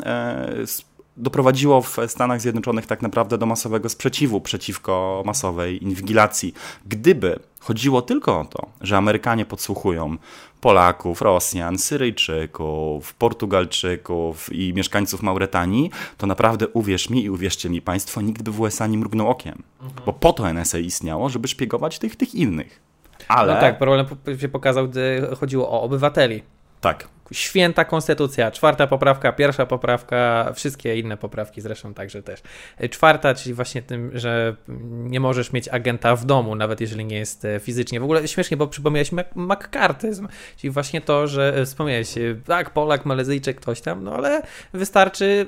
doprowadziło 1.16 1.82
w 1.82 1.96
Stanach 2.06 2.40
Zjednoczonych 2.40 2.86
tak 2.86 3.02
naprawdę 3.02 3.38
do 3.38 3.46
masowego 3.46 3.88
sprzeciwu 3.88 4.40
przeciwko 4.40 5.22
masowej 5.26 5.84
inwigilacji. 5.84 6.54
Gdyby 6.86 7.38
chodziło 7.60 8.02
tylko 8.02 8.40
o 8.40 8.44
to, 8.44 8.66
że 8.80 8.96
Amerykanie 8.96 9.44
podsłuchują 9.44 10.16
Polaków, 10.60 11.22
Rosjan, 11.22 11.78
Syryjczyków, 11.78 13.14
Portugalczyków 13.14 14.52
i 14.52 14.72
mieszkańców 14.74 15.22
Mauretanii, 15.22 15.90
to 16.18 16.26
naprawdę 16.26 16.68
uwierz 16.68 17.10
mi 17.10 17.24
i 17.24 17.30
uwierzcie 17.30 17.70
mi 17.70 17.82
Państwo, 17.82 18.20
nikt 18.20 18.42
by 18.42 18.50
w 18.50 18.60
USA 18.60 18.86
nie 18.86 18.98
mrugnął 18.98 19.28
okiem. 19.28 19.62
Mhm. 19.82 20.02
Bo 20.06 20.12
po 20.12 20.32
to 20.32 20.52
NSA 20.52 20.78
istniało, 20.78 21.28
żeby 21.28 21.48
szpiegować 21.48 21.98
tych, 21.98 22.16
tych 22.16 22.34
innych. 22.34 22.80
Ale... 23.28 23.54
No 23.54 23.60
tak, 23.60 23.78
problem 23.78 24.06
się 24.38 24.48
pokazał, 24.48 24.88
gdy 24.88 25.28
chodziło 25.36 25.70
o 25.70 25.82
obywateli. 25.82 26.42
Tak 26.80 27.08
święta 27.32 27.84
konstytucja, 27.84 28.50
czwarta 28.50 28.86
poprawka, 28.86 29.32
pierwsza 29.32 29.66
poprawka, 29.66 30.50
wszystkie 30.54 30.98
inne 30.98 31.16
poprawki 31.16 31.60
zresztą 31.60 31.94
także 31.94 32.22
też. 32.22 32.42
Czwarta, 32.90 33.34
czyli 33.34 33.54
właśnie 33.54 33.82
tym, 33.82 34.10
że 34.14 34.56
nie 34.88 35.20
możesz 35.20 35.52
mieć 35.52 35.68
agenta 35.68 36.16
w 36.16 36.24
domu, 36.24 36.54
nawet 36.54 36.80
jeżeli 36.80 37.04
nie 37.04 37.18
jest 37.18 37.44
e, 37.44 37.60
fizycznie. 37.60 38.00
W 38.00 38.04
ogóle 38.04 38.28
śmiesznie, 38.28 38.56
bo 38.56 38.66
przypomniałeś 38.66 39.10
makkartyzm, 39.34 40.28
czyli 40.56 40.70
właśnie 40.70 41.00
to, 41.00 41.26
że 41.26 41.54
e, 41.56 41.64
wspomniałeś, 41.64 42.18
e, 42.18 42.20
tak, 42.46 42.70
Polak, 42.70 43.06
Malezyjczyk, 43.06 43.60
ktoś 43.60 43.80
tam, 43.80 44.04
no 44.04 44.14
ale 44.14 44.42
wystarczy 44.72 45.46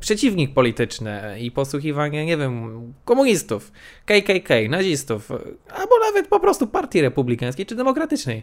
przeciwnik 0.00 0.54
polityczny 0.54 1.40
i 1.40 1.50
posłuchiwanie, 1.50 2.26
nie 2.26 2.36
wiem, 2.36 2.80
komunistów, 3.04 3.72
KKK, 4.06 4.54
nazistów, 4.68 5.30
albo 5.74 5.98
nawet 6.06 6.28
po 6.28 6.40
prostu 6.40 6.66
partii 6.66 7.00
republikańskiej 7.00 7.66
czy 7.66 7.74
demokratycznej. 7.74 8.42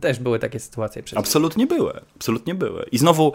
Też 0.00 0.18
były 0.18 0.38
takie 0.38 0.60
sytuacje. 0.60 1.02
Przecież. 1.02 1.18
Absolutnie 1.18 1.66
były, 1.66 2.00
absolutnie 2.16 2.54
były. 2.54 2.86
I 2.92 2.98
znowu 2.98 3.32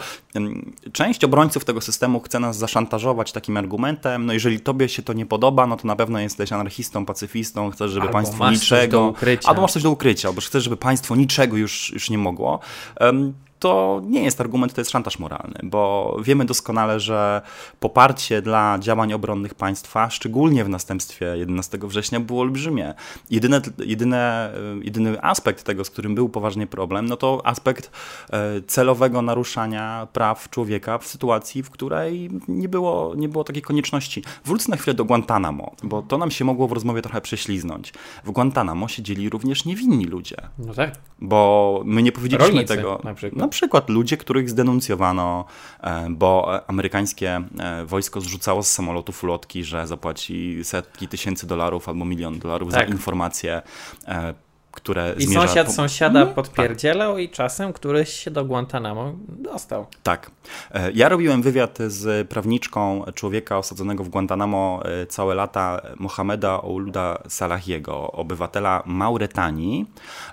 część 0.92 1.24
obrońców 1.24 1.66
tego 1.66 1.82
systemu 1.82 2.20
chce 2.20 2.40
nas 2.40 2.58
zaszantażować 2.58 3.32
takim 3.32 3.58
argumentem, 3.58 4.26
no 4.26 4.34
jeżeli 4.34 4.60
tobie 4.60 4.90
się 4.90 5.02
to 5.02 5.14
nie 5.14 5.26
podoba, 5.26 5.68
no 5.68 5.78
to 5.78 5.88
na 5.88 5.96
pewno 5.96 6.20
jesteś 6.20 6.52
anarchistą, 6.52 7.06
pacyfistą, 7.06 7.72
chcesz, 7.72 7.92
żeby 7.92 8.02
albo 8.02 8.14
państwo 8.14 8.52
niczego... 8.52 9.14
Albo 9.46 9.62
masz 9.62 9.72
coś 9.72 9.84
do 9.84 9.92
ukrycia, 9.92 10.28
albo 10.28 10.42
chcesz, 10.42 10.64
żeby 10.64 10.78
państwo 10.78 11.16
niczego 11.16 11.58
już, 11.58 11.92
już 11.94 12.10
nie 12.10 12.18
mogło. 12.18 12.60
Um, 13.00 13.34
to 13.60 14.02
nie 14.06 14.24
jest 14.24 14.42
argument, 14.42 14.74
to 14.74 14.82
jest 14.82 14.92
szantaż 14.92 15.20
moralny, 15.20 15.60
bo 15.64 16.18
wiemy 16.24 16.46
doskonale, 16.46 17.00
że 17.00 17.42
poparcie 17.80 18.42
dla 18.42 18.80
działań 18.80 19.14
obronnych 19.14 19.56
państwa, 19.56 20.10
szczególnie 20.10 20.64
w 20.64 20.70
następstwie 20.70 21.38
11 21.38 21.78
września, 21.82 22.20
było 22.20 22.42
olbrzymie. 22.42 22.94
Jedyne, 23.30 23.62
jedyne, 23.86 24.54
jedyny 24.82 25.24
aspekt 25.24 25.64
tego, 25.64 25.86
z 25.86 25.90
którym 25.90 26.16
był 26.16 26.30
poważnie 26.30 26.68
problem, 26.68 27.06
no 27.06 27.18
to 27.18 27.42
aspekt 27.44 27.92
e, 28.30 28.62
celowego 28.62 29.22
naruszania 29.22 30.08
praw 30.14 30.50
człowieka 30.50 30.98
w 30.98 31.08
sytuacji, 31.08 31.64
w 31.64 31.70
której 31.70 32.30
nie 32.48 32.70
było, 32.70 33.14
nie 33.16 33.30
było 33.30 33.44
takiej 33.44 33.62
konieczności. 33.62 34.24
Wrócę 34.46 34.72
na 34.72 34.78
chwilę 34.78 34.94
do 34.94 35.06
Guantanamo, 35.06 35.72
bo 35.84 36.02
to 36.02 36.18
nam 36.18 36.32
się 36.32 36.46
mogło 36.46 36.68
w 36.68 36.72
rozmowie 36.72 37.02
trochę 37.02 37.22
prześliznąć. 37.22 37.94
W 38.26 38.32
Guantanamo 38.32 38.88
siedzieli 38.88 39.30
również 39.30 39.66
niewinni 39.66 40.06
ludzie. 40.06 40.38
No 40.60 40.74
tak. 40.74 40.96
Bo 41.22 41.82
my 41.86 42.04
nie 42.04 42.12
powiedzieliśmy 42.12 42.54
Rolnicy, 42.54 42.76
tego. 42.76 43.02
na 43.04 43.14
przykład. 43.14 43.40
Na 43.48 43.52
przykład 43.52 43.90
ludzie, 43.90 44.18
których 44.18 44.50
zdenuncjowano, 44.50 45.46
e, 45.82 46.08
bo 46.10 46.60
amerykańskie 46.70 47.42
e, 47.60 47.86
wojsko 47.86 48.22
zrzucało 48.22 48.64
z 48.64 48.72
samolotów 48.72 49.24
ulotki, 49.24 49.64
że 49.64 49.88
zapłaci 49.88 50.60
setki 50.64 51.08
tysięcy 51.08 51.48
dolarów 51.48 51.90
albo 51.90 52.06
milion 52.06 52.40
dolarów 52.40 52.72
Tak. 52.74 52.88
za 52.88 52.94
informacje, 52.94 53.62
e, 54.08 54.34
które 54.78 55.14
I 55.18 55.24
zmierza... 55.26 55.48
sąsiad 55.48 55.68
po- 55.68 55.74
sąsiada 55.74 56.20
Mhm, 56.20 56.36
podpierdzielał 56.36 57.18
i 57.18 57.30
czasem 57.30 57.74
któryś 57.74 58.10
się 58.10 58.32
do 58.32 58.46
Guantanamo 58.46 59.14
dostał. 59.28 59.86
Tak. 60.04 60.32
E, 60.74 60.92
Ja 60.92 61.10
robiłem 61.10 61.42
wywiad 61.42 61.78
z 61.88 62.28
prawniczką 62.28 63.04
człowieka 63.16 63.58
osadzonego 63.58 64.04
w 64.04 64.10
Guantanamo 64.10 64.82
e, 64.86 65.06
całe 65.06 65.36
lata, 65.36 65.82
Mohameda 66.00 66.62
Ouluda 66.62 67.18
Salahiego, 67.28 68.12
obywatela 68.12 68.84
Mauretanii, 68.86 69.86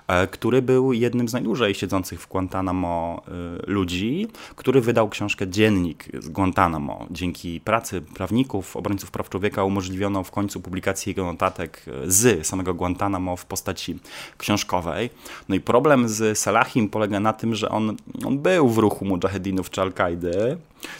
e, 0.07 0.27
który 0.27 0.61
był 0.61 0.93
jednym 0.93 1.27
z 1.29 1.33
najdłużej 1.33 1.75
siedzących 1.75 2.21
w 2.21 2.27
Guantanamo 2.27 3.21
ludzi, 3.67 4.27
który 4.55 4.81
wydał 4.81 5.09
książkę 5.09 5.47
Dziennik 5.47 6.05
z 6.23 6.29
Guantanamo. 6.29 7.05
Dzięki 7.11 7.61
pracy 7.61 8.01
prawników, 8.01 8.77
obrońców 8.77 9.11
praw 9.11 9.29
człowieka 9.29 9.63
umożliwiono 9.63 10.23
w 10.23 10.31
końcu 10.31 10.61
publikację 10.61 11.11
jego 11.11 11.25
notatek 11.25 11.85
z 12.05 12.47
samego 12.47 12.73
Guantanamo 12.73 13.35
w 13.35 13.45
postaci 13.45 13.99
książkowej. 14.37 15.09
No 15.49 15.55
i 15.55 15.59
problem 15.59 16.09
z 16.09 16.37
Salahim 16.37 16.89
polega 16.89 17.19
na 17.19 17.33
tym, 17.33 17.55
że 17.55 17.69
on, 17.69 17.97
on 18.25 18.39
był 18.39 18.69
w 18.69 18.77
ruchu 18.77 19.05
mujahedinów 19.05 19.69
czy 19.69 19.81
Al-Kaidy, 19.81 20.57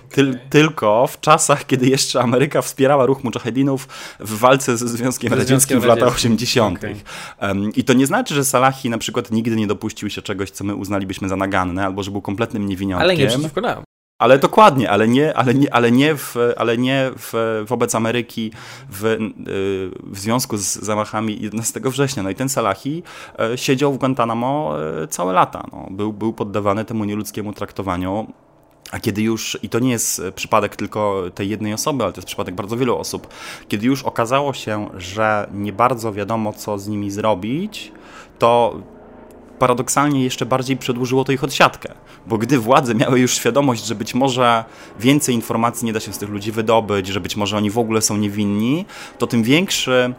tyl, 0.10 0.38
tylko 0.50 1.08
w 1.08 1.20
czasach, 1.20 1.66
kiedy 1.66 1.90
jeszcze 1.90 2.22
Ameryka 2.22 2.62
wspierała 2.62 3.06
ruch 3.06 3.24
mujahedinów 3.24 3.88
w 4.20 4.40
walce 4.40 4.78
ze 4.78 4.88
Związkiem 4.88 5.34
Radzieckim 5.34 5.80
w 5.80 5.86
latach 5.86 6.04
Radzieckim. 6.04 6.32
80. 6.32 6.78
Okej. 6.78 6.96
Em, 7.40 7.72
I 7.76 7.84
to 7.84 7.94
nie 7.94 8.08
znaczy, 8.08 8.36
że 8.36 8.46
Salahi 8.46 8.90
na 8.90 8.98
przykład 8.98 9.32
nigdy 9.32 9.56
nie 9.56 9.68
dopuścił 9.68 10.10
się 10.10 10.22
czegoś, 10.22 10.52
co 10.52 10.64
my 10.64 10.76
uznalibyśmy 10.76 11.30
za 11.30 11.36
naganne, 11.36 11.86
albo 11.86 12.04
że 12.04 12.12
był 12.12 12.22
kompletnym 12.22 12.68
niewiniątkiem. 12.68 13.10
Ale 13.10 13.18
nie 13.18 13.28
przeciwko 13.28 13.62
nam. 13.62 13.85
Ale 14.20 14.40
dokładnie, 14.40 14.90
ale 14.90 15.08
nie, 15.08 15.38
ale 15.38 15.54
nie, 15.54 15.74
ale 15.74 15.92
nie, 15.92 16.16
w, 16.16 16.36
ale 16.58 16.78
nie 16.78 17.12
w, 17.18 17.64
wobec 17.68 17.96
Ameryki 17.96 18.52
w, 18.90 19.06
y, 19.06 19.20
w 20.04 20.20
związku 20.20 20.58
z 20.58 20.64
zamachami 20.64 21.42
11 21.42 21.80
września. 21.80 22.24
No 22.24 22.30
i 22.30 22.36
ten 22.36 22.50
Salahi 22.50 23.04
e, 23.40 23.58
siedział 23.58 23.94
w 23.94 23.98
Guantanamo 23.98 24.76
e, 25.04 25.08
całe 25.08 25.34
lata. 25.34 25.64
No. 25.72 25.88
Był, 25.92 26.14
był 26.14 26.34
poddawany 26.34 26.86
temu 26.86 27.06
nieludzkiemu 27.06 27.54
traktowaniu. 27.54 28.34
A 28.92 29.00
kiedy 29.00 29.22
już, 29.22 29.60
i 29.64 29.70
to 29.70 29.80
nie 29.80 29.92
jest 29.92 30.22
przypadek 30.36 30.76
tylko 30.76 31.24
tej 31.36 31.50
jednej 31.50 31.74
osoby, 31.74 32.04
ale 32.04 32.14
to 32.14 32.18
jest 32.18 32.28
przypadek 32.28 32.56
bardzo 32.56 32.78
wielu 32.78 32.98
osób, 32.98 33.28
kiedy 33.68 33.86
już 33.86 34.04
okazało 34.04 34.54
się, 34.54 34.90
że 34.98 35.50
nie 35.54 35.74
bardzo 35.74 36.14
wiadomo, 36.14 36.54
co 36.54 36.78
z 36.78 36.88
nimi 36.88 37.12
zrobić, 37.12 37.92
to 38.40 38.82
paradoksalnie 39.60 40.24
jeszcze 40.24 40.46
bardziej 40.46 40.78
przedłużyło 40.78 41.24
to 41.24 41.32
ich 41.32 41.44
odsiadkę. 41.44 41.94
Bo 42.28 42.38
gdy 42.38 42.60
władze 42.60 42.96
miały 42.96 43.20
już 43.20 43.36
świadomość, 43.36 43.86
że 43.86 43.96
być 43.96 44.16
może 44.16 44.66
więcej 45.00 45.36
informacji 45.36 45.86
nie 45.86 45.94
da 45.94 46.00
się 46.00 46.14
z 46.14 46.18
tych 46.18 46.30
ludzi 46.30 46.52
wydobyć, 46.52 47.08
że 47.08 47.22
być 47.22 47.36
może 47.36 47.58
oni 47.58 47.70
w 47.70 47.78
ogóle 47.78 48.02
są 48.02 48.18
niewinni, 48.18 48.86
to 49.18 49.28
tym 49.28 49.44
większy 49.44 50.14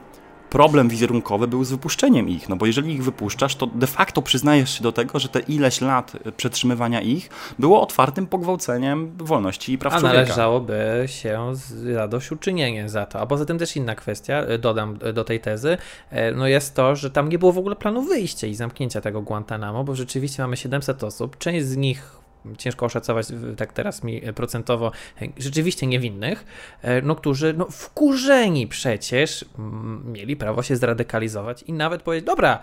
problem 0.50 0.88
wizerunkowy 0.88 1.48
był 1.48 1.64
z 1.64 1.70
wypuszczeniem 1.70 2.28
ich. 2.28 2.48
No 2.48 2.56
bo 2.56 2.66
jeżeli 2.66 2.92
ich 2.94 3.04
wypuszczasz, 3.04 3.56
to 3.56 3.66
de 3.66 3.86
facto 3.86 4.22
przyznajesz 4.22 4.76
się 4.78 4.82
do 4.82 4.92
tego, 4.92 5.18
że 5.18 5.28
te 5.28 5.40
ileś 5.40 5.80
lat 5.80 6.12
przetrzymywania 6.36 7.00
ich 7.00 7.30
było 7.58 7.80
otwartym 7.80 8.26
pogwałceniem 8.26 9.12
wolności 9.16 9.72
i 9.72 9.78
praw 9.78 9.94
A 9.94 10.00
człowieka. 10.00 10.22
należałoby 10.22 11.04
się 11.06 11.52
zadośćuczynienie 11.94 12.88
za 12.88 13.06
to. 13.06 13.20
A 13.20 13.26
poza 13.26 13.44
tym 13.44 13.58
też 13.58 13.76
inna 13.76 13.94
kwestia, 13.94 14.44
y, 14.50 14.58
dodam 14.58 14.98
y, 15.06 15.12
do 15.12 15.24
tej 15.24 15.40
tezy, 15.40 15.78
e, 16.10 16.32
no 16.32 16.46
jest 16.46 16.74
to, 16.74 16.96
że 16.96 17.10
tam 17.10 17.28
nie 17.28 17.38
było 17.38 17.52
w 17.52 17.58
ogóle 17.58 17.76
planu 17.76 18.02
wyjścia 18.02 18.46
i 18.46 18.54
zamknięcia 18.54 19.00
tego 19.00 19.22
Guantanamo, 19.22 19.84
bo 19.84 19.94
rzeczywiście 19.94 20.42
mamy 20.42 20.56
700 20.56 21.04
osób, 21.04 21.38
część 21.38 21.66
z 21.66 21.76
nich 21.76 22.16
ciężko 22.58 22.86
oszacować 22.86 23.26
tak 23.56 23.72
teraz 23.72 24.04
mi 24.04 24.24
e, 24.24 24.32
procentowo, 24.32 24.92
e, 25.22 25.26
rzeczywiście 25.38 25.86
niewinnych, 25.86 26.44
e, 26.82 27.02
no 27.02 27.14
którzy 27.14 27.54
no 27.56 27.66
wkurzeni 27.70 28.66
przecież 28.66 29.44
mm, 29.58 30.12
mieli 30.12 30.36
prawo 30.36 30.62
się 30.62 30.76
zradykalizować 30.76 31.62
i 31.62 31.72
nawet 31.72 32.02
powiedzieć, 32.02 32.26
dobra, 32.26 32.62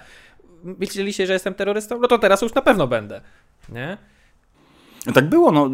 myśleliście, 0.63 1.27
że 1.27 1.33
jestem 1.33 1.53
terrorystą, 1.53 1.99
no 1.99 2.07
to 2.07 2.17
teraz 2.17 2.41
już 2.41 2.53
na 2.53 2.61
pewno 2.61 2.87
będę, 2.87 3.21
nie? 3.69 3.97
Tak 5.13 5.29
było. 5.29 5.51
No, 5.51 5.67
y, 5.67 5.69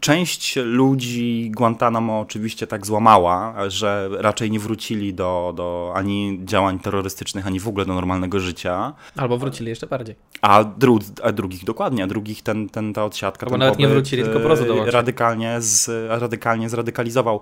część 0.00 0.56
ludzi 0.56 1.50
Guantanamo 1.56 2.20
oczywiście 2.20 2.66
tak 2.66 2.86
złamała, 2.86 3.54
że 3.70 4.08
raczej 4.12 4.50
nie 4.50 4.58
wrócili 4.60 5.14
do, 5.14 5.52
do 5.56 5.92
ani 5.94 6.40
działań 6.44 6.78
terrorystycznych, 6.78 7.46
ani 7.46 7.60
w 7.60 7.68
ogóle 7.68 7.86
do 7.86 7.94
normalnego 7.94 8.40
życia. 8.40 8.92
Albo 9.16 9.38
wrócili 9.38 9.68
jeszcze 9.70 9.86
bardziej. 9.86 10.16
A, 10.42 10.64
dru, 10.64 10.98
a 11.22 11.32
drugich 11.32 11.64
dokładnie, 11.64 12.04
a 12.04 12.06
drugich 12.06 12.42
ten, 12.42 12.68
ten, 12.68 12.92
ta 12.92 13.04
odsiadka, 13.04 13.46
Albo 13.46 13.58
nawet 13.58 13.78
nie 13.78 13.88
wrócili, 13.88 14.22
tylko 14.22 14.38
po 14.38 14.44
prostu 14.46 14.64
dołączyli. 14.66 14.90
radykalnie, 14.90 15.56
z, 15.60 15.90
radykalnie 16.20 16.68
zradykalizował. 16.68 17.40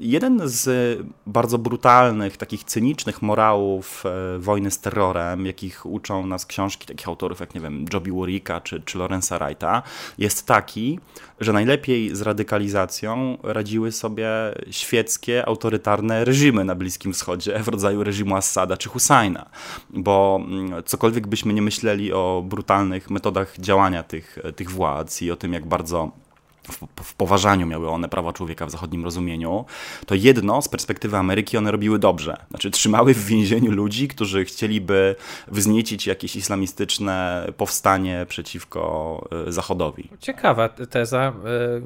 Jeden 0.00 0.40
z 0.44 0.98
bardzo 1.26 1.58
brutalnych, 1.58 2.36
takich 2.36 2.64
cynicznych 2.64 3.22
morałów 3.22 4.04
e, 4.06 4.38
wojny 4.38 4.70
z 4.70 4.78
terrorem, 4.78 5.46
jakich 5.46 5.86
uczą 5.86 6.26
nas 6.26 6.46
książki 6.46 6.86
takich 6.86 7.08
autorów 7.08 7.40
jak, 7.40 7.54
nie 7.54 7.60
wiem, 7.60 7.84
Joby 7.94 8.10
Warricka 8.12 8.60
czy, 8.60 8.80
czy 8.80 8.98
Lorenza 8.98 9.38
Wrighta, 9.38 9.82
jest 10.18 10.46
taki, 10.46 11.00
że 11.40 11.52
najlepiej 11.52 12.16
z 12.16 12.22
radykalizacją 12.22 13.38
radziły 13.42 13.92
sobie 13.92 14.28
świeckie, 14.70 15.46
autorytarne 15.48 16.24
reżimy 16.24 16.64
na 16.64 16.74
Bliskim 16.74 17.12
Wschodzie 17.12 17.58
w 17.58 17.68
rodzaju 17.68 18.04
reżimu 18.04 18.36
Assada 18.36 18.76
czy 18.76 18.88
Husajna, 18.88 19.46
bo 19.90 20.40
mm, 20.48 20.82
cokolwiek 20.84 21.26
byśmy 21.26 21.52
nie 21.52 21.62
myśleli 21.62 22.12
o 22.12 22.44
brutalnych 22.46 23.10
metodach 23.10 23.54
działania 23.58 24.02
tych, 24.02 24.38
tych 24.56 24.70
władz 24.70 25.22
i 25.22 25.30
o 25.30 25.36
tym, 25.36 25.52
jak 25.52 25.66
bardzo 25.66 26.23
w, 26.68 27.02
w 27.02 27.14
poważaniu 27.14 27.66
miały 27.66 27.90
one 27.90 28.08
prawa 28.08 28.32
człowieka 28.32 28.66
w 28.66 28.70
zachodnim 28.70 29.04
rozumieniu, 29.04 29.64
to 30.06 30.14
jedno 30.14 30.62
z 30.62 30.68
perspektywy 30.68 31.16
Ameryki 31.16 31.56
one 31.56 31.70
robiły 31.70 31.98
dobrze. 31.98 32.36
Znaczy 32.50 32.70
trzymały 32.70 33.14
w 33.14 33.26
więzieniu 33.26 33.70
ludzi, 33.70 34.08
którzy 34.08 34.44
chcieliby 34.44 35.16
wzniecić 35.48 36.06
jakieś 36.06 36.36
islamistyczne 36.36 37.46
powstanie 37.56 38.26
przeciwko 38.28 39.28
e, 39.48 39.52
Zachodowi. 39.52 40.08
Ciekawa 40.20 40.68
teza, 40.68 41.32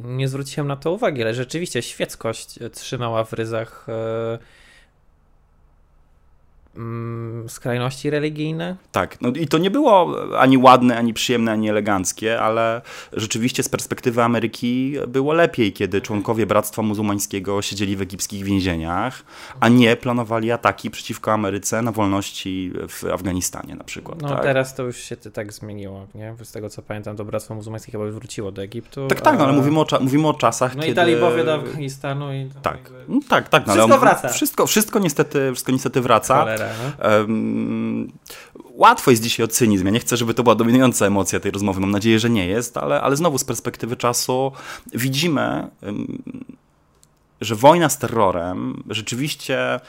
y, 0.03 0.09
nie 0.09 0.29
zwróciłem 0.29 0.69
na 0.69 0.77
to 0.77 0.93
uwagi, 0.93 1.23
ale 1.23 1.35
rzeczywiście 1.35 1.83
świeckość 1.83 2.59
trzymała 2.73 3.25
w 3.25 3.33
ryzach 3.33 3.87
y, 3.89 4.58
skrajności 7.49 8.11
religijne. 8.11 8.77
Tak, 8.93 9.21
no 9.21 9.29
i 9.29 9.47
to 9.47 9.59
nie 9.59 9.71
było 9.71 10.15
ani 10.39 10.59
ładne, 10.59 10.99
ani 10.99 11.15
przyjemne, 11.15 11.53
ani 11.53 11.71
eleganckie, 11.71 12.41
ale 12.41 12.83
rzeczywiście 13.13 13.63
z 13.63 13.69
perspektywy 13.69 14.23
Ameryki 14.23 14.95
było 15.09 15.33
lepiej, 15.33 15.73
kiedy 15.73 16.01
członkowie 16.01 16.47
Bractwa 16.47 16.83
Muzułmańskiego 16.83 17.63
siedzieli 17.63 17.97
w 17.97 18.01
egipskich 18.03 18.45
więzieniach, 18.45 19.23
a 19.61 19.69
nie 19.69 19.97
planowali 19.97 20.53
ataki 20.53 20.91
przeciwko 20.91 21.33
Ameryce 21.33 21.83
na 21.83 21.93
wolności 21.93 22.73
w 22.89 23.05
Afganistanie 23.05 23.75
na 23.75 23.85
przykład. 23.85 24.23
No 24.23 24.29
tak? 24.29 24.43
teraz 24.43 24.75
to 24.75 24.83
już 24.83 24.97
się 24.97 25.17
tak 25.17 25.53
zmieniło, 25.53 26.07
nie? 26.15 26.35
Z 26.43 26.53
tego 26.53 26.71
co 26.71 26.83
pamiętam, 26.83 27.17
to 27.17 27.25
Bractwo 27.25 27.55
Muzułmańskie 27.55 27.93
chyba 27.93 28.05
już 28.05 28.15
wróciło 28.15 28.53
do 28.53 28.63
Egiptu. 28.63 29.07
tak, 29.09 29.21
tak, 29.21 29.39
no, 29.39 29.45
ale 29.45 29.53
a- 29.53 29.57
mówimy 29.57 29.81
o, 29.81 29.87
mówimy 30.01 30.29
o 30.29 30.35
czasach, 30.35 30.75
No 30.77 30.81
kiedy... 30.81 30.93
i 30.93 30.95
talibowie 30.97 31.45
do 31.45 31.55
Afganistanu 31.55 32.33
i... 32.33 32.49
Tak, 32.63 32.79
no, 33.09 33.21
tak, 33.29 33.49
tak. 33.49 33.67
No, 33.67 33.73
ale 33.73 33.83
Wszystko 33.83 33.95
on- 33.95 34.01
wraca. 34.01 34.29
Wszystko, 34.29 34.67
wszystko, 34.67 34.99
niestety, 34.99 35.51
wszystko 35.53 35.73
niestety 35.73 36.01
wraca. 36.01 36.39
Cholera, 36.41 36.68
łatwo 38.71 39.11
jest 39.11 39.23
dzisiaj 39.23 39.45
o 39.45 39.49
cynizm. 39.49 39.85
Ja 39.87 39.91
nie 39.91 40.01
chcę, 40.01 40.17
żeby 40.17 40.35
to 40.35 40.43
była 40.43 40.55
dominująca 40.55 41.07
emocja 41.07 41.41
tej 41.41 41.51
rozmowy. 41.51 41.81
Mam 41.81 41.91
nadzieję, 41.91 42.19
że 42.19 42.31
nie 42.31 42.47
jest, 42.47 42.77
ale, 42.77 43.01
ale 43.01 43.17
znowu 43.17 43.39
z 43.39 43.45
perspektywy 43.45 43.97
czasu 43.97 44.53
widzimy, 44.95 45.69
że 47.41 47.55
wojna 47.55 47.89
z 47.89 47.99
terrorem 47.99 48.83
rzeczywiście 48.91 49.81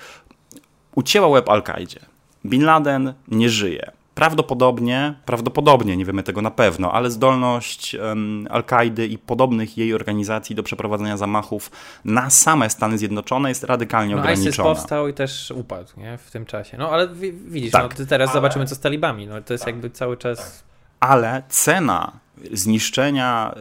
ucięła 0.96 1.28
łeb 1.28 1.50
Al-Kaidzie. 1.50 2.00
Bin 2.46 2.64
Laden 2.64 3.14
nie 3.28 3.50
żyje. 3.50 3.92
Prawdopodobnie, 4.20 5.14
prawdopodobnie, 5.26 5.98
nie 5.98 6.06
wiemy 6.06 6.24
tego 6.24 6.42
na 6.42 6.52
pewno, 6.52 6.92
ale 6.94 7.12
zdolność 7.12 7.96
um, 7.96 8.48
Al-Kaidy 8.50 9.08
i 9.08 9.18
podobnych 9.18 9.78
jej 9.78 9.94
organizacji 9.94 10.56
do 10.56 10.64
przeprowadzenia 10.64 11.18
zamachów 11.18 11.72
na 12.06 12.30
same 12.30 12.70
Stany 12.70 12.98
Zjednoczone 12.98 13.50
jest 13.50 13.64
radykalnie 13.64 14.16
No 14.16 14.22
ISIS 14.22 14.40
ograniczona. 14.40 14.70
powstał 14.70 15.08
i 15.08 15.14
też 15.14 15.52
upadł, 15.52 15.90
nie? 15.98 16.18
W 16.18 16.32
tym 16.32 16.46
czasie. 16.46 16.78
No 16.78 16.90
ale 16.90 17.08
wi- 17.08 17.32
widzisz, 17.34 17.72
Tak. 17.72 17.84
no, 17.84 17.90
ty 17.90 18.06
teraz 18.08 18.34
zobaczymy 18.34 18.66
co 18.66 18.76
z 18.76 18.80
talibami. 18.80 19.28
No 19.28 19.42
to 19.42 19.54
jest 19.54 19.68
jakby 19.68 19.90
cały 19.90 20.18
czas... 20.18 20.64
ale 21.00 21.44
cena 21.50 22.12
zniszczenia 22.54 23.56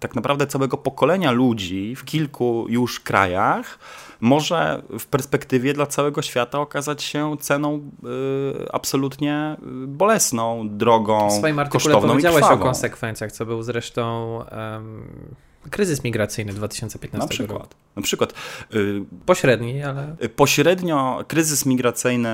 tak 0.00 0.14
naprawdę 0.14 0.46
całego 0.46 0.76
pokolenia 0.76 1.30
ludzi 1.30 1.96
w 1.96 2.04
kilku 2.04 2.66
już 2.68 3.00
krajach 3.00 3.78
może 4.20 4.82
w 4.98 5.06
perspektywie 5.06 5.72
dla 5.74 5.86
całego 5.86 6.22
świata 6.22 6.60
okazać 6.60 7.02
się 7.02 7.36
ceną 7.40 7.76
y, 7.76 8.72
absolutnie 8.72 9.56
bolesną, 9.86 10.68
drogą, 10.68 11.28
W 11.28 11.32
swoim 11.32 11.58
artykule 11.58 11.82
kosztowną 11.82 12.08
powiedziałeś 12.08 12.44
i 12.50 12.54
o 12.54 12.58
konsekwencjach, 12.58 13.32
co 13.32 13.46
był 13.46 13.62
zresztą 13.62 14.34
um, 14.52 15.34
kryzys 15.70 16.04
migracyjny 16.04 16.52
2015 16.52 17.18
Na 17.18 17.24
roku. 17.24 17.34
przykład. 17.34 17.74
Na 17.96 18.02
przykład 18.02 18.34
y, 18.74 19.02
Pośredni, 19.26 19.82
ale 19.82 20.16
Pośrednio 20.36 21.24
kryzys 21.28 21.66
migracyjny, 21.66 22.28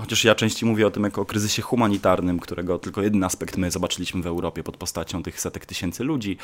chociaż 0.00 0.24
ja 0.24 0.34
częściej 0.34 0.68
mówię 0.68 0.86
o 0.86 0.90
tym 0.90 1.02
jako 1.04 1.20
o 1.20 1.24
kryzysie 1.24 1.62
humanitarnym, 1.62 2.38
którego 2.40 2.78
tylko 2.78 3.02
jeden 3.02 3.24
aspekt 3.24 3.56
my 3.56 3.70
zobaczyliśmy 3.70 4.22
w 4.22 4.26
Europie 4.26 4.62
pod 4.62 4.76
postacią 4.76 5.22
tych 5.22 5.40
setek 5.40 5.66
tysięcy 5.66 6.04
ludzi 6.04 6.36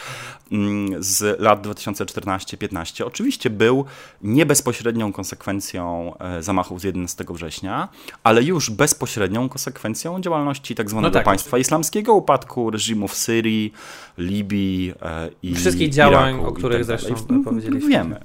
mm, 0.53 1.03
z 1.03 1.41
lat 1.41 1.67
2014-15, 1.67 3.05
oczywiście 3.05 3.51
był 3.51 3.85
nie 4.23 4.47
bezpośrednią 4.47 5.13
konsekwencją 5.13 6.13
e, 6.19 6.43
zamachów 6.43 6.81
z 6.81 6.85
11 6.85 7.25
września, 7.31 7.89
ale 8.25 8.43
już 8.43 8.71
bezpośrednią 8.71 9.49
konsekwencją 9.49 10.21
działalności 10.21 10.75
tak 10.75 10.91
zwanego 10.91 11.09
No 11.09 11.15
tak. 11.15 11.25
państwa 11.25 11.59
islamskiego, 11.59 12.15
upadku 12.15 12.71
reżimu 12.71 13.09
w 13.09 13.15
Syrii, 13.15 13.73
Libii 14.19 14.93
e, 15.03 15.31
i 15.43 15.55
Wszystkich 15.55 15.91
działań, 15.91 16.12
Iraku 16.13 16.47
o 16.47 16.53
których 16.53 16.87
tak 16.87 16.87
dalej. 16.87 17.05
zresztą 17.17 17.45
powiedzieliśmy. 17.45 17.91
Wiemy. 17.91 18.21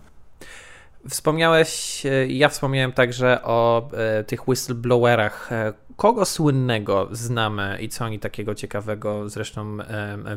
Wspomniałeś, 1.10 2.06
e, 2.06 2.28
ja 2.28 2.50
wspomniałem 2.50 2.92
także 2.92 3.44
o 3.44 3.90
e, 3.94 4.24
tych 4.24 4.48
whistleblowerach. 4.48 5.52
E, 5.52 5.74
Kogo 5.96 6.26
słynnego 6.26 7.08
znamy 7.12 7.78
i 7.82 7.90
co 7.90 8.06
oni 8.06 8.20
takiego 8.20 8.56
ciekawego 8.56 9.30
zresztą 9.30 9.78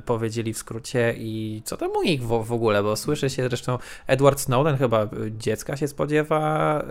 powiedzieli 0.07 0.53
w 0.53 0.59
skrócie 0.59 1.15
i 1.19 1.63
co 1.65 1.77
tam 1.77 1.91
u 1.91 2.03
nich 2.03 2.23
w, 2.23 2.53
ogóle, 2.53 2.83
bo 2.83 2.97
słyszy 2.97 3.31
się 3.31 3.49
zresztą 3.49 3.79
Edward 4.07 4.41
Snowden 4.41 4.77
chyba 4.77 5.09
dziecka 5.31 5.77
się 5.77 5.89
spodziewa. 5.89 6.85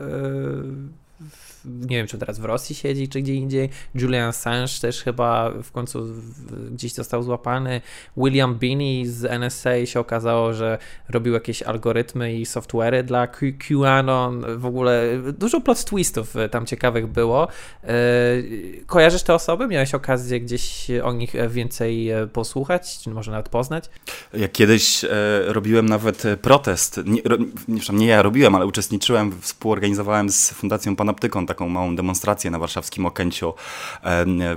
Nie 1.66 1.98
wiem, 1.98 2.08
czy 2.08 2.18
teraz 2.18 2.40
w 2.40 2.46
Rosji 2.46 2.76
siedzi, 2.76 3.08
czy 3.10 3.22
gdzie 3.22 3.34
indziej. 3.34 3.70
Julian 3.96 4.30
Assange 4.30 4.72
też 4.82 5.04
chyba 5.04 5.52
w 5.64 5.72
końcu 5.72 6.06
gdzieś 6.72 6.94
został 6.94 7.24
złapany. 7.24 7.82
William 8.18 8.56
Binney 8.56 9.06
z 9.08 9.26
NSA 9.26 9.86
się 9.86 10.00
okazało, 10.00 10.54
że 10.54 10.78
robił 11.10 11.34
jakieś 11.34 11.62
algorytmy 11.64 12.34
i 12.34 12.46
software'y 12.46 13.04
dla 13.04 13.28
Q- 13.28 13.54
QAnon. 13.68 14.46
W 14.58 14.66
ogóle 14.66 15.04
dużo 15.38 15.62
plot 15.62 15.86
twistów 15.86 16.36
e, 16.36 16.50
tam 16.50 16.66
ciekawych 16.66 17.08
było. 17.08 17.48
E, 17.84 17.90
Kojarzysz 18.86 19.24
te 19.24 19.34
osoby? 19.34 19.68
Miałeś 19.68 19.94
okazję 19.94 20.42
gdzieś 20.42 20.88
o 21.04 21.14
nich 21.14 21.34
więcej 21.50 22.10
e, 22.10 22.28
posłuchać, 22.28 23.00
czy 23.04 23.10
może 23.10 23.32
nawet 23.32 23.50
poznać? 23.50 23.90
Ja 24.34 24.48
kiedyś 24.48 25.06
robiłem 25.48 25.86
nawet 25.90 26.24
protest. 26.42 27.00
Nie, 27.06 27.22
nie, 27.68 27.82
nie 28.00 28.08
ja 28.08 28.22
robiłem, 28.22 28.56
ale 28.56 28.66
uczestniczyłem, 28.66 29.42
współorganizowałem 29.42 30.30
z 30.30 30.50
Fundacją 30.52 30.96
Panoptykon 30.96 31.46
taką 31.50 31.70
małą 31.70 31.96
demonstrację 31.96 32.52
na 32.52 32.60
warszawskim 32.60 33.06
Okęciu 33.06 33.54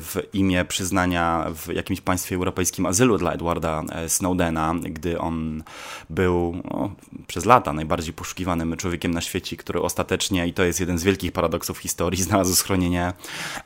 w 0.00 0.16
imię 0.32 0.64
przyznania 0.64 1.46
w 1.54 1.72
jakimś 1.74 2.00
państwie 2.00 2.36
europejskim 2.36 2.86
azylu 2.86 3.18
dla 3.18 3.32
Edwarda 3.32 3.82
e, 3.92 4.08
Snowdena, 4.08 4.74
gdy 4.82 5.18
on 5.18 5.62
był 6.10 6.62
no, 6.70 6.90
przez 7.26 7.44
lata 7.44 7.72
najbardziej 7.72 8.14
poszukiwanym 8.14 8.76
człowiekiem 8.76 9.14
na 9.14 9.20
świecie, 9.20 9.56
który 9.56 9.82
ostatecznie, 9.82 10.46
i 10.46 10.52
to 10.52 10.64
jest 10.64 10.80
jeden 10.80 10.98
z 10.98 11.04
wielkich 11.04 11.32
paradoksów 11.32 11.78
historii, 11.78 12.22
znalazł 12.22 12.54
schronienie 12.54 13.12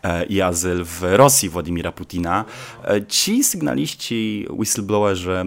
e, 0.02 0.24
i 0.24 0.42
azyl 0.42 0.84
w 0.84 1.02
Rosji 1.02 1.48
Władimira 1.48 1.92
Putina. 1.92 2.44
E, 2.84 3.06
Ci 3.06 3.44
sygnaliści, 3.44 4.46
whistleblowerzy, 4.50 5.44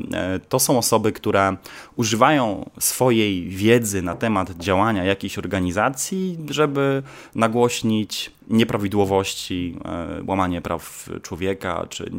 to 0.49 0.59
są 0.59 0.77
osoby, 0.77 1.11
które 1.11 1.57
używają 2.00 2.70
swojej 2.80 3.47
wiedzy 3.47 4.02
na 4.02 4.16
temat 4.16 4.52
działania 4.58 5.04
jakiejś 5.04 5.38
organizacji, 5.38 6.38
żeby 6.50 7.04
nagłośnić 7.36 8.32
nieprawidłowości, 8.47 9.76
e, 9.86 10.24
łamanie 10.28 10.62
praw 10.62 11.10
człowieka, 11.22 11.86
czy 11.89 12.12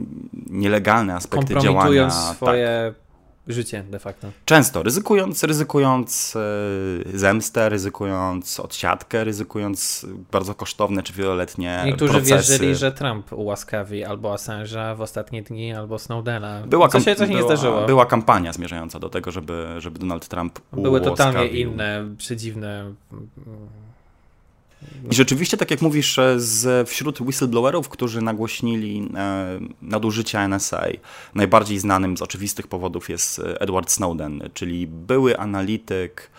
nielegalne 0.50 1.14
aspekty 1.14 1.54
działania. 1.54 1.70
Kompromitując 1.70 2.14
Tak. 2.40 3.09
Życie 3.48 3.84
de 3.90 3.98
facto. 3.98 4.28
Często 4.44 4.82
ryzykując, 4.82 5.44
ryzykując 5.44 6.36
e, 6.36 7.18
zemstę, 7.18 7.68
ryzykując 7.68 8.60
odsiadkę, 8.60 9.24
ryzykując 9.24 10.06
bardzo 10.32 10.54
kosztowne 10.54 11.02
czy 11.02 11.12
wieloletnie 11.12 11.82
Niektórzy 11.86 12.12
procesy. 12.12 12.52
wierzyli, 12.52 12.76
że 12.76 12.92
Trump 12.92 13.32
ułaskawi 13.32 14.04
albo 14.04 14.34
Assange'a 14.34 14.96
w 14.96 15.00
ostatnie 15.00 15.42
dni, 15.42 15.72
albo 15.74 15.98
Snowdena. 15.98 16.62
Była, 16.66 16.88
co 16.88 17.00
się, 17.00 17.14
co 17.16 17.26
się 17.26 17.34
nie 17.34 17.42
zdarzyło. 17.42 17.86
Była 17.86 18.06
kampania 18.06 18.52
zmierzająca 18.52 18.98
do 18.98 19.08
tego, 19.08 19.30
żeby, 19.30 19.66
żeby 19.78 19.98
Donald 19.98 20.28
Trump 20.28 20.58
Były 20.72 21.00
totalnie 21.00 21.38
ułaskawił. 21.38 21.70
inne, 21.70 22.04
przedziwne. 22.18 22.94
I 25.10 25.14
rzeczywiście, 25.14 25.56
tak 25.56 25.70
jak 25.70 25.82
mówisz, 25.82 26.18
e, 26.18 26.40
z, 26.40 26.88
wśród 26.88 27.20
whistleblowerów, 27.20 27.88
którzy 27.88 28.22
nagłośnili 28.22 29.08
e, 29.16 29.60
nadużycia 29.82 30.48
NSA, 30.48 30.86
najbardziej 31.34 31.78
znanym 31.78 32.16
z 32.16 32.22
oczywistych 32.22 32.66
powodów 32.66 33.08
jest 33.10 33.38
e, 33.38 33.60
Edward 33.60 33.90
Snowden, 33.90 34.42
czyli 34.54 34.86
były 34.86 35.38
analityk 35.38 36.30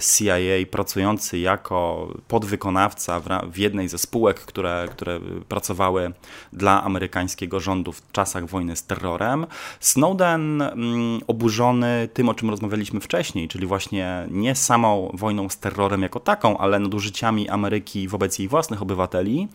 CIA 0.00 0.66
pracujący 0.70 1.38
jako 1.38 2.08
podwykonawca 2.28 3.20
w 3.52 3.58
jednej 3.58 3.88
ze 3.88 3.98
spółek, 3.98 4.40
które, 4.40 4.88
które 4.90 5.20
pracowały 5.48 6.12
dla 6.52 6.82
amerykańskiego 6.82 7.60
rządu 7.60 7.92
w 7.92 8.12
czasach 8.12 8.46
wojny 8.46 8.76
z 8.76 8.86
terrorem. 8.86 9.46
Snowden, 9.80 10.62
mm, 10.62 11.20
oburzony 11.26 12.08
tym, 12.12 12.28
o 12.28 12.34
czym 12.34 12.50
rozmawialiśmy 12.50 13.00
wcześniej, 13.00 13.48
czyli 13.48 13.66
właśnie 13.66 14.26
nie 14.30 14.54
samą 14.54 15.10
wojną 15.14 15.48
z 15.48 15.58
terrorem 15.58 16.02
jako 16.02 16.20
taką, 16.20 16.58
ale 16.58 16.78
nadużyciami 16.78 17.48
Ameryki 17.48 18.08
wobec 18.08 18.38
jej 18.38 18.48
własnych 18.48 18.82
obywateli, 18.82 19.48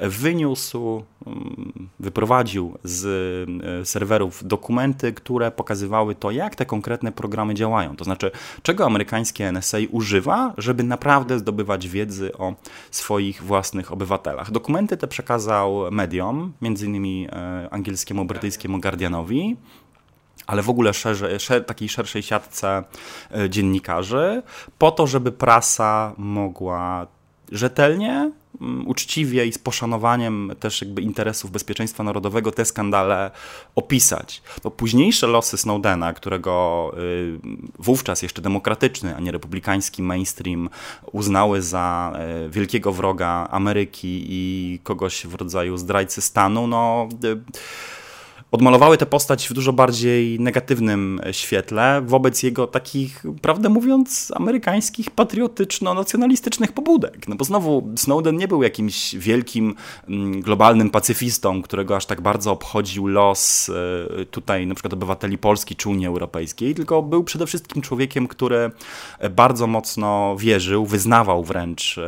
wyniósł, 0.00 1.04
mm, 1.26 1.88
wyprowadził 2.00 2.78
z 2.84 3.06
e, 3.82 3.84
serwerów 3.84 4.46
dokumenty, 4.46 5.12
które 5.12 5.50
pokazywały 5.50 6.14
to, 6.14 6.30
jak 6.30 6.54
te 6.54 6.66
konkretne 6.66 7.12
programy 7.12 7.54
działają. 7.54 7.96
To 7.96 8.04
znaczy, 8.04 8.30
czego 8.62 8.86
amerykańskie 8.86 9.52
NSA 9.52 9.78
używa, 9.90 10.54
żeby 10.58 10.82
naprawdę 10.82 11.38
zdobywać 11.38 11.88
wiedzy 11.88 12.32
o 12.38 12.54
swoich 12.90 13.42
własnych 13.42 13.92
obywatelach. 13.92 14.50
Dokumenty 14.50 14.96
te 14.96 15.06
przekazał 15.08 15.90
mediom, 15.90 16.52
innymi 16.62 17.28
e, 17.32 17.68
angielskiemu, 17.70 18.24
brytyjskiemu 18.24 18.80
Guardianowi, 18.80 19.56
ale 20.46 20.62
w 20.62 20.70
ogóle 20.70 20.92
szer, 21.38 21.64
takiej 21.66 21.88
szerszej 21.88 22.22
siatce 22.22 22.84
e, 23.34 23.50
dziennikarzy, 23.50 24.42
po 24.78 24.90
to, 24.90 25.06
żeby 25.06 25.32
prasa 25.32 26.14
mogła 26.18 27.06
rzetelnie, 27.52 28.30
uczciwie 28.86 29.46
i 29.46 29.52
z 29.52 29.58
poszanowaniem 29.58 30.52
też 30.60 30.82
jakby 30.82 31.02
interesów 31.02 31.50
bezpieczeństwa 31.50 32.02
narodowego 32.02 32.52
te 32.52 32.64
skandale 32.64 33.30
opisać. 33.74 34.42
To 34.62 34.70
późniejsze 34.70 35.26
losy 35.26 35.56
Snowdena, 35.56 36.12
którego 36.12 36.92
y, 36.98 37.38
wówczas 37.78 38.22
jeszcze 38.22 38.42
demokratyczny, 38.42 39.16
a 39.16 39.20
nie 39.20 39.32
republikański 39.32 40.02
mainstream 40.02 40.68
uznały 41.12 41.62
za 41.62 42.12
y, 42.46 42.50
wielkiego 42.50 42.92
wroga 42.92 43.48
Ameryki 43.50 44.24
i 44.28 44.78
kogoś 44.82 45.26
w 45.26 45.34
rodzaju 45.34 45.76
zdrajcy 45.76 46.20
stanu, 46.20 46.66
no 46.66 47.08
y, 47.24 47.40
odmalowały 48.50 48.98
tę 48.98 49.06
postać 49.06 49.48
w 49.48 49.52
dużo 49.52 49.72
bardziej 49.72 50.40
negatywnym 50.40 51.20
świetle 51.32 52.02
wobec 52.06 52.42
jego 52.42 52.66
takich, 52.66 53.22
prawdę 53.42 53.68
mówiąc, 53.68 54.32
amerykańskich, 54.36 55.10
patriotyczno-nacjonalistycznych 55.10 56.72
pobudek. 56.72 57.28
No 57.28 57.36
bo 57.36 57.44
znowu 57.44 57.88
Snowden 57.96 58.36
nie 58.36 58.48
był 58.48 58.62
jakimś 58.62 59.14
wielkim, 59.14 59.74
mm, 60.08 60.40
globalnym 60.40 60.90
pacyfistą, 60.90 61.62
którego 61.62 61.96
aż 61.96 62.06
tak 62.06 62.20
bardzo 62.20 62.52
obchodził 62.52 63.06
los 63.06 63.70
e, 64.20 64.24
tutaj 64.24 64.66
na 64.66 64.74
przykład 64.74 64.92
obywateli 64.92 65.38
Polski 65.38 65.76
czy 65.76 65.88
Unii 65.88 66.06
Europejskiej, 66.06 66.74
tylko 66.74 67.02
był 67.02 67.24
przede 67.24 67.46
wszystkim 67.46 67.82
człowiekiem, 67.82 68.28
który 68.28 68.70
bardzo 69.30 69.66
mocno 69.66 70.36
wierzył, 70.38 70.86
wyznawał 70.86 71.44
wręcz 71.44 72.00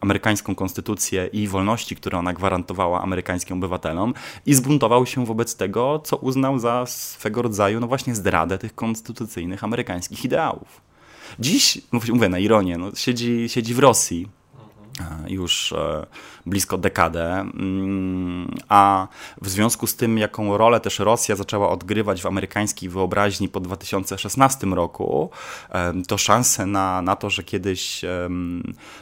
amerykańską 0.00 0.54
konstytucję 0.54 1.26
i 1.32 1.48
wolności, 1.48 1.96
które 1.96 2.18
ona 2.18 2.32
gwarantowała 2.32 3.02
amerykańskim 3.02 3.56
obywatelom 3.56 4.14
i 4.46 4.54
zbuntował 4.54 5.05
się 5.06 5.26
wobec 5.26 5.56
tego, 5.56 6.00
co 6.04 6.16
uznał 6.16 6.58
za 6.58 6.86
swego 6.86 7.42
rodzaju, 7.42 7.80
no 7.80 7.86
właśnie 7.86 8.14
zdradę 8.14 8.58
tych 8.58 8.74
konstytucyjnych 8.74 9.64
amerykańskich 9.64 10.24
ideałów. 10.24 10.80
Dziś, 11.38 11.78
mówię 11.92 12.28
na 12.28 12.38
ironię, 12.38 12.78
no, 12.78 12.90
siedzi, 12.94 13.48
siedzi 13.48 13.74
w 13.74 13.78
Rosji 13.78 14.28
e, 15.00 15.30
już 15.32 15.72
e, 15.72 16.06
blisko 16.46 16.78
dekadę, 16.78 17.40
mm, 17.40 18.54
a 18.68 19.08
w 19.42 19.48
związku 19.48 19.86
z 19.86 19.96
tym, 19.96 20.18
jaką 20.18 20.58
rolę 20.58 20.80
też 20.80 20.98
Rosja 20.98 21.36
zaczęła 21.36 21.70
odgrywać 21.70 22.22
w 22.22 22.26
amerykańskiej 22.26 22.88
wyobraźni 22.88 23.48
po 23.48 23.60
2016 23.60 24.66
roku, 24.66 25.30
em, 25.70 26.04
to 26.04 26.18
szanse 26.18 26.66
na, 26.66 27.02
na 27.02 27.16
to, 27.16 27.30
że 27.30 27.42
kiedyś 27.42 28.04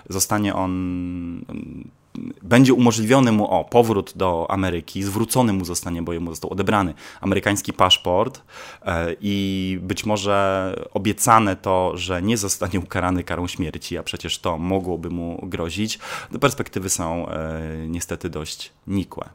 zostanie 0.08 0.54
on 0.54 1.44
będzie 2.42 2.74
umożliwiony 2.74 3.32
mu 3.32 3.50
o 3.50 3.64
powrót 3.64 4.12
do 4.16 4.46
Ameryki, 4.50 5.02
zwrócony 5.02 5.52
mu 5.52 5.64
zostanie, 5.64 6.02
bo 6.02 6.12
jemu 6.12 6.30
został 6.30 6.52
odebrany 6.52 6.94
amerykański 7.20 7.72
paszport 7.72 8.42
e, 8.82 9.16
i 9.20 9.78
być 9.82 10.06
może 10.06 10.74
obiecane 10.92 11.56
to, 11.56 11.96
że 11.96 12.22
nie 12.22 12.36
zostanie 12.36 12.80
ukarany 12.80 13.24
karą 13.24 13.46
śmierci, 13.46 13.98
a 13.98 14.02
przecież 14.02 14.38
to 14.38 14.58
mogłoby 14.58 15.10
mu 15.10 15.40
grozić, 15.42 15.98
perspektywy 16.40 16.88
są 16.88 17.28
e, 17.28 17.60
niestety 17.88 18.30
dość 18.30 18.72
nikłe. 18.86 19.28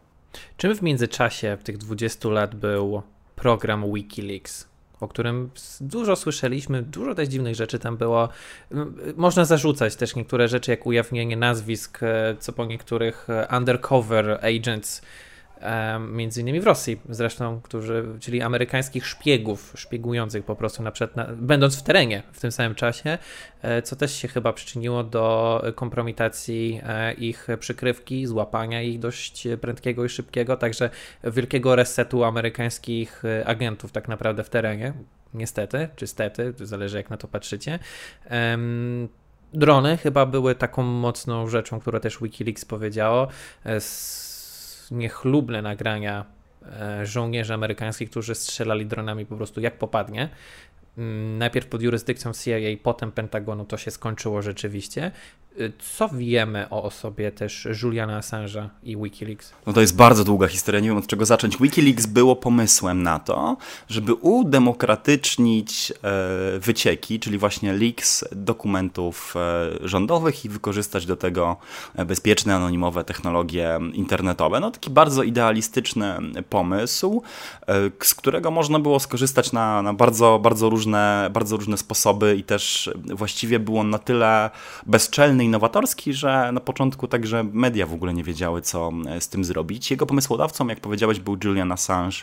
Czym 0.58 0.76
w 0.76 0.82
międzyczasie 0.82 1.58
tych 1.64 1.78
20 1.78 2.30
lat 2.30 2.56
był 2.56 3.02
program 3.36 3.94
Wikileaks? 3.94 4.70
O 5.00 5.08
którym 5.08 5.50
dużo 5.82 6.16
słyszeliśmy, 6.16 6.82
dużo 6.82 7.16
też 7.16 7.28
dziwnych 7.28 7.56
rzeczy 7.56 7.80
tam 7.80 7.98
było. 7.98 8.30
Można 9.16 9.46
zarzucać 9.46 9.96
też 9.96 10.16
niektóre 10.16 10.48
rzeczy, 10.48 10.72
jak 10.72 10.86
ujawnienie 10.86 11.38
nazwisk, 11.38 12.04
e, 12.04 12.36
co 12.40 12.54
po 12.54 12.66
niektórych 12.66 13.30
e, 13.30 13.48
undercover 13.58 14.40
agents 14.46 15.02
między 16.00 16.42
innymi 16.42 16.60
w 16.62 16.64
Rosji. 16.64 17.02
Zresztą, 17.10 17.62
którzy, 17.62 18.06
czyli 18.20 18.42
amerykańskich 18.42 19.08
szpiegów, 19.08 19.74
szpiegujących 19.76 20.46
po 20.46 20.56
prostu 20.56 20.84
na 20.84 20.92
przykład, 20.92 21.16
na, 21.16 21.28
będąc 21.36 21.80
w 21.80 21.84
terenie 21.84 22.24
w 22.32 22.40
tym 22.40 22.52
samym 22.52 22.76
czasie, 22.76 23.18
e, 23.62 23.82
co 23.82 23.96
też 23.96 24.14
się 24.14 24.28
chyba 24.28 24.54
przyczyniło 24.54 25.04
do 25.04 25.64
kompromitacji 25.76 26.82
e, 26.84 27.14
ich 27.14 27.48
przykrywki, 27.60 28.28
złapania 28.28 28.82
ich 28.82 29.00
dość 29.00 29.48
prędkiego 29.62 30.06
i 30.06 30.10
szybkiego, 30.10 30.58
także 30.58 30.90
wielkiego 31.24 31.76
resetu 31.76 32.24
amerykańskich 32.24 33.26
e, 33.26 33.48
agentów 33.48 33.92
tak 33.92 34.08
naprawdę 34.08 34.44
w 34.44 34.50
terenie, 34.50 34.94
niestety, 35.34 35.90
czy 35.96 36.08
stety, 36.08 36.54
zależy 36.62 36.98
jak 36.98 37.10
na 37.10 37.18
to 37.18 37.28
patrzycie. 37.28 37.80
Drony 39.54 39.98
chyba 39.98 40.26
były 40.26 40.56
taką 40.56 40.84
mocną 40.84 41.48
rzeczą, 41.48 41.80
którą 41.80 42.00
też 42.00 42.18
Wikileaks 42.22 42.66
powiedziało 42.66 43.28
niechlubne 44.92 45.62
nagrania 45.62 46.26
e, 46.66 47.06
żołnierzy 47.06 47.54
amerykańskich, 47.54 48.10
którzy 48.10 48.36
strzelali 48.36 48.86
dronami 48.86 49.26
po 49.26 49.36
prostu 49.36 49.62
jak 49.62 49.78
popadnie. 49.78 50.30
Mm, 50.98 51.38
najpierw 51.38 51.68
pod 51.68 51.82
jurysdykcją 51.82 52.34
CIA, 52.34 52.58
potem 52.84 53.12
Pentagonu 53.12 53.66
to 53.66 53.78
się 53.78 53.92
skończyło 53.92 54.42
rzeczywiście. 54.42 55.12
Y, 55.58 55.74
co 55.98 56.10
wiemy 56.10 56.70
o 56.70 56.84
osobie 56.84 57.32
też 57.32 57.68
Juliana 57.84 58.20
Assange'a 58.20 58.68
i 58.84 58.98
Wikileaks? 58.98 59.54
No 59.66 59.74
to 59.74 59.82
jest 59.82 59.96
bardzo 59.96 60.24
długa 60.24 60.48
historia, 60.48 60.82
nie 60.82 60.88
wiem 60.88 60.98
od 60.98 61.08
czego 61.08 61.26
zacząć. 61.26 61.58
Wikileaks 61.58 62.06
było 62.06 62.36
pomysłem 62.36 63.04
na 63.04 63.20
to, 63.20 63.58
żeby 63.90 64.14
udemokratycznić 64.14 65.92
e, 65.92 66.60
wycieki, 66.60 67.20
czyli 67.20 67.38
właśnie 67.38 67.74
leaks 67.74 68.26
dokumentów 68.32 69.36
e, 69.36 69.88
rządowych 69.88 70.46
i 70.46 70.50
wykorzystać 70.50 71.06
do 71.06 71.16
tego 71.16 71.58
bezpieczne, 72.06 72.56
anonimowe 72.56 73.04
technologie 73.04 73.80
internetowe. 73.94 74.60
No 74.60 74.72
taki 74.72 74.90
bardzo 74.90 75.24
idealistyczny 75.24 76.18
pomysł, 76.50 77.22
e, 77.68 77.74
z 78.00 78.16
którego 78.16 78.52
można 78.52 78.80
było 78.80 79.00
skorzystać 79.00 79.52
na, 79.52 79.82
na 79.82 79.94
bardzo, 79.94 80.40
bardzo, 80.44 80.70
różne, 80.70 81.30
bardzo 81.34 81.58
różne 81.58 81.78
sposoby 81.78 82.36
i 82.36 82.44
też 82.44 82.90
właściwie 83.14 83.60
był 83.60 83.80
on 83.80 83.90
na 83.90 84.00
tyle 84.00 84.50
bezczelny 84.86 85.39
innowatorski, 85.44 86.14
że 86.14 86.52
na 86.54 86.60
początku 86.60 87.08
także 87.08 87.44
media 87.44 87.86
w 87.86 87.94
ogóle 87.94 88.14
nie 88.14 88.24
wiedziały, 88.24 88.62
co 88.62 88.92
e, 89.08 89.22
z 89.22 89.30
tym 89.30 89.46
zrobić. 89.46 89.92
Jego 89.92 90.06
pomysłodawcą, 90.06 90.68
jak 90.68 90.80
powiedziałeś, 90.80 91.20
był 91.20 91.38
Julian 91.44 91.72
Assange, 91.72 92.18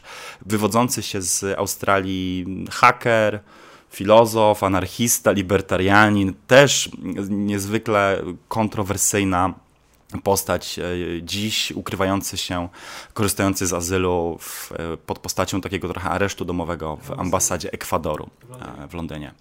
wywodzący 0.47 1.03
się 1.03 1.23
z 1.23 1.59
Australii 1.59 2.47
haker, 2.71 3.41
filozof, 3.91 4.63
anarchista, 4.63 5.31
libertarianin, 5.31 6.35
też 6.47 6.91
niezwykle 7.29 8.23
kontrowersyjna 8.49 9.55
postać 10.23 10.79
e, 10.79 10.83
dziś 11.23 11.73
ukrywający 11.73 12.37
się, 12.37 12.69
korzystający 13.15 13.67
z 13.67 13.73
azylu 13.73 14.39
w, 14.41 14.73
e, 14.73 14.97
pod 14.97 15.19
postacią 15.19 15.61
takiego 15.61 15.89
trochę 15.89 16.11
aresztu 16.11 16.45
domowego 16.45 16.97
w 16.97 17.21
ambasadzie 17.21 17.73
Ekwadoru 17.73 18.31
w 18.91 18.95
Londynie. 18.95 19.35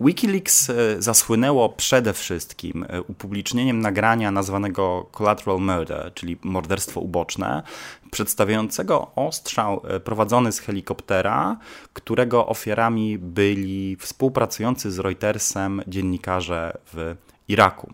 Wikileaks 0.00 0.70
e, 0.70 1.02
zasłynęło 1.02 1.68
przede 1.68 2.12
wszystkim 2.12 2.86
upublicznieniem 3.08 3.80
nagrania 3.80 4.30
nazwanego 4.30 5.06
Collateral 5.12 5.60
Murder, 5.60 6.14
czyli 6.14 6.38
morderstwo 6.42 7.00
uboczne, 7.00 7.62
przedstawiającego 8.10 9.10
ostrzał 9.16 9.82
prowadzony 10.04 10.52
z 10.52 10.58
helikoptera, 10.58 11.56
którego 11.92 12.46
ofiarami 12.46 13.18
byli 13.18 13.96
współpracujący 13.96 14.90
z 14.90 14.98
Reutersem 14.98 15.82
dziennikarze 15.86 16.78
w 16.92 17.16
Iraku. 17.52 17.92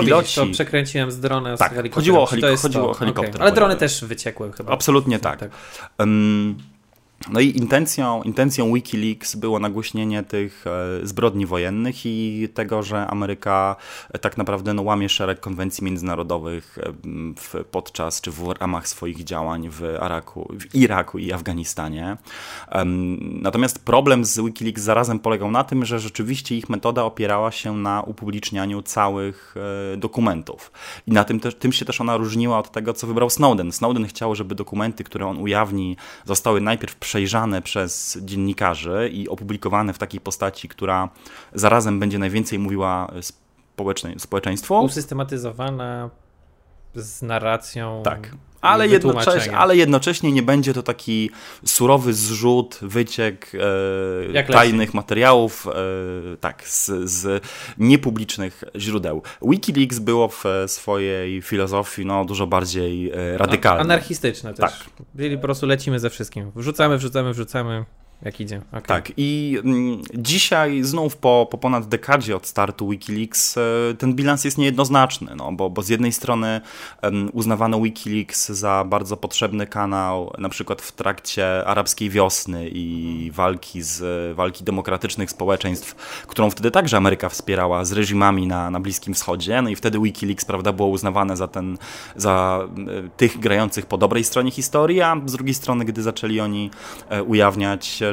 Piloci... 0.00 0.40
O, 0.40 0.46
to 0.46 0.52
przekręciłem 0.52 1.12
z 1.12 1.20
drona 1.20 1.56
tak, 1.56 1.72
z 1.72 1.74
helikoptera. 1.74 1.94
Chodziło 1.94 2.22
o, 2.22 2.26
helik 2.26 2.60
chodziło 2.60 2.90
o 2.90 2.94
helikopter. 2.94 3.34
Okay. 3.34 3.42
Ale 3.42 3.52
drony 3.52 3.76
też 3.76 4.04
wyciekły 4.04 4.52
chyba. 4.52 4.72
Absolutnie 4.72 5.18
tak. 5.18 5.40
tak. 5.40 5.50
Um, 5.98 6.56
no 7.30 7.40
i 7.40 7.56
intencją, 7.58 8.22
intencją 8.22 8.74
Wikileaks 8.74 9.36
było 9.36 9.58
nagłośnienie 9.58 10.22
tych 10.22 10.64
e, 10.66 11.06
zbrodni 11.06 11.46
wojennych 11.46 12.06
i 12.06 12.48
tego, 12.54 12.82
że 12.82 13.06
Ameryka 13.06 13.76
e, 14.12 14.18
tak 14.18 14.38
naprawdę 14.38 14.74
no, 14.74 14.82
łamie 14.82 15.08
szereg 15.08 15.40
konwencji 15.40 15.84
międzynarodowych 15.84 16.78
e, 16.78 16.92
w, 17.36 17.64
podczas 17.70 18.20
czy 18.20 18.30
w 18.30 18.48
ramach 18.60 18.88
swoich 18.88 19.24
działań 19.24 19.68
w, 19.70 19.82
Araku, 20.00 20.54
w 20.60 20.74
Iraku 20.74 21.18
i 21.18 21.32
Afganistanie. 21.32 22.16
Natomiast 23.20 23.84
problem 23.84 24.24
z 24.24 24.40
Wikileaks 24.40 24.82
zarazem 24.82 25.18
polegał 25.18 25.50
na 25.50 25.64
tym, 25.64 25.84
że 25.84 26.00
rzeczywiście 26.00 26.56
ich 26.56 26.68
metoda 26.68 27.04
opierała 27.04 27.50
się 27.50 27.76
na 27.76 28.02
upublicznianiu 28.02 28.82
całych 28.82 29.54
dokumentów. 29.96 30.72
I 31.06 31.12
na 31.12 31.24
tym, 31.24 31.40
też, 31.40 31.54
tym 31.54 31.72
się 31.72 31.84
też 31.84 32.00
ona 32.00 32.16
różniła 32.16 32.58
od 32.58 32.72
tego, 32.72 32.92
co 32.92 33.06
wybrał 33.06 33.30
Snowden. 33.30 33.72
Snowden 33.72 34.06
chciał, 34.06 34.34
żeby 34.34 34.54
dokumenty, 34.54 35.04
które 35.04 35.26
on 35.26 35.38
ujawni, 35.38 35.96
zostały 36.24 36.60
najpierw 36.60 36.96
przejrzane 37.12 37.62
przez 37.62 38.18
dziennikarzy 38.22 39.10
i 39.12 39.28
opublikowane 39.28 39.92
w 39.92 39.98
takiej 39.98 40.20
postaci, 40.20 40.68
która 40.68 41.08
zarazem 41.54 42.00
będzie 42.00 42.18
najwięcej 42.18 42.58
mówiła 42.58 43.12
społeczeństwu. 44.18 44.80
Usystematyzowana 44.80 46.10
z 46.94 47.22
narracją. 47.22 48.02
Tak. 48.04 48.36
Ale 48.62 48.88
jednocześnie, 48.88 49.56
ale 49.56 49.76
jednocześnie 49.76 50.32
nie 50.32 50.42
będzie 50.42 50.74
to 50.74 50.82
taki 50.82 51.30
surowy 51.66 52.14
zrzut, 52.14 52.78
wyciek 52.82 53.52
e, 54.34 54.42
tajnych 54.44 54.94
materiałów 54.94 55.66
e, 55.66 56.36
tak, 56.36 56.68
z, 56.68 57.10
z, 57.10 57.44
niepublicznych 57.78 58.64
źródeł. 58.76 59.22
Wikileaks 59.42 59.98
było 59.98 60.28
w 60.28 60.44
swojej 60.66 61.42
filozofii 61.42 62.06
no, 62.06 62.24
dużo 62.24 62.46
bardziej 62.46 63.10
e, 63.10 63.38
radykalne. 63.38 63.80
Anarchistyczne 63.80 64.54
też. 64.54 64.70
Tak. 64.70 65.06
Byli 65.14 65.36
po 65.36 65.42
prostu 65.42 65.66
lecimy 65.66 66.00
ze 66.00 66.10
wszystkim. 66.10 66.52
Wrzucamy, 66.56 66.98
wrzucamy, 66.98 67.32
wrzucamy. 67.32 67.84
Jak 68.24 68.40
idzie. 68.40 68.60
Okay. 68.68 68.82
Tak, 68.82 69.12
i 69.16 69.58
mm, 69.64 70.02
dzisiaj 70.14 70.82
znów 70.82 71.16
po, 71.16 71.48
po 71.50 71.58
ponad 71.58 71.88
dekadzie 71.88 72.36
od 72.36 72.46
startu 72.46 72.88
Wikileaks 72.88 73.56
e, 73.56 73.60
ten 73.98 74.14
bilans 74.14 74.44
jest 74.44 74.58
niejednoznaczny, 74.58 75.36
no, 75.36 75.52
bo, 75.52 75.70
bo 75.70 75.82
z 75.82 75.88
jednej 75.88 76.12
strony 76.12 76.60
uznawano 77.32 77.80
Wikileaks 77.80 78.48
za 78.48 78.84
bardzo 78.88 79.16
potrzebny 79.16 79.66
kanał, 79.66 80.32
na 80.38 80.48
przykład 80.48 80.82
w 80.82 80.92
trakcie 80.92 81.64
arabskiej 81.66 82.10
wiosny 82.10 82.68
i 82.72 83.30
walki 83.34 83.82
z 83.82 84.02
walki 84.36 84.64
demokratycznych 84.64 85.30
społeczeństw, 85.30 85.94
którą 86.26 86.50
wtedy 86.50 86.70
także 86.70 86.96
Ameryka 86.96 87.28
wspierała 87.28 87.84
z 87.84 87.92
reżimami 87.92 88.46
na, 88.46 88.70
na 88.70 88.80
Bliskim 88.80 89.14
Wschodzie, 89.14 89.62
no 89.62 89.70
i 89.70 89.76
wtedy 89.76 90.00
Wikileaks, 90.00 90.44
prawda, 90.44 90.72
było 90.72 90.88
uznawane 90.88 91.36
za 91.36 91.48
ten, 91.48 91.78
za 92.16 92.68
e, 93.04 93.08
tych 93.16 93.38
grających 93.38 93.86
po 93.86 93.98
dobrej 93.98 94.24
stronie 94.24 94.50
historii, 94.50 95.00
a 95.00 95.20
z 95.26 95.32
drugiej 95.32 95.54
strony, 95.54 95.84
gdy 95.84 96.02
zaczęli 96.02 96.40
oni 96.40 96.70
e, 97.08 97.24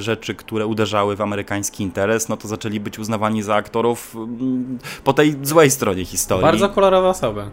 rzeczy, 0.02 0.36
które 0.36 0.68
uderzały 0.68 1.16
w 1.16 1.22
amerykański 1.22 1.84
interes, 1.84 2.30
no 2.30 2.38
to 2.38 2.47
zaczęli 2.47 2.80
być 2.80 3.00
uznawani 3.00 3.43
za 3.43 3.56
aktorów 3.56 4.16
mm, 4.16 4.80
po 5.04 5.14
tej 5.14 5.36
złej 5.43 5.72
stronie 5.72 6.06
historii. 6.06 6.43
Bardzo 6.43 6.70
kolorowe 6.70 7.08
osoby. 7.08 7.43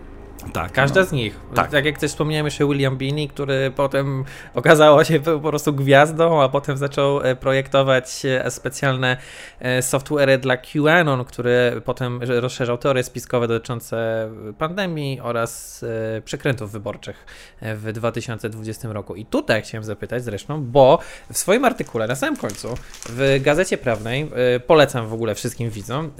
Tak, 0.53 0.73
Każda 0.73 1.01
no. 1.01 1.07
z 1.07 1.13
nich. 1.13 1.41
Tak. 1.55 1.71
tak 1.71 1.85
jak 1.85 1.99
też 1.99 2.11
wspomniałem 2.11 2.47
jeszcze 2.47 2.67
William 2.67 2.97
Beanie, 2.97 3.29
który 3.29 3.73
potem 3.77 4.25
okazało 4.55 5.05
się 5.05 5.21
po 5.21 5.41
prostu 5.41 5.73
gwiazdą, 5.73 6.43
a 6.43 6.49
potem 6.49 6.77
zaczął 6.77 7.21
e, 7.21 7.37
projektować 7.37 8.23
e, 8.25 8.51
specjalne 8.51 9.17
e, 9.61 9.83
software 9.83 10.41
dla 10.41 10.57
QAnon, 10.57 11.25
który 11.25 11.83
potem 11.85 12.21
rozszerzał 12.23 12.79
teorie 12.79 13.03
spiskowe 13.03 13.49
dotyczące 13.49 14.29
pandemii 14.59 15.21
oraz 15.21 15.85
przekrętów 16.25 16.73
wyborczych 16.73 17.27
w 17.63 17.93
2020 17.93 18.93
roku. 18.93 19.15
I 19.15 19.25
tutaj 19.25 19.63
chciałem 19.63 19.85
zapytać 19.85 20.25
zresztą, 20.25 20.63
bo 20.63 20.99
w 21.33 21.39
swoim 21.39 21.65
artykule 21.65 22.07
na 22.07 22.15
samym 22.15 22.37
końcu 22.37 22.75
w 23.09 23.41
Gazecie 23.43 23.79
Prawnej, 23.79 24.31
polecam 24.67 25.07
w 25.07 25.13
ogóle 25.13 25.35
wszystkim 25.35 25.71
widzom, 25.71 26.13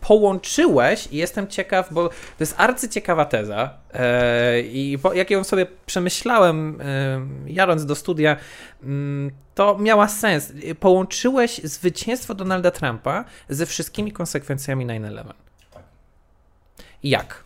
połączyłeś 0.00 1.08
i 1.12 1.16
jestem 1.16 1.48
ciekaw, 1.48 1.92
bo 1.92 2.08
to 2.08 2.14
jest 2.40 2.54
arcyciekawa 2.58 3.24
teza, 3.24 3.73
I 4.72 4.98
po, 5.02 5.12
jak 5.12 5.30
ją 5.30 5.44
sobie 5.44 5.66
przemyślałem, 5.86 6.80
e, 6.80 7.20
jadąc 7.46 7.86
do 7.86 7.94
studia, 7.94 8.36
mm, 8.82 9.30
to 9.54 9.78
miała 9.78 10.08
sens. 10.08 10.52
Połączyłeś 10.80 11.60
zwycięstwo 11.64 12.34
Donalda 12.34 12.70
Trumpa 12.70 13.24
ze 13.48 13.66
wszystkimi 13.66 14.12
konsekwencjami 14.12 14.86
9-11. 14.86 15.34
Jak? 17.02 17.44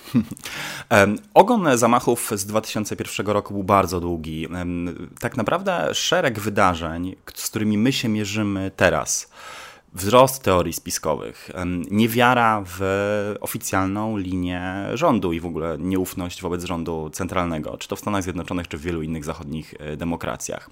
Ogon 1.35 1.79
zamachów 1.79 2.33
z 2.35 2.47
2001 2.47 3.27
roku 3.27 3.55
był 3.55 3.65
bardzo 3.65 4.01
długi. 4.01 4.49
Tak 5.21 5.37
naprawdę 5.37 5.95
szereg 5.95 6.41
wydarzeń, 6.41 7.17
z 7.35 7.51
którymi 7.51 7.79
my 7.79 7.93
się 7.93 8.09
mierzymy 8.09 8.71
teraz, 8.77 9.31
wzrost 9.93 10.43
teorii 10.43 10.73
spiskowych, 10.73 11.51
niewiara 11.91 12.63
w 12.67 12.81
oficjalną 13.41 14.17
linię 14.17 14.87
rządu 14.95 15.33
i 15.33 15.41
w 15.41 15.47
ogóle 15.47 15.77
nieufność 15.79 16.43
wobec 16.43 16.65
rządu 16.65 17.11
centralnego, 17.13 17.77
czy 17.79 17.89
to 17.89 17.97
w 17.97 18.01
Stanach 18.01 18.23
Zjednoczonych, 18.23 18.69
czy 18.69 18.79
w 18.79 18.81
wielu 18.81 19.03
innych 19.03 19.25
zachodnich 19.25 19.75
e, 19.79 19.97
demokracjach. 19.97 20.71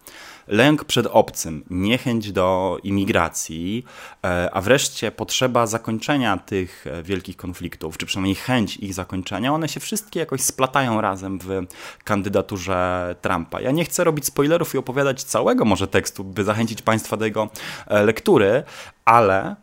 Lęk 0.49 0.85
przed 0.85 1.07
obcym, 1.07 1.65
niechęć 1.71 2.33
do 2.33 2.79
imigracji, 2.83 3.85
e, 4.25 4.51
a 4.53 4.61
wreszcie 4.61 5.11
potrzeba 5.11 5.67
zakończenia 5.67 6.37
tych 6.37 6.87
e, 6.87 7.03
wielkich 7.03 7.37
konfliktów, 7.37 7.99
czy 7.99 8.07
przynajmniej 8.07 8.35
chęć 8.35 8.77
ich 8.77 8.95
zakończenia, 8.95 9.55
one 9.55 9.69
się 9.69 9.81
wszystkie 9.81 10.21
jakoś 10.21 10.41
splatają 10.41 11.01
razem 11.01 11.39
w 11.39 11.49
kandydaturze 12.05 13.15
Trumpa. 13.21 13.61
Ja 13.61 13.71
nie 13.71 13.85
chcę 13.85 14.05
robić 14.05 14.25
spoilerów 14.25 14.75
i 14.75 14.79
opowiadać 14.79 15.25
całego 15.25 15.65
może 15.65 15.89
tekstu, 15.89 16.25
by 16.25 16.45
zachęcić 16.45 16.83
Państwa 16.83 17.17
do 17.17 17.25
jego 17.25 17.49
lektury, 17.89 18.63
ale 19.05 19.57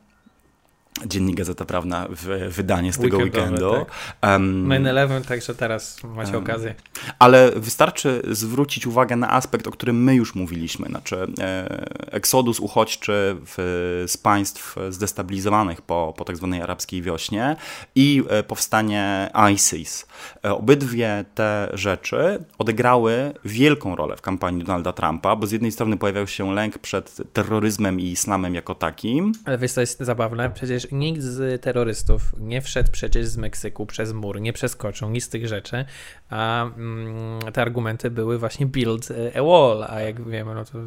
Dziennik 1.06 1.36
Gazeta 1.36 1.66
Prawna, 1.66 2.08
w, 2.10 2.54
wydanie 2.56 2.94
z 2.94 2.98
tego 2.98 3.18
weekendu. 3.18 3.72
Tak. 4.20 4.32
Um, 4.32 4.66
Main 4.66 4.88
Eleven, 4.88 5.24
także 5.24 5.56
teraz 5.56 6.04
macie 6.04 6.34
um, 6.34 6.44
okazję. 6.44 6.76
Ale 7.20 7.52
wystarczy 7.56 8.22
zwrócić 8.32 8.88
uwagę 8.88 9.16
na 9.16 9.32
aspekt, 9.32 9.68
o 9.68 9.72
którym 9.72 10.04
my 10.04 10.16
już 10.16 10.36
mówiliśmy, 10.36 10.88
znaczy 10.88 11.28
e, 11.40 12.14
eksodus 12.14 12.60
uchodźczy 12.60 13.36
w, 13.46 14.04
z 14.08 14.18
państw 14.18 14.76
zdestabilizowanych 14.90 15.82
po, 15.82 16.14
po 16.18 16.26
tak 16.26 16.38
zwanej 16.38 16.62
arabskiej 16.62 17.02
wiośnie 17.02 17.56
i 17.96 18.24
e, 18.30 18.44
powstanie 18.44 19.30
ISIS. 19.54 20.08
E, 20.46 20.52
obydwie 20.52 21.26
te 21.36 21.70
rzeczy 21.74 22.46
odegrały 22.58 23.34
wielką 23.46 23.96
rolę 23.96 24.18
w 24.18 24.22
kampanii 24.22 24.64
Donalda 24.64 24.94
Trumpa, 24.94 25.36
bo 25.36 25.48
z 25.48 25.52
jednej 25.52 25.72
strony 25.72 25.98
pojawiał 25.98 26.28
się 26.28 26.54
lęk 26.54 26.78
przed 26.78 27.34
terroryzmem 27.34 28.00
i 28.00 28.04
islamem 28.04 28.56
jako 28.56 28.76
takim. 28.76 29.32
Ale 29.46 29.58
wiesz, 29.58 29.74
to 29.74 29.82
jest 29.82 30.00
zabawne, 30.00 30.50
przecież 30.50 30.88
nikt 30.94 31.22
z 31.22 31.62
terrorystów 31.62 32.36
nie 32.40 32.62
wszedł 32.62 32.92
przecież 32.92 33.26
z 33.26 33.38
Meksyku 33.38 33.86
przez 33.86 34.14
mur, 34.14 34.42
nie 34.42 34.54
przeskoczył 34.54 35.10
nic 35.10 35.24
z 35.24 35.30
tych 35.30 35.48
rzeczy, 35.48 35.86
a 36.30 36.66
mm, 36.66 37.40
te 37.54 37.62
argumenty 37.62 38.12
były 38.12 38.40
właśnie 38.40 38.66
build 38.66 39.10
a 39.36 39.44
wall, 39.44 39.86
a 39.90 40.00
jak 40.00 40.30
wiemy, 40.30 40.56
no 40.56 40.66
to 40.66 40.80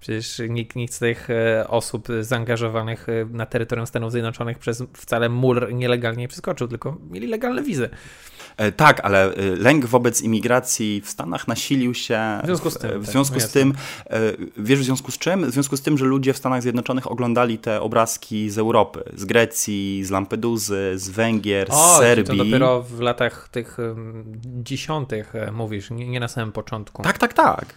Przecież 0.00 0.42
nikt, 0.48 0.76
nikt 0.76 0.94
z 0.94 0.98
tych 0.98 1.30
e, 1.30 1.68
osób 1.68 2.08
zaangażowanych 2.20 3.08
e, 3.08 3.24
na 3.30 3.46
terytorium 3.46 3.86
Stanów 3.86 4.12
Zjednoczonych 4.12 4.58
przez 4.58 4.82
wcale 4.92 5.28
mur 5.28 5.74
nielegalnie 5.74 6.20
nie 6.20 6.28
przeskoczył, 6.28 6.68
tylko 6.68 6.96
mieli 7.10 7.26
legalne 7.26 7.62
wizy. 7.62 7.88
E, 8.56 8.72
tak, 8.72 9.00
ale 9.00 9.32
lęk 9.58 9.86
wobec 9.86 10.22
imigracji 10.22 11.00
w 11.04 11.10
Stanach 11.10 11.48
nasilił 11.48 11.94
się 11.94 12.20
w 12.42 12.46
związku 12.46 12.70
z 12.70 12.78
tym. 12.78 12.90
W 12.90 13.04
tak, 13.04 13.12
związku 13.12 13.34
tak, 13.34 13.48
z 13.48 13.52
tym 13.52 13.74
wiesz 14.56 14.80
w 14.80 14.84
związku 14.84 15.12
z 15.12 15.18
czym? 15.18 15.50
W 15.50 15.50
związku 15.50 15.76
z 15.76 15.82
tym, 15.82 15.98
że 15.98 16.04
ludzie 16.04 16.32
w 16.32 16.36
Stanach 16.36 16.62
Zjednoczonych 16.62 17.10
oglądali 17.10 17.58
te 17.58 17.80
obrazki 17.80 18.50
z 18.50 18.58
Europy, 18.58 19.02
z 19.16 19.24
Grecji, 19.24 20.04
z 20.04 20.10
Lampeduzy, 20.10 20.92
z 20.94 21.08
Węgier, 21.08 21.68
o, 21.70 21.96
z 21.96 21.98
Serbii. 21.98 22.26
to 22.26 22.44
dopiero 22.44 22.82
w 22.82 23.00
latach 23.00 23.48
tych 23.48 23.76
dziesiątych 24.44 25.32
mówisz, 25.52 25.90
nie, 25.90 26.08
nie, 26.08 26.20
na 26.20 26.28
samym 26.28 26.52
początku. 26.52 27.02
Tak, 27.02 27.18
tak, 27.18 27.32
tak. 27.32 27.74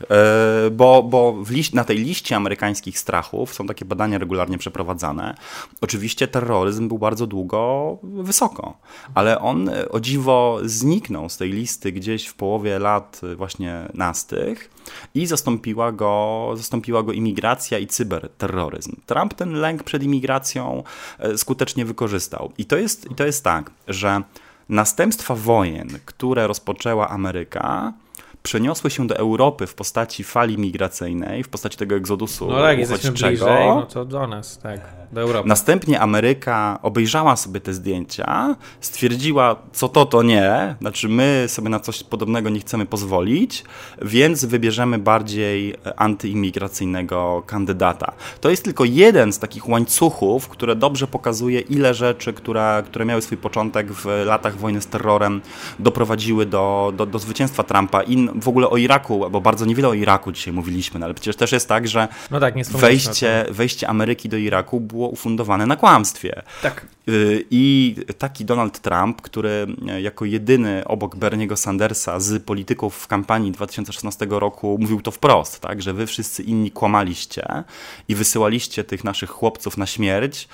Bo, 0.71 1.03
bo 1.03 1.38
liść, 1.49 1.74
na 1.74 1.84
tej 1.84 1.97
liście 1.97 2.12
amerykańskich 2.36 2.99
strachów 2.99 3.53
są 3.53 3.68
takie 3.68 3.86
badania 3.86 4.18
regularnie 4.18 4.57
przeprowadzane. 4.57 5.36
Oczywiście 5.82 6.28
terroryzm 6.28 6.88
był 6.88 6.99
bardzo 6.99 7.28
długo 7.28 7.97
wysoko, 8.03 8.78
ale 9.16 9.39
on 9.39 9.70
o 9.91 9.99
dziwo 9.99 10.59
zniknął 10.64 11.30
z 11.30 11.38
tej 11.38 11.51
listy 11.51 11.91
gdzieś 11.91 12.28
w 12.28 12.34
połowie 12.34 12.80
lat 12.80 13.22
właśnie 13.36 13.89
nastych 13.93 14.70
i 15.16 15.26
zastąpiła 15.26 15.91
go, 15.91 16.51
zastąpiła 16.55 17.03
go 17.03 17.11
imigracja 17.11 17.80
i 17.80 17.88
cyberterroryzm. 17.88 18.95
Trump 19.05 19.34
ten 19.34 19.53
lęk 19.53 19.84
przed 19.84 20.03
imigracją 20.03 20.84
e, 21.20 21.38
skutecznie 21.38 21.86
wykorzystał. 21.86 22.51
I 22.57 22.66
to 22.66 22.78
jest, 22.78 23.11
i 23.11 23.16
to 23.16 23.26
jest 23.26 23.43
tak, 23.43 23.72
że 23.88 24.22
następstwa 24.70 25.36
wojen, 25.36 25.89
które 26.05 26.47
rozpoczęła 26.47 27.09
Ameryka, 27.09 27.93
przeniosły 28.44 28.89
się 28.89 29.08
do 29.08 29.18
Europy 29.18 29.68
w 29.68 29.76
postaci 29.76 30.24
fali 30.24 30.58
migracyjnej, 30.58 31.44
w 31.44 31.50
postaci 31.50 31.78
tego 31.78 31.96
egzodusu 31.96 32.48
no 32.48 32.62
tak, 32.62 32.80
uchodźczego. 32.80 33.28
Bliżej, 33.28 33.68
no 33.68 33.86
to 33.86 34.06
do 34.06 34.28
nas, 34.28 34.58
tak, 34.58 34.80
do 35.14 35.22
Europy. 35.22 35.49
Następnie 35.49 35.99
Ameryka 35.99 36.80
obejrzała 36.82 37.36
sobie 37.36 37.59
te 37.59 37.74
zdjęcia, 37.74 38.55
stwierdziła, 38.82 39.55
co 39.74 39.89
to, 39.89 40.05
to 40.05 40.24
nie, 40.24 40.76
znaczy 40.82 41.09
my 41.09 41.45
sobie 41.47 41.70
na 41.70 41.80
coś 41.80 42.03
podobnego 42.03 42.49
nie 42.49 42.59
chcemy 42.59 42.86
pozwolić, 42.86 43.64
więc 44.01 44.45
wybierzemy 44.45 44.99
bardziej 44.99 45.76
antyimigracyjnego 45.95 47.43
kandydata. 47.45 48.11
To 48.41 48.49
jest 48.49 48.64
tylko 48.64 48.86
jeden 48.86 49.34
z 49.34 49.39
takich 49.39 49.70
łańcuchów, 49.70 50.47
które 50.47 50.76
dobrze 50.76 51.07
pokazuje, 51.07 51.59
ile 51.59 51.93
rzeczy, 51.93 52.34
które, 52.34 52.84
które 52.86 53.05
miały 53.05 53.22
swój 53.22 53.38
początek 53.38 53.91
w 53.91 54.05
latach 54.26 54.57
wojny 54.57 54.82
z 54.82 54.88
terrorem, 54.88 55.41
doprowadziły 55.80 56.45
do, 56.45 56.93
do, 56.95 57.05
do 57.05 57.20
zwycięstwa 57.20 57.64
Trumpa. 57.64 58.03
I 58.03 58.30
w 58.36 58.47
ogóle 58.47 58.70
o 58.70 58.78
Iraku, 58.78 59.30
bo 59.32 59.41
bardzo 59.41 59.66
niewiele 59.66 59.88
o 59.88 59.93
Iraku 59.93 60.32
dzisiaj 60.32 60.53
mówiliśmy, 60.53 60.99
no 60.99 61.05
ale 61.05 61.14
przecież 61.14 61.36
też 61.36 61.51
jest 61.51 61.70
tak, 61.70 61.88
że 61.88 62.07
no 62.32 62.39
tak, 62.39 62.53
wejście, 62.72 63.45
wejście 63.49 63.89
Ameryki 63.89 64.30
do 64.30 64.38
Iraku 64.38 64.80
było 64.80 65.03
ufundowane 65.08 65.66
na 65.66 65.76
kłamstwie. 65.76 66.41
Tak. 66.62 66.86
Y, 67.10 67.45
I 67.51 67.95
taki 68.18 68.45
Donald 68.45 68.80
Trump, 68.80 69.22
który 69.22 69.68
jako 70.01 70.26
jedyny 70.26 70.88
obok 70.88 71.16
Berniego 71.16 71.58
Sandersa 71.58 72.20
z 72.20 72.43
polityków 72.43 72.95
w 72.95 73.08
kampanii 73.08 73.51
2016 73.51 74.28
roku 74.30 74.78
mówił 74.82 75.01
to 75.01 75.12
wprost, 75.12 75.60
tak, 75.60 75.82
że 75.82 75.93
wy 75.93 76.08
wszyscy 76.08 76.43
inni 76.43 76.72
kłamaliście 76.72 77.45
i 78.08 78.16
wysyłaliście 78.16 78.84
tych 78.84 79.04
naszych 79.04 79.30
chłopców 79.30 79.78
na 79.78 79.86
śmierć. 79.86 80.47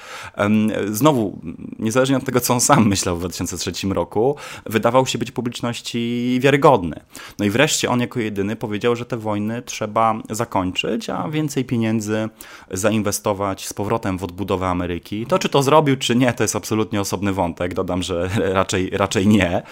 Znowu, 0.91 1.39
niezależnie 1.79 2.17
od 2.17 2.25
tego, 2.25 2.39
co 2.41 2.53
on 2.53 2.61
sam 2.61 2.87
myślał 2.87 3.15
w 3.15 3.19
2003 3.19 3.71
roku, 3.89 4.35
wydawał 4.65 5.05
się 5.05 5.17
być 5.17 5.31
publiczności 5.31 6.39
wiarygodny. 6.41 6.99
No 7.39 7.45
i 7.45 7.49
wreszcie 7.49 7.89
on 7.89 7.99
jako 7.99 8.19
jedyny 8.19 8.55
powiedział, 8.55 8.95
że 8.95 9.05
te 9.05 9.17
wojny 9.17 9.61
trzeba 9.61 10.15
zakończyć, 10.29 11.09
a 11.09 11.29
więcej 11.29 11.65
pieniędzy 11.65 12.29
zainwestować 12.71 13.67
z 13.67 13.73
powrotem 13.73 14.17
w 14.17 14.23
odbudowę 14.23 14.38
Ameryki. 14.69 15.25
To 15.25 15.39
czy 15.39 15.49
to 15.49 15.63
zrobił, 15.63 15.97
czy 15.97 16.15
nie, 16.15 16.33
to 16.33 16.43
jest 16.43 16.55
absolutnie 16.55 17.01
osobny 17.01 17.33
wątek. 17.33 17.73
Dodam, 17.73 18.03
że 18.03 18.29
raczej, 18.59 18.89
raczej 18.89 19.27
nie 19.27 19.63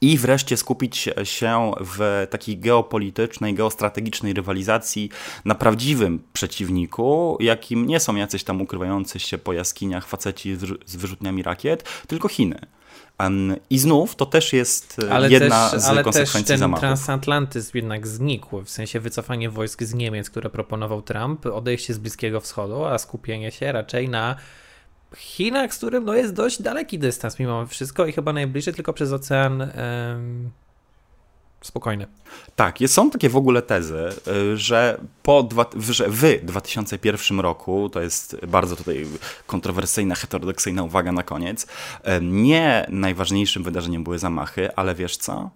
i 0.00 0.18
wreszcie 0.18 0.56
skupić 0.56 1.08
się 1.24 1.72
w 1.80 2.26
takiej 2.30 2.58
geopolitycznej, 2.58 3.54
geostrategicznej 3.54 4.32
rywalizacji 4.32 5.10
na 5.44 5.54
prawdziwym 5.54 6.22
przeciwniku, 6.32 7.36
jakim 7.40 7.86
nie 7.86 8.00
są 8.00 8.16
jacyś 8.16 8.44
tam 8.44 8.62
ukrywający 8.62 9.18
się 9.18 9.38
po 9.38 9.52
jaskiniach 9.52 10.06
faceci 10.06 10.56
z 10.86 10.96
wyrzutniami 10.96 11.42
rakiet, 11.42 12.04
tylko 12.06 12.28
Chiny. 12.28 12.60
I 13.70 13.78
znów 13.78 14.16
to 14.16 14.26
też 14.26 14.52
jest 14.52 14.96
e, 15.04 15.12
ale 15.12 15.30
jedna 15.30 15.70
też, 15.70 15.80
z 15.80 15.86
ale 15.86 16.04
konsekwencji 16.04 16.40
też 16.40 16.48
ten 16.48 16.58
zamachów. 16.58 16.80
transatlantyzm 16.80 17.70
jednak 17.74 18.06
znikł, 18.06 18.62
w 18.62 18.70
sensie 18.70 19.00
wycofanie 19.00 19.50
wojsk 19.50 19.82
z 19.82 19.94
Niemiec, 19.94 20.30
które 20.30 20.50
proponował 20.50 21.02
Trump, 21.02 21.46
odejście 21.46 21.94
z 21.94 21.98
Bliskiego 21.98 22.40
Wschodu, 22.40 22.84
a 22.84 22.98
skupienie 22.98 23.50
się 23.50 23.72
raczej 23.72 24.08
na 24.08 24.36
Chinach, 25.16 25.74
z 25.74 25.76
którym 25.76 26.04
no, 26.04 26.14
jest 26.14 26.34
dość 26.34 26.62
daleki 26.62 26.98
dystans 26.98 27.38
mimo 27.38 27.66
wszystko 27.66 28.06
i 28.06 28.12
chyba 28.12 28.32
najbliżej 28.32 28.74
tylko 28.74 28.92
przez 28.92 29.12
ocean 29.12 29.70
spokojny. 31.60 32.06
Tak, 32.56 32.78
są 32.86 33.10
takie 33.10 33.28
w 33.28 33.36
ogóle 33.36 33.62
tezy, 33.62 34.08
y, 34.52 34.56
że, 34.56 35.00
po 35.22 35.42
dwa, 35.42 35.66
że 35.90 36.08
w 36.08 36.44
2001 36.44 37.40
roku, 37.40 37.88
to 37.88 38.00
jest 38.00 38.36
bardzo 38.46 38.76
tutaj 38.76 39.06
kontrowersyjna, 39.46 40.14
heterodoksyjna 40.14 40.82
uwaga 40.82 41.12
na 41.12 41.22
koniec, 41.22 41.66
nie 42.22 42.86
najważniejszym 42.88 43.62
wydarzeniem 43.62 44.04
były 44.04 44.18
zamachy, 44.18 44.74
ale 44.76 44.94
wiesz 44.94 45.16
co? 45.16 45.50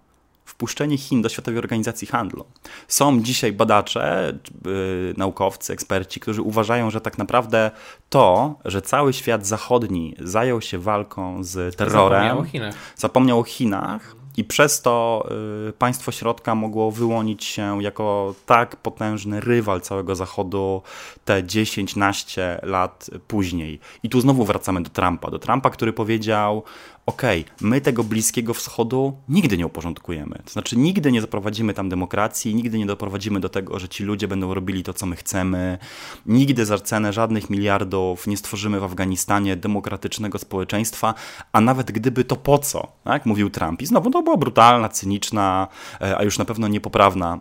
wpuszczenie 0.45 0.97
Chin 0.97 1.21
do 1.21 1.29
Światowej 1.29 1.59
Organizacji 1.59 2.07
Handlu. 2.07 2.45
Są 2.87 3.21
dzisiaj 3.21 3.53
badacze, 3.53 4.33
yy, 4.65 5.13
naukowcy, 5.17 5.73
eksperci, 5.73 6.19
którzy 6.19 6.41
uważają, 6.41 6.91
że 6.91 7.01
tak 7.01 7.17
naprawdę 7.17 7.71
to, 8.09 8.55
że 8.65 8.81
cały 8.81 9.13
świat 9.13 9.47
zachodni 9.47 10.15
zajął 10.19 10.61
się 10.61 10.79
walką 10.79 11.43
z 11.43 11.75
terrorem, 11.75 12.21
zapomniał 12.21 12.39
o 12.39 12.43
Chinach, 12.43 12.75
zapomniał 12.95 13.39
o 13.39 13.43
Chinach 13.43 14.15
i 14.37 14.43
przez 14.43 14.81
to 14.81 15.27
y, 15.69 15.73
państwo 15.73 16.11
środka 16.11 16.55
mogło 16.55 16.91
wyłonić 16.91 17.43
się 17.43 17.83
jako 17.83 18.35
tak 18.45 18.75
potężny 18.75 19.39
rywal 19.39 19.81
całego 19.81 20.15
Zachodu 20.15 20.81
te 21.25 21.43
10-15 21.43 22.41
lat 22.63 23.09
później. 23.27 23.79
I 24.03 24.09
tu 24.09 24.21
znowu 24.21 24.45
wracamy 24.45 24.83
do 24.83 24.89
Trumpa. 24.89 25.31
Do 25.31 25.39
Trumpa, 25.39 25.69
który 25.69 25.93
powiedział: 25.93 26.63
okej, 27.05 27.41
okay, 27.41 27.55
my 27.61 27.81
tego 27.81 28.03
Bliskiego 28.03 28.53
Wschodu 28.53 29.17
nigdy 29.29 29.57
nie 29.57 29.65
uporządkujemy. 29.65 30.41
To 30.45 30.51
znaczy, 30.51 30.77
nigdy 30.77 31.11
nie 31.11 31.21
zaprowadzimy 31.21 31.73
tam 31.73 31.89
demokracji, 31.89 32.55
nigdy 32.55 32.77
nie 32.77 32.85
doprowadzimy 32.85 33.39
do 33.39 33.49
tego, 33.49 33.79
że 33.79 33.89
ci 33.89 34.03
ludzie 34.03 34.27
będą 34.27 34.53
robili 34.53 34.83
to, 34.83 34.93
co 34.93 35.05
my 35.05 35.15
chcemy. 35.15 35.77
Nigdy 36.25 36.65
za 36.65 36.79
cenę 36.79 37.13
żadnych 37.13 37.49
miliardów 37.49 38.27
nie 38.27 38.37
stworzymy 38.37 38.79
w 38.79 38.83
Afganistanie 38.83 39.55
demokratycznego 39.55 40.37
społeczeństwa, 40.37 41.13
a 41.51 41.61
nawet 41.61 41.91
gdyby 41.91 42.23
to 42.23 42.35
po 42.35 42.57
co, 42.57 42.87
tak? 43.03 43.25
mówił 43.25 43.49
Trump. 43.49 43.81
I 43.81 43.85
znowu 43.85 44.11
to 44.11 44.23
była 44.23 44.37
brutalna, 44.37 44.89
cyniczna, 44.89 45.67
e, 46.01 46.17
a 46.17 46.23
już 46.23 46.37
na 46.37 46.45
pewno 46.45 46.67
niepoprawna 46.67 47.39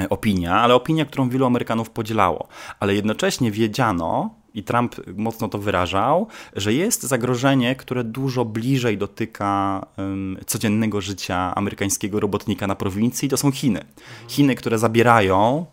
e, 0.00 0.08
opinia, 0.08 0.60
ale 0.60 0.74
opinia, 0.74 1.04
którą 1.04 1.28
wielu 1.28 1.46
Amerykanów 1.46 1.90
podzielało. 1.90 2.48
Ale 2.80 2.94
jednocześnie 2.94 3.50
wiedziano, 3.50 4.41
i 4.54 4.62
Trump 4.62 4.96
mocno 5.16 5.48
to 5.48 5.58
wyrażał, 5.58 6.26
że 6.56 6.72
jest 6.72 7.02
zagrożenie, 7.02 7.76
które 7.76 8.04
dużo 8.04 8.44
bliżej 8.44 8.98
dotyka 8.98 9.86
um, 9.98 10.36
codziennego 10.46 11.00
życia 11.00 11.54
amerykańskiego 11.54 12.20
robotnika 12.20 12.66
na 12.66 12.74
prowincji, 12.74 13.28
to 13.28 13.36
są 13.36 13.52
Chiny. 13.52 13.84
Chiny, 14.28 14.54
które 14.54 14.78
zabierają 14.78 15.66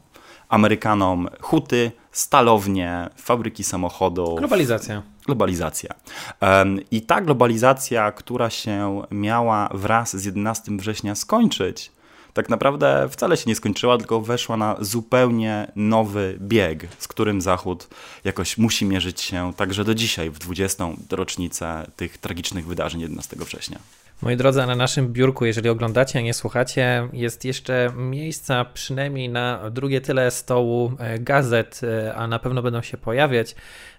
Amerykanom 0.50 1.28
huty, 1.42 1.92
stalownie, 2.12 3.10
fabryki 3.16 3.64
samochodów. 3.64 4.40
Globalizacja. 4.40 5.02
Globalizacja. 5.26 5.96
Um, 6.42 6.80
I 6.92 7.02
ta 7.02 7.22
globalizacja, 7.22 8.12
która 8.12 8.50
się 8.50 9.02
miała 9.12 9.70
wraz 9.74 10.16
z 10.18 10.26
11 10.26 10.72
września 10.78 11.16
skończyć, 11.16 11.92
tak 12.34 12.50
naprawdę 12.50 13.10
wcale 13.12 13.38
się 13.38 13.44
nie 13.48 13.56
skończyła, 13.56 13.98
tylko 13.98 14.22
weszła 14.22 14.58
na 14.58 14.76
zupełnie 14.80 15.72
nowy 15.76 16.38
bieg, 16.42 16.88
z 17.00 17.08
którym 17.08 17.42
Zachód 17.42 17.88
jakoś 18.24 18.58
musi 18.58 18.86
mierzyć 18.86 19.22
się 19.22 19.54
także 19.54 19.84
do 19.84 19.96
dzisiaj, 19.96 20.30
w 20.30 20.40
20. 20.40 20.88
rocznicę 21.12 21.92
tych 21.96 22.18
tragicznych 22.18 22.68
wydarzeń 22.68 23.02
11 23.02 23.36
września. 23.40 23.80
Moi 24.22 24.38
drodzy, 24.38 24.66
na 24.66 24.76
naszym 24.76 25.14
biurku, 25.14 25.46
jeżeli 25.46 25.70
oglądacie, 25.70 26.20
a 26.20 26.22
nie 26.22 26.34
słuchacie, 26.34 27.08
jest 27.14 27.46
jeszcze 27.46 27.92
miejsca 27.96 28.66
przynajmniej 28.66 29.30
na 29.30 29.70
drugie 29.70 30.02
tyle 30.02 30.32
stołu 30.32 30.92
e, 31.00 31.20
gazet, 31.20 31.82
e, 31.84 32.16
a 32.16 32.28
na 32.28 32.40
pewno 32.40 32.62
będą 32.62 32.82
się 32.82 32.98
pojawiać, 32.98 33.56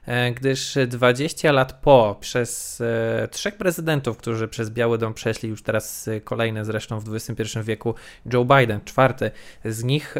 e, 0.07 0.33
gdyż 0.33 0.79
20 0.87 1.53
lat 1.53 1.73
po, 1.73 2.17
przez 2.21 2.83
trzech 3.31 3.57
prezydentów, 3.57 4.17
którzy 4.17 4.49
przez 4.49 4.71
Biały 4.71 4.99
Dom 4.99 5.15
przeszli, 5.15 5.49
już 5.49 5.63
teraz 5.63 6.11
kolejny 6.25 6.65
zresztą 6.65 7.01
w 7.01 7.15
XXI 7.15 7.59
wieku, 7.63 7.95
Joe 8.33 8.45
Biden, 8.45 8.81
czwarty 8.85 9.31
z 9.65 9.85
nich, 9.85 10.15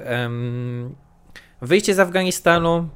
wyjście 1.63 1.95
z 1.95 1.99
Afganistanu, 1.99 2.89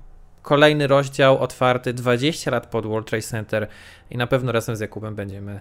kolejny 0.43 0.87
rozdział 0.87 1.39
otwarty 1.39 1.93
20 1.93 2.51
lat 2.51 2.67
pod 2.67 2.87
World 2.87 3.09
Trade 3.09 3.23
Center 3.23 3.69
i 4.11 4.17
na 4.17 4.27
pewno 4.27 4.53
razem 4.53 4.77
z 4.77 4.81
Jakubem 4.81 5.15
będziemy 5.15 5.61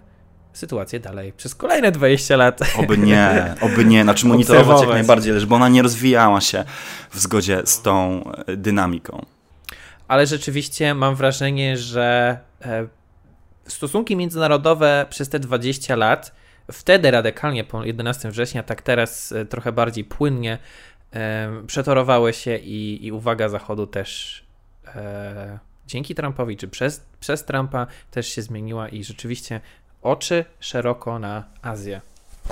sytuację 0.53 0.99
dalej 0.99 1.33
przez 1.33 1.55
kolejne 1.55 1.91
20 1.91 2.37
lat. 2.37 2.59
Oby 2.77 2.97
nie, 2.97 3.55
oby 3.61 3.85
nie, 3.85 4.03
znaczy 4.03 4.27
monitorować 4.27 4.81
jak 4.81 4.89
najbardziej, 4.89 5.39
żeby 5.39 5.55
ona 5.55 5.69
nie 5.69 5.81
rozwijała 5.81 6.41
się 6.41 6.63
w 7.11 7.19
zgodzie 7.19 7.61
z 7.65 7.81
tą 7.81 8.23
e, 8.47 8.57
dynamiką. 8.57 9.25
Ale 10.07 10.27
rzeczywiście 10.27 10.93
mam 10.93 11.15
wrażenie, 11.15 11.77
że 11.77 12.37
e, 12.61 12.87
stosunki 13.67 14.15
międzynarodowe 14.15 15.05
przez 15.09 15.29
te 15.29 15.39
20 15.39 15.95
lat, 15.95 16.35
wtedy 16.71 17.11
radykalnie 17.11 17.63
po 17.63 17.83
11 17.83 18.31
września, 18.31 18.63
tak 18.63 18.81
teraz 18.81 19.31
e, 19.31 19.45
trochę 19.45 19.71
bardziej 19.71 20.03
płynnie 20.03 20.57
przetorowały 21.67 22.33
się 22.33 22.57
i, 22.57 23.05
i 23.05 23.11
uwaga 23.11 23.49
Zachodu 23.49 23.87
też 23.87 24.43
dzięki 25.87 26.15
Trumpowi, 26.15 26.57
czy 26.57 26.67
przez, 26.67 27.05
przez 27.19 27.45
Trumpa 27.45 27.87
też 28.11 28.27
się 28.27 28.41
zmieniła 28.41 28.89
i 28.89 29.03
rzeczywiście 29.03 29.61
oczy 30.03 30.45
szeroko 30.59 31.19
na 31.19 31.43
Azję. 31.61 32.01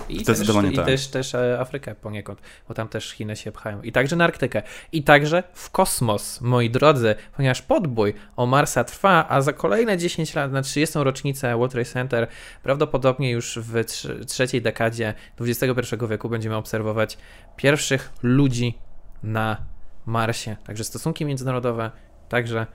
I, 0.09 0.25
też, 0.25 0.47
tak. 0.47 0.71
i 0.71 0.75
też, 0.75 1.07
też 1.07 1.35
e, 1.35 1.59
Afrykę 1.59 1.95
poniekąd, 1.95 2.41
bo 2.67 2.73
tam 2.73 2.87
też 2.87 3.11
Chiny 3.11 3.35
się 3.35 3.51
pchają. 3.51 3.81
I 3.81 3.91
także 3.91 4.15
na 4.15 4.23
Arktykę. 4.23 4.61
I 4.91 5.03
także 5.03 5.43
w 5.53 5.69
kosmos, 5.69 6.41
moi 6.41 6.69
drodzy, 6.69 7.15
ponieważ 7.35 7.61
podbój 7.61 8.13
o 8.35 8.45
Marsa 8.45 8.83
trwa, 8.83 9.25
a 9.29 9.41
za 9.41 9.53
kolejne 9.53 9.97
10 9.97 10.35
lat, 10.35 10.51
na 10.51 10.61
30. 10.61 10.99
rocznicę 10.99 11.57
World 11.57 11.71
Trade 11.71 11.89
Center, 11.89 12.27
prawdopodobnie 12.63 13.31
już 13.31 13.59
w 13.61 13.85
trzeciej 14.27 14.61
dekadzie 14.61 15.13
XXI 15.41 15.95
wieku 16.09 16.29
będziemy 16.29 16.55
obserwować 16.55 17.17
pierwszych 17.55 18.13
ludzi 18.23 18.77
na 19.23 19.57
Marsie. 20.05 20.55
Także 20.65 20.83
stosunki 20.83 21.25
międzynarodowe, 21.25 21.91
także 22.29 22.65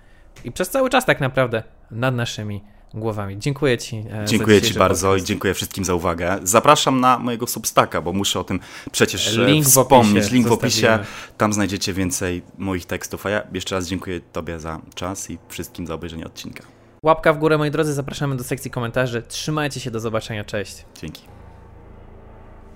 i 0.44 0.52
przez 0.52 0.70
cały 0.70 0.90
czas 0.90 1.04
tak 1.04 1.20
naprawdę 1.20 1.62
nad 1.90 2.14
naszymi 2.14 2.62
głowami. 2.94 3.38
Dziękuję 3.38 3.78
Ci. 3.78 3.96
E, 3.96 4.24
dziękuję 4.26 4.62
Ci 4.62 4.74
bardzo 4.74 5.06
podcast. 5.06 5.24
i 5.24 5.28
dziękuję 5.28 5.54
wszystkim 5.54 5.84
za 5.84 5.94
uwagę. 5.94 6.38
Zapraszam 6.42 7.00
na 7.00 7.18
mojego 7.18 7.46
substaka, 7.46 8.02
bo 8.02 8.12
muszę 8.12 8.40
o 8.40 8.44
tym 8.44 8.60
przecież 8.92 9.36
Link 9.36 9.66
wspomnieć. 9.66 10.24
W 10.24 10.32
Link 10.32 10.48
w 10.48 10.52
opisie. 10.52 10.98
Tam 11.36 11.52
znajdziecie 11.52 11.92
więcej 11.92 12.42
moich 12.58 12.86
tekstów. 12.86 13.26
A 13.26 13.30
ja 13.30 13.42
jeszcze 13.52 13.74
raz 13.74 13.86
dziękuję 13.86 14.20
Tobie 14.32 14.58
za 14.58 14.80
czas 14.94 15.30
i 15.30 15.38
wszystkim 15.48 15.86
za 15.86 15.94
obejrzenie 15.94 16.26
odcinka. 16.26 16.64
Łapka 17.02 17.32
w 17.32 17.38
górę, 17.38 17.58
moi 17.58 17.70
drodzy. 17.70 17.92
Zapraszamy 17.92 18.36
do 18.36 18.44
sekcji 18.44 18.70
komentarzy. 18.70 19.22
Trzymajcie 19.22 19.80
się, 19.80 19.90
do 19.90 20.00
zobaczenia. 20.00 20.44
Cześć. 20.44 20.84
Dzięki. 21.00 21.35